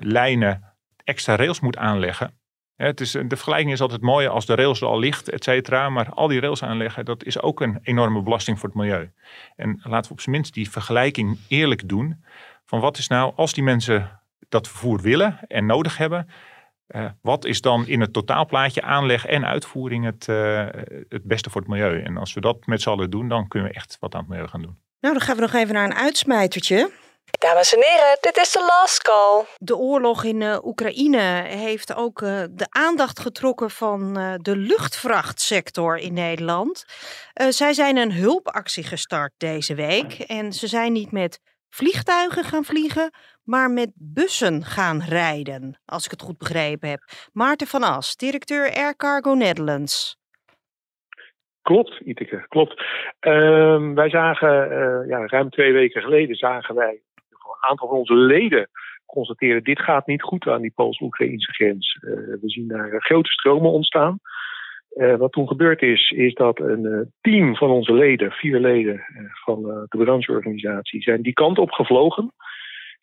lijnen 0.00 0.74
extra 1.04 1.36
rails 1.36 1.60
moet 1.60 1.76
aanleggen 1.76 2.42
het 2.76 3.00
is, 3.00 3.10
de 3.10 3.24
vergelijking 3.28 3.72
is 3.72 3.80
altijd 3.80 4.00
mooi 4.00 4.26
als 4.26 4.46
de 4.46 4.54
rails 4.54 4.80
er 4.80 4.86
al 4.86 4.98
ligt, 4.98 5.28
et 5.28 5.44
cetera. 5.44 5.88
Maar 5.88 6.10
al 6.10 6.28
die 6.28 6.40
rails 6.40 6.62
aanleggen, 6.62 7.04
dat 7.04 7.24
is 7.24 7.40
ook 7.40 7.60
een 7.60 7.78
enorme 7.82 8.22
belasting 8.22 8.58
voor 8.58 8.68
het 8.68 8.78
milieu. 8.78 9.10
En 9.56 9.80
laten 9.82 10.06
we 10.06 10.12
op 10.12 10.20
zijn 10.20 10.34
minst 10.34 10.54
die 10.54 10.70
vergelijking 10.70 11.38
eerlijk 11.48 11.88
doen. 11.88 12.24
Van 12.64 12.80
wat 12.80 12.98
is 12.98 13.08
nou, 13.08 13.32
als 13.36 13.52
die 13.52 13.64
mensen 13.64 14.20
dat 14.48 14.68
vervoer 14.68 15.00
willen 15.00 15.38
en 15.48 15.66
nodig 15.66 15.96
hebben. 15.96 16.28
Uh, 16.88 17.04
wat 17.22 17.44
is 17.44 17.60
dan 17.60 17.86
in 17.86 18.00
het 18.00 18.12
totaalplaatje 18.12 18.82
aanleg 18.82 19.26
en 19.26 19.46
uitvoering 19.46 20.04
het, 20.04 20.26
uh, 20.30 20.66
het 21.08 21.24
beste 21.24 21.50
voor 21.50 21.60
het 21.60 21.70
milieu? 21.70 22.02
En 22.02 22.16
als 22.16 22.34
we 22.34 22.40
dat 22.40 22.66
met 22.66 22.82
z'n 22.82 22.88
allen 22.88 23.10
doen, 23.10 23.28
dan 23.28 23.48
kunnen 23.48 23.68
we 23.68 23.74
echt 23.74 23.96
wat 24.00 24.14
aan 24.14 24.20
het 24.20 24.28
milieu 24.28 24.48
gaan 24.48 24.62
doen. 24.62 24.78
Nou, 25.00 25.14
dan 25.14 25.22
gaan 25.22 25.36
we 25.36 25.42
nog 25.42 25.52
even 25.52 25.74
naar 25.74 25.84
een 25.84 25.94
uitsmijtertje. 25.94 26.90
Dames 27.38 27.74
en 27.74 27.82
heren, 27.82 28.18
dit 28.20 28.36
is 28.36 28.52
de 28.52 28.60
last 28.60 29.02
call. 29.02 29.44
De 29.58 29.76
oorlog 29.76 30.24
in 30.24 30.40
uh, 30.40 30.56
Oekraïne 30.64 31.42
heeft 31.46 31.94
ook 31.94 32.20
uh, 32.20 32.42
de 32.50 32.66
aandacht 32.70 33.20
getrokken 33.20 33.70
van 33.70 34.18
uh, 34.18 34.34
de 34.36 34.56
luchtvrachtsector 34.56 35.96
in 35.96 36.12
Nederland. 36.12 36.84
zij 37.48 37.72
zijn 37.72 37.96
een 37.96 38.12
hulpactie 38.12 38.84
gestart 38.84 39.32
deze 39.36 39.74
week 39.74 40.18
en 40.18 40.52
ze 40.52 40.66
zijn 40.66 40.92
niet 40.92 41.12
met 41.12 41.40
vliegtuigen 41.70 42.44
gaan 42.44 42.64
vliegen, 42.64 43.10
maar 43.44 43.70
met 43.70 43.92
bussen 43.94 44.64
gaan 44.64 45.02
rijden, 45.08 45.80
als 45.84 46.04
ik 46.04 46.10
het 46.10 46.22
goed 46.22 46.38
begrepen 46.38 46.88
heb. 46.88 47.00
Maarten 47.32 47.66
van 47.66 47.82
As, 47.82 48.16
directeur 48.16 48.74
Air 48.74 48.96
Cargo 48.96 49.34
Netherlands. 49.34 50.16
Klopt, 51.62 52.00
Iteke, 52.00 52.44
klopt. 52.48 52.84
Ehm, 53.20 53.94
wij 53.94 54.10
zagen, 54.10 54.72
uh, 54.72 55.08
ja, 55.08 55.26
ruim 55.26 55.50
twee 55.50 55.72
weken 55.72 56.02
geleden 56.02 56.36
zagen 56.36 56.74
wij, 56.74 57.02
een 57.46 57.68
aantal 57.68 57.88
van 57.88 57.96
onze 57.96 58.14
leden 58.14 58.68
constateren, 59.06 59.64
dit 59.64 59.80
gaat 59.80 60.06
niet 60.06 60.22
goed 60.22 60.48
aan 60.48 60.60
die 60.60 60.72
Pools-Oekraïnse 60.74 61.52
grens. 61.52 61.98
Uh, 62.00 62.10
we 62.14 62.50
zien 62.50 62.68
daar 62.68 63.02
grote 63.02 63.30
stromen 63.30 63.70
ontstaan. 63.70 64.18
Uh, 64.94 65.16
wat 65.16 65.32
toen 65.32 65.48
gebeurd 65.48 65.82
is, 65.82 66.10
is 66.10 66.34
dat 66.34 66.60
een 66.60 67.12
team 67.20 67.56
van 67.56 67.70
onze 67.70 67.92
leden, 67.92 68.30
vier 68.30 68.60
leden 68.60 69.02
van 69.44 69.62
de 69.62 69.98
brancheorganisatie, 69.98 71.02
zijn 71.02 71.22
die 71.22 71.32
kant 71.32 71.58
op 71.58 71.70
gevlogen. 71.70 72.32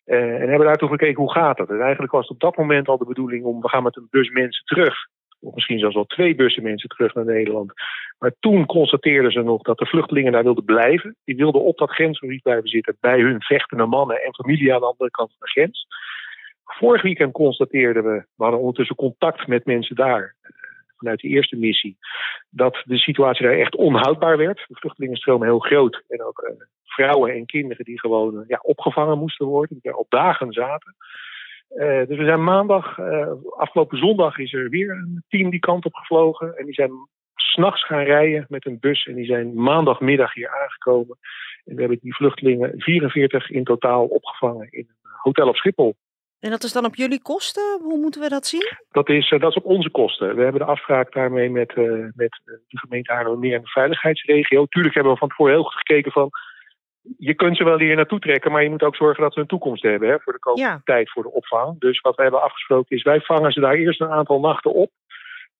en 0.04 0.48
hebben 0.48 0.66
daartoe 0.66 0.88
gekeken 0.88 1.22
hoe 1.22 1.32
gaat. 1.32 1.58
En 1.58 1.80
eigenlijk 1.80 2.12
was 2.12 2.22
het 2.22 2.30
op 2.30 2.40
dat 2.40 2.56
moment 2.56 2.88
al 2.88 2.98
de 2.98 3.06
bedoeling 3.06 3.44
om, 3.44 3.60
we 3.60 3.68
gaan 3.68 3.82
met 3.82 3.96
een 3.96 4.08
bus 4.10 4.30
mensen 4.30 4.64
terug 4.64 4.94
of 5.42 5.54
misschien 5.54 5.78
zelfs 5.78 5.94
wel 5.94 6.04
twee 6.04 6.34
bussen 6.34 6.62
mensen 6.62 6.88
terug 6.88 7.14
naar 7.14 7.24
Nederland. 7.24 7.72
Maar 8.18 8.32
toen 8.40 8.66
constateerden 8.66 9.32
ze 9.32 9.42
nog 9.42 9.62
dat 9.62 9.78
de 9.78 9.86
vluchtelingen 9.86 10.32
daar 10.32 10.42
wilden 10.42 10.64
blijven. 10.64 11.16
Die 11.24 11.36
wilden 11.36 11.62
op 11.62 11.78
dat 11.78 11.90
grensgebied 11.90 12.42
blijven 12.42 12.68
zitten 12.68 12.96
bij 13.00 13.20
hun 13.20 13.42
vechtende 13.42 13.86
mannen 13.86 14.22
en 14.22 14.34
familie 14.34 14.74
aan 14.74 14.80
de 14.80 14.86
andere 14.86 15.10
kant 15.10 15.28
van 15.30 15.38
de 15.40 15.50
grens. 15.50 15.86
Vorig 16.64 17.02
weekend 17.02 17.32
constateerden 17.32 18.04
we, 18.04 18.24
we 18.34 18.42
hadden 18.42 18.60
ondertussen 18.60 18.96
contact 18.96 19.46
met 19.46 19.66
mensen 19.66 19.96
daar 19.96 20.36
eh, 20.40 20.50
vanuit 20.96 21.20
de 21.20 21.28
eerste 21.28 21.56
missie, 21.56 21.96
dat 22.50 22.82
de 22.84 22.98
situatie 22.98 23.46
daar 23.46 23.58
echt 23.58 23.76
onhoudbaar 23.76 24.36
werd. 24.36 24.64
De 24.68 24.74
vluchtelingenstroom 24.74 25.42
heel 25.42 25.58
groot 25.58 26.02
en 26.08 26.22
ook 26.22 26.42
uh, 26.42 26.50
vrouwen 26.84 27.32
en 27.32 27.46
kinderen 27.46 27.84
die 27.84 28.00
gewoon 28.00 28.44
ja, 28.46 28.58
opgevangen 28.62 29.18
moesten 29.18 29.46
worden, 29.46 29.80
die 29.80 29.90
daar 29.90 30.00
op 30.00 30.10
dagen 30.10 30.52
zaten. 30.52 30.94
Uh, 31.76 32.06
dus 32.06 32.18
we 32.18 32.24
zijn 32.24 32.44
maandag, 32.44 32.98
uh, 32.98 33.32
afgelopen 33.56 33.98
zondag 33.98 34.38
is 34.38 34.52
er 34.52 34.68
weer 34.68 34.90
een 34.90 35.24
team 35.28 35.50
die 35.50 35.60
kant 35.60 35.84
op 35.84 35.94
gevlogen. 35.94 36.56
En 36.56 36.64
die 36.64 36.74
zijn 36.74 36.90
s'nachts 37.34 37.84
gaan 37.84 38.02
rijden 38.02 38.46
met 38.48 38.66
een 38.66 38.78
bus. 38.80 39.04
En 39.06 39.14
die 39.14 39.24
zijn 39.24 39.54
maandagmiddag 39.54 40.34
hier 40.34 40.48
aangekomen. 40.62 41.18
En 41.64 41.74
we 41.74 41.80
hebben 41.80 41.98
die 42.00 42.14
vluchtelingen 42.14 42.72
44 42.76 43.50
in 43.50 43.64
totaal 43.64 44.04
opgevangen 44.04 44.68
in 44.70 44.86
een 44.88 45.10
hotel 45.22 45.48
op 45.48 45.56
Schiphol. 45.56 45.94
En 46.40 46.50
dat 46.50 46.62
is 46.62 46.72
dan 46.72 46.84
op 46.84 46.94
jullie 46.94 47.22
kosten? 47.22 47.80
Hoe 47.82 47.98
moeten 47.98 48.20
we 48.20 48.28
dat 48.28 48.46
zien? 48.46 48.76
Dat 48.90 49.08
is, 49.08 49.30
uh, 49.30 49.40
dat 49.40 49.50
is 49.50 49.56
op 49.56 49.64
onze 49.64 49.90
kosten. 49.90 50.36
We 50.36 50.42
hebben 50.42 50.60
de 50.60 50.66
afspraak 50.66 51.12
daarmee 51.12 51.50
met, 51.50 51.76
met 52.14 52.40
de 52.44 52.78
gemeente 52.78 53.12
Haarlemmermeer 53.12 53.54
en 53.54 53.62
de 53.62 53.68
veiligheidsregio. 53.68 54.66
Tuurlijk 54.66 54.94
hebben 54.94 55.12
we 55.12 55.18
van 55.18 55.28
tevoren 55.28 55.52
heel 55.52 55.62
goed 55.62 55.74
gekeken 55.74 56.12
van 56.12 56.30
je 57.18 57.34
kunt 57.34 57.56
ze 57.56 57.64
wel 57.64 57.78
hier 57.78 57.96
naartoe 57.96 58.18
trekken, 58.18 58.52
maar 58.52 58.62
je 58.62 58.70
moet 58.70 58.82
ook 58.82 58.96
zorgen 58.96 59.22
dat 59.22 59.32
ze 59.32 59.40
een 59.40 59.46
toekomst 59.46 59.82
hebben 59.82 60.08
hè, 60.08 60.18
voor 60.18 60.32
de 60.32 60.38
komende 60.38 60.80
tijd 60.84 61.10
voor 61.10 61.22
de 61.22 61.32
opvang. 61.32 61.80
Dus 61.80 62.00
wat 62.00 62.16
we 62.16 62.22
hebben 62.22 62.42
afgesproken 62.42 62.96
is, 62.96 63.02
wij 63.02 63.20
vangen 63.20 63.52
ze 63.52 63.60
daar 63.60 63.74
eerst 63.74 64.00
een 64.00 64.10
aantal 64.10 64.40
nachten 64.40 64.72
op. 64.74 64.90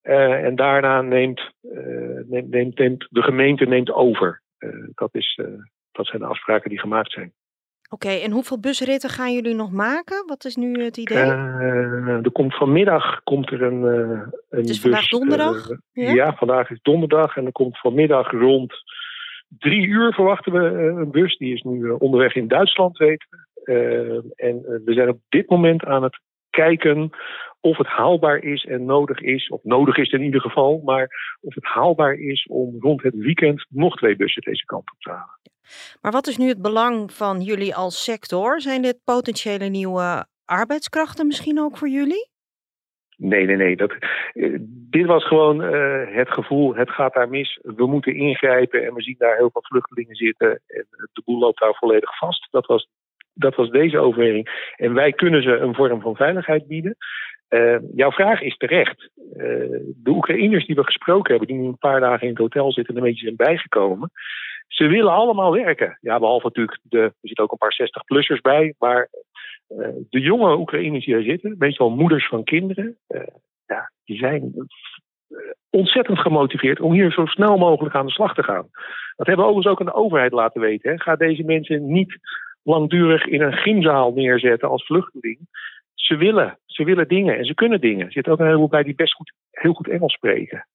Uh, 0.02 0.44
en 0.44 0.56
daarna 0.56 1.00
neemt, 1.02 1.50
uh, 1.62 2.20
neemt, 2.28 2.50
neemt, 2.50 2.78
neemt, 2.78 3.06
de 3.10 3.22
gemeente 3.22 3.64
neemt 3.64 3.92
over. 3.92 4.42
Uh, 4.58 4.88
dat, 4.94 5.14
is, 5.14 5.40
dat 5.92 6.06
zijn 6.06 6.22
de 6.22 6.28
afspraken 6.28 6.70
die 6.70 6.78
gemaakt 6.78 7.12
zijn. 7.12 7.32
Oké, 7.90 8.06
okay, 8.06 8.22
en 8.22 8.30
hoeveel 8.30 8.60
busritten 8.60 9.10
gaan 9.10 9.34
jullie 9.34 9.54
nog 9.54 9.70
maken? 9.70 10.26
Wat 10.26 10.44
is 10.44 10.56
nu 10.56 10.84
het 10.84 10.96
idee? 10.96 11.18
er 11.18 12.32
komt 12.32 12.56
vanmiddag 12.56 13.22
komt 13.22 13.50
er 13.50 13.62
een, 13.62 13.82
een 13.82 14.32
het 14.48 14.68
is 14.68 14.80
vandaag 14.80 15.08
donderdag? 15.08 15.68
Ja? 15.92 16.12
ja? 16.12 16.34
vandaag 16.34 16.70
is 16.70 16.78
donderdag 16.82 17.36
en 17.36 17.46
er 17.46 17.52
komt 17.52 17.78
vanmiddag 17.78 18.30
rond 18.30 18.74
drie 19.58 19.86
uur 19.86 20.12
verwachten 20.12 20.52
we 20.52 20.68
eh, 20.68 20.84
een 20.84 21.10
bus. 21.10 21.36
Die 21.36 21.54
is 21.54 21.62
nu 21.62 21.88
eh, 21.88 21.94
onderweg 21.98 22.34
in 22.34 22.48
Duitsland, 22.48 22.96
weten 22.96 23.28
we. 23.30 23.40
Eh, 23.64 24.46
en 24.48 24.82
we 24.84 24.92
zijn 24.92 25.08
op 25.08 25.20
dit 25.28 25.50
moment 25.50 25.84
aan 25.84 26.02
het 26.02 26.20
kijken 26.50 27.10
of 27.60 27.76
het 27.76 27.86
haalbaar 27.86 28.42
is 28.42 28.64
en 28.64 28.84
nodig 28.84 29.20
is, 29.20 29.48
of 29.48 29.62
nodig 29.62 29.96
is 29.96 30.10
in 30.10 30.22
ieder 30.22 30.40
geval, 30.40 30.80
maar 30.84 31.36
of 31.40 31.54
het 31.54 31.64
haalbaar 31.64 32.14
is 32.14 32.46
om 32.46 32.76
rond 32.78 33.02
het 33.02 33.14
weekend 33.14 33.66
nog 33.68 33.96
twee 33.96 34.16
bussen 34.16 34.42
deze 34.42 34.64
kant 34.64 34.90
op 34.92 34.98
te 34.98 35.10
halen. 35.10 35.40
Maar 36.00 36.12
wat 36.12 36.26
is 36.26 36.36
nu 36.36 36.48
het 36.48 36.62
belang 36.62 37.12
van 37.12 37.40
jullie 37.40 37.74
als 37.74 38.04
sector? 38.04 38.60
Zijn 38.60 38.82
dit 38.82 39.00
potentiële 39.04 39.64
nieuwe 39.64 40.26
arbeidskrachten 40.44 41.26
misschien 41.26 41.60
ook 41.60 41.76
voor 41.76 41.88
jullie? 41.88 42.31
Nee, 43.22 43.46
nee, 43.46 43.56
nee. 43.56 43.76
Dat, 43.76 43.94
uh, 44.34 44.58
dit 44.90 45.06
was 45.06 45.26
gewoon 45.26 45.74
uh, 45.74 46.16
het 46.16 46.30
gevoel, 46.30 46.74
het 46.74 46.90
gaat 46.90 47.14
daar 47.14 47.28
mis. 47.28 47.58
We 47.62 47.86
moeten 47.86 48.14
ingrijpen 48.14 48.84
en 48.84 48.94
we 48.94 49.02
zien 49.02 49.14
daar 49.18 49.36
heel 49.36 49.50
veel 49.50 49.62
vluchtelingen 49.64 50.14
zitten. 50.14 50.50
En 50.50 50.86
de 51.12 51.22
boel 51.24 51.38
loopt 51.38 51.60
daar 51.60 51.74
volledig 51.74 52.18
vast. 52.18 52.48
Dat 52.50 52.66
was, 52.66 52.88
dat 53.34 53.54
was 53.54 53.70
deze 53.70 53.98
overweging. 53.98 54.72
En 54.76 54.94
wij 54.94 55.12
kunnen 55.12 55.42
ze 55.42 55.56
een 55.56 55.74
vorm 55.74 56.00
van 56.00 56.16
veiligheid 56.16 56.66
bieden. 56.66 56.96
Uh, 57.48 57.76
jouw 57.94 58.10
vraag 58.10 58.40
is 58.40 58.56
terecht. 58.56 59.10
de 59.14 60.10
Oekraïners 60.10 60.66
die 60.66 60.76
we 60.76 60.84
gesproken 60.84 61.30
hebben, 61.30 61.48
die 61.48 61.62
nu 61.62 61.66
een 61.66 61.78
paar 61.78 62.00
dagen 62.00 62.22
in 62.22 62.28
het 62.28 62.38
hotel 62.38 62.72
zitten 62.72 62.94
en 62.94 63.00
een 63.00 63.08
beetje 63.08 63.24
zijn 63.24 63.36
bijgekomen. 63.36 64.10
Ze 64.66 64.86
willen 64.86 65.12
allemaal 65.12 65.52
werken. 65.52 65.98
Ja, 66.00 66.18
behalve 66.18 66.46
natuurlijk, 66.46 66.78
de, 66.82 66.98
er 66.98 67.14
zitten 67.20 67.44
ook 67.44 67.52
een 67.52 67.58
paar 67.58 67.76
60-plussers 67.82 68.40
bij. 68.40 68.74
Maar 68.78 69.08
de 70.10 70.20
jonge 70.20 70.58
Oekraïners 70.58 71.04
die 71.04 71.14
daar 71.14 71.22
zitten, 71.22 71.54
meestal 71.58 71.90
moeders 71.90 72.28
van 72.28 72.44
kinderen, 72.44 72.96
uh, 73.08 73.20
ja, 73.66 73.90
die 74.04 74.16
zijn 74.16 74.52
uh, 74.54 75.38
ontzettend 75.70 76.18
gemotiveerd 76.18 76.80
om 76.80 76.92
hier 76.92 77.12
zo 77.12 77.26
snel 77.26 77.56
mogelijk 77.58 77.94
aan 77.94 78.06
de 78.06 78.12
slag 78.12 78.34
te 78.34 78.42
gaan. 78.42 78.68
Dat 79.16 79.26
hebben 79.26 79.44
we 79.44 79.50
overigens 79.50 79.74
ook 79.74 79.80
aan 79.80 79.94
de 79.94 80.04
overheid 80.04 80.32
laten 80.32 80.60
weten. 80.60 80.90
Hè. 80.90 80.98
Ga 80.98 81.16
deze 81.16 81.42
mensen 81.42 81.92
niet 81.92 82.18
langdurig 82.62 83.26
in 83.26 83.40
een 83.40 83.52
gymzaal 83.52 84.12
neerzetten 84.12 84.68
als 84.68 84.86
vluchteling. 84.86 85.38
Ze 85.94 86.16
willen, 86.16 86.58
ze 86.66 86.84
willen 86.84 87.08
dingen 87.08 87.38
en 87.38 87.44
ze 87.44 87.54
kunnen 87.54 87.80
dingen. 87.80 88.06
Er 88.06 88.12
zitten 88.12 88.32
ook 88.32 88.38
een 88.38 88.46
heleboel 88.46 88.68
bij 88.68 88.82
die 88.82 88.94
best 88.94 89.14
goed, 89.14 89.32
heel 89.50 89.72
goed 89.72 89.88
Engels 89.88 90.12
spreken. 90.12 90.66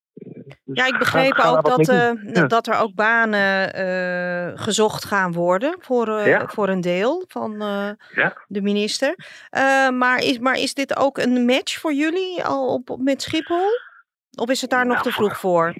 Ja, 0.72 0.86
ik 0.86 0.98
begreep 0.98 1.38
ook 1.38 1.64
dat, 1.64 1.88
uh, 1.88 2.10
ja. 2.32 2.46
dat 2.46 2.66
er 2.66 2.80
ook 2.80 2.94
banen 2.94 3.78
uh, 3.78 4.60
gezocht 4.60 5.04
gaan 5.04 5.32
worden 5.32 5.76
voor, 5.80 6.08
uh, 6.08 6.26
ja. 6.26 6.46
voor 6.46 6.68
een 6.68 6.80
deel 6.80 7.24
van 7.28 7.54
ja. 8.14 8.36
de 8.46 8.62
minister. 8.62 9.14
maar, 9.92 10.18
is, 10.18 10.38
maar 10.38 10.58
is 10.58 10.74
dit 10.74 10.96
ook 10.96 11.18
een 11.18 11.44
match 11.44 11.80
voor 11.80 11.92
jullie 11.92 12.44
al 12.44 12.74
op, 12.74 12.90
op 12.90 13.00
met 13.00 13.22
Schiphol? 13.22 13.68
Of 14.38 14.50
is 14.50 14.60
het 14.60 14.70
daar 14.70 14.86
nog 14.86 14.94
Nou, 14.94 15.08
te 15.08 15.12
vroeg 15.12 15.38
voor? 15.38 15.74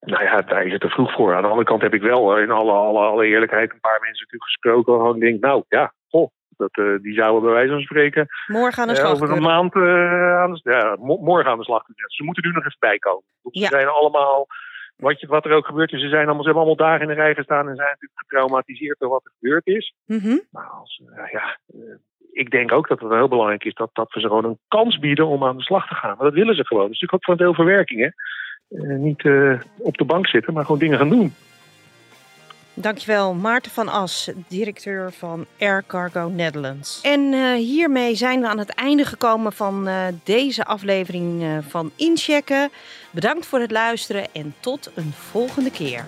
Nou 0.00 0.24
ja, 0.24 0.42
daar 0.42 0.66
is 0.66 0.72
het 0.72 0.80
te 0.80 0.88
vroeg 0.88 1.12
voor. 1.12 1.34
Aan 1.34 1.42
de 1.42 1.48
andere 1.48 1.66
kant 1.66 1.82
heb 1.82 1.94
ik 1.94 2.02
wel 2.02 2.38
in 2.38 2.50
alle, 2.50 2.72
alle, 2.72 2.98
alle 2.98 3.26
eerlijkheid 3.26 3.72
een 3.72 3.80
paar 3.80 4.00
mensen 4.00 4.24
natuurlijk 4.24 4.50
gesproken. 4.50 4.92
Waarvan 4.92 5.14
ik 5.14 5.20
denk, 5.20 5.40
nou 5.40 5.64
ja, 5.68 5.94
goh, 6.08 6.30
dat, 6.56 6.76
uh, 6.76 7.02
die 7.02 7.14
zouden 7.14 7.42
bij 7.42 7.52
wijze 7.52 7.72
van 7.72 7.82
spreken. 7.82 8.26
Morgen 8.46 8.82
aan 8.82 8.88
de 8.88 8.94
slag. 8.94 9.06
Uh, 9.06 9.12
over 9.12 9.30
een 9.30 9.42
maand 9.42 9.74
uh, 9.74 10.40
aan 10.40 10.52
de, 10.52 10.60
ja, 10.62 10.96
morgen 11.00 11.50
aan 11.50 11.58
de 11.58 11.64
slag. 11.64 11.84
Ze 12.06 12.24
moeten 12.24 12.46
nu 12.46 12.52
nog 12.52 12.64
even 12.64 12.76
bijkomen. 12.78 13.24
Ja. 13.42 13.66
Ze 13.66 13.74
zijn 13.74 13.88
allemaal. 13.88 14.46
Wat, 14.96 15.20
je, 15.20 15.26
wat 15.26 15.44
er 15.44 15.52
ook 15.52 15.66
gebeurd 15.66 15.92
is, 15.92 16.00
ze, 16.00 16.08
zijn 16.08 16.24
allemaal, 16.24 16.42
ze 16.42 16.48
hebben 16.48 16.66
allemaal 16.66 16.86
dagen 16.88 17.08
in 17.08 17.14
de 17.14 17.22
rij 17.22 17.34
gestaan 17.34 17.68
en 17.68 17.76
zijn 17.76 17.88
natuurlijk 17.88 18.20
getraumatiseerd 18.20 18.98
door 18.98 19.08
wat 19.08 19.24
er 19.24 19.32
gebeurd 19.38 19.66
is. 19.66 19.94
Mm 20.06 20.18
-hmm. 20.18 20.40
Maar 20.50 20.66
als, 20.66 21.02
ja, 21.32 21.58
ik 22.32 22.50
denk 22.50 22.72
ook 22.72 22.88
dat 22.88 23.00
het 23.00 23.12
heel 23.12 23.28
belangrijk 23.28 23.64
is 23.64 23.74
dat, 23.74 23.90
dat 23.92 24.12
we 24.12 24.20
ze 24.20 24.26
gewoon 24.26 24.44
een 24.44 24.58
kans 24.68 24.98
bieden 24.98 25.26
om 25.26 25.44
aan 25.44 25.56
de 25.56 25.62
slag 25.62 25.88
te 25.88 25.94
gaan. 25.94 26.16
Maar 26.16 26.26
dat 26.26 26.34
willen 26.34 26.54
ze 26.54 26.66
gewoon. 26.66 26.82
Dat 26.82 26.92
is 26.92 27.00
natuurlijk 27.00 27.28
ook 27.28 27.38
een 27.38 27.44
deel 27.44 27.54
verwerking. 27.54 28.00
Hè? 28.00 28.10
niet 28.96 29.24
op 29.78 29.96
de 29.96 30.04
bank 30.04 30.26
zitten, 30.26 30.52
maar 30.52 30.64
gewoon 30.64 30.80
dingen 30.80 30.98
gaan 30.98 31.08
doen. 31.08 31.32
Dankjewel, 32.74 33.34
Maarten 33.34 33.72
van 33.72 33.88
As, 33.88 34.30
directeur 34.48 35.12
van 35.12 35.46
Air 35.58 35.84
Cargo 35.86 36.28
Netherlands. 36.28 36.98
En 37.02 37.20
uh, 37.20 37.54
hiermee 37.54 38.14
zijn 38.14 38.40
we 38.40 38.48
aan 38.48 38.58
het 38.58 38.74
einde 38.74 39.04
gekomen 39.04 39.52
van 39.52 39.88
uh, 39.88 40.04
deze 40.24 40.64
aflevering 40.64 41.42
uh, 41.42 41.58
van 41.68 41.90
Inchecken. 41.96 42.70
Bedankt 43.10 43.46
voor 43.46 43.60
het 43.60 43.70
luisteren 43.70 44.26
en 44.32 44.54
tot 44.60 44.90
een 44.94 45.12
volgende 45.30 45.70
keer. 45.70 46.04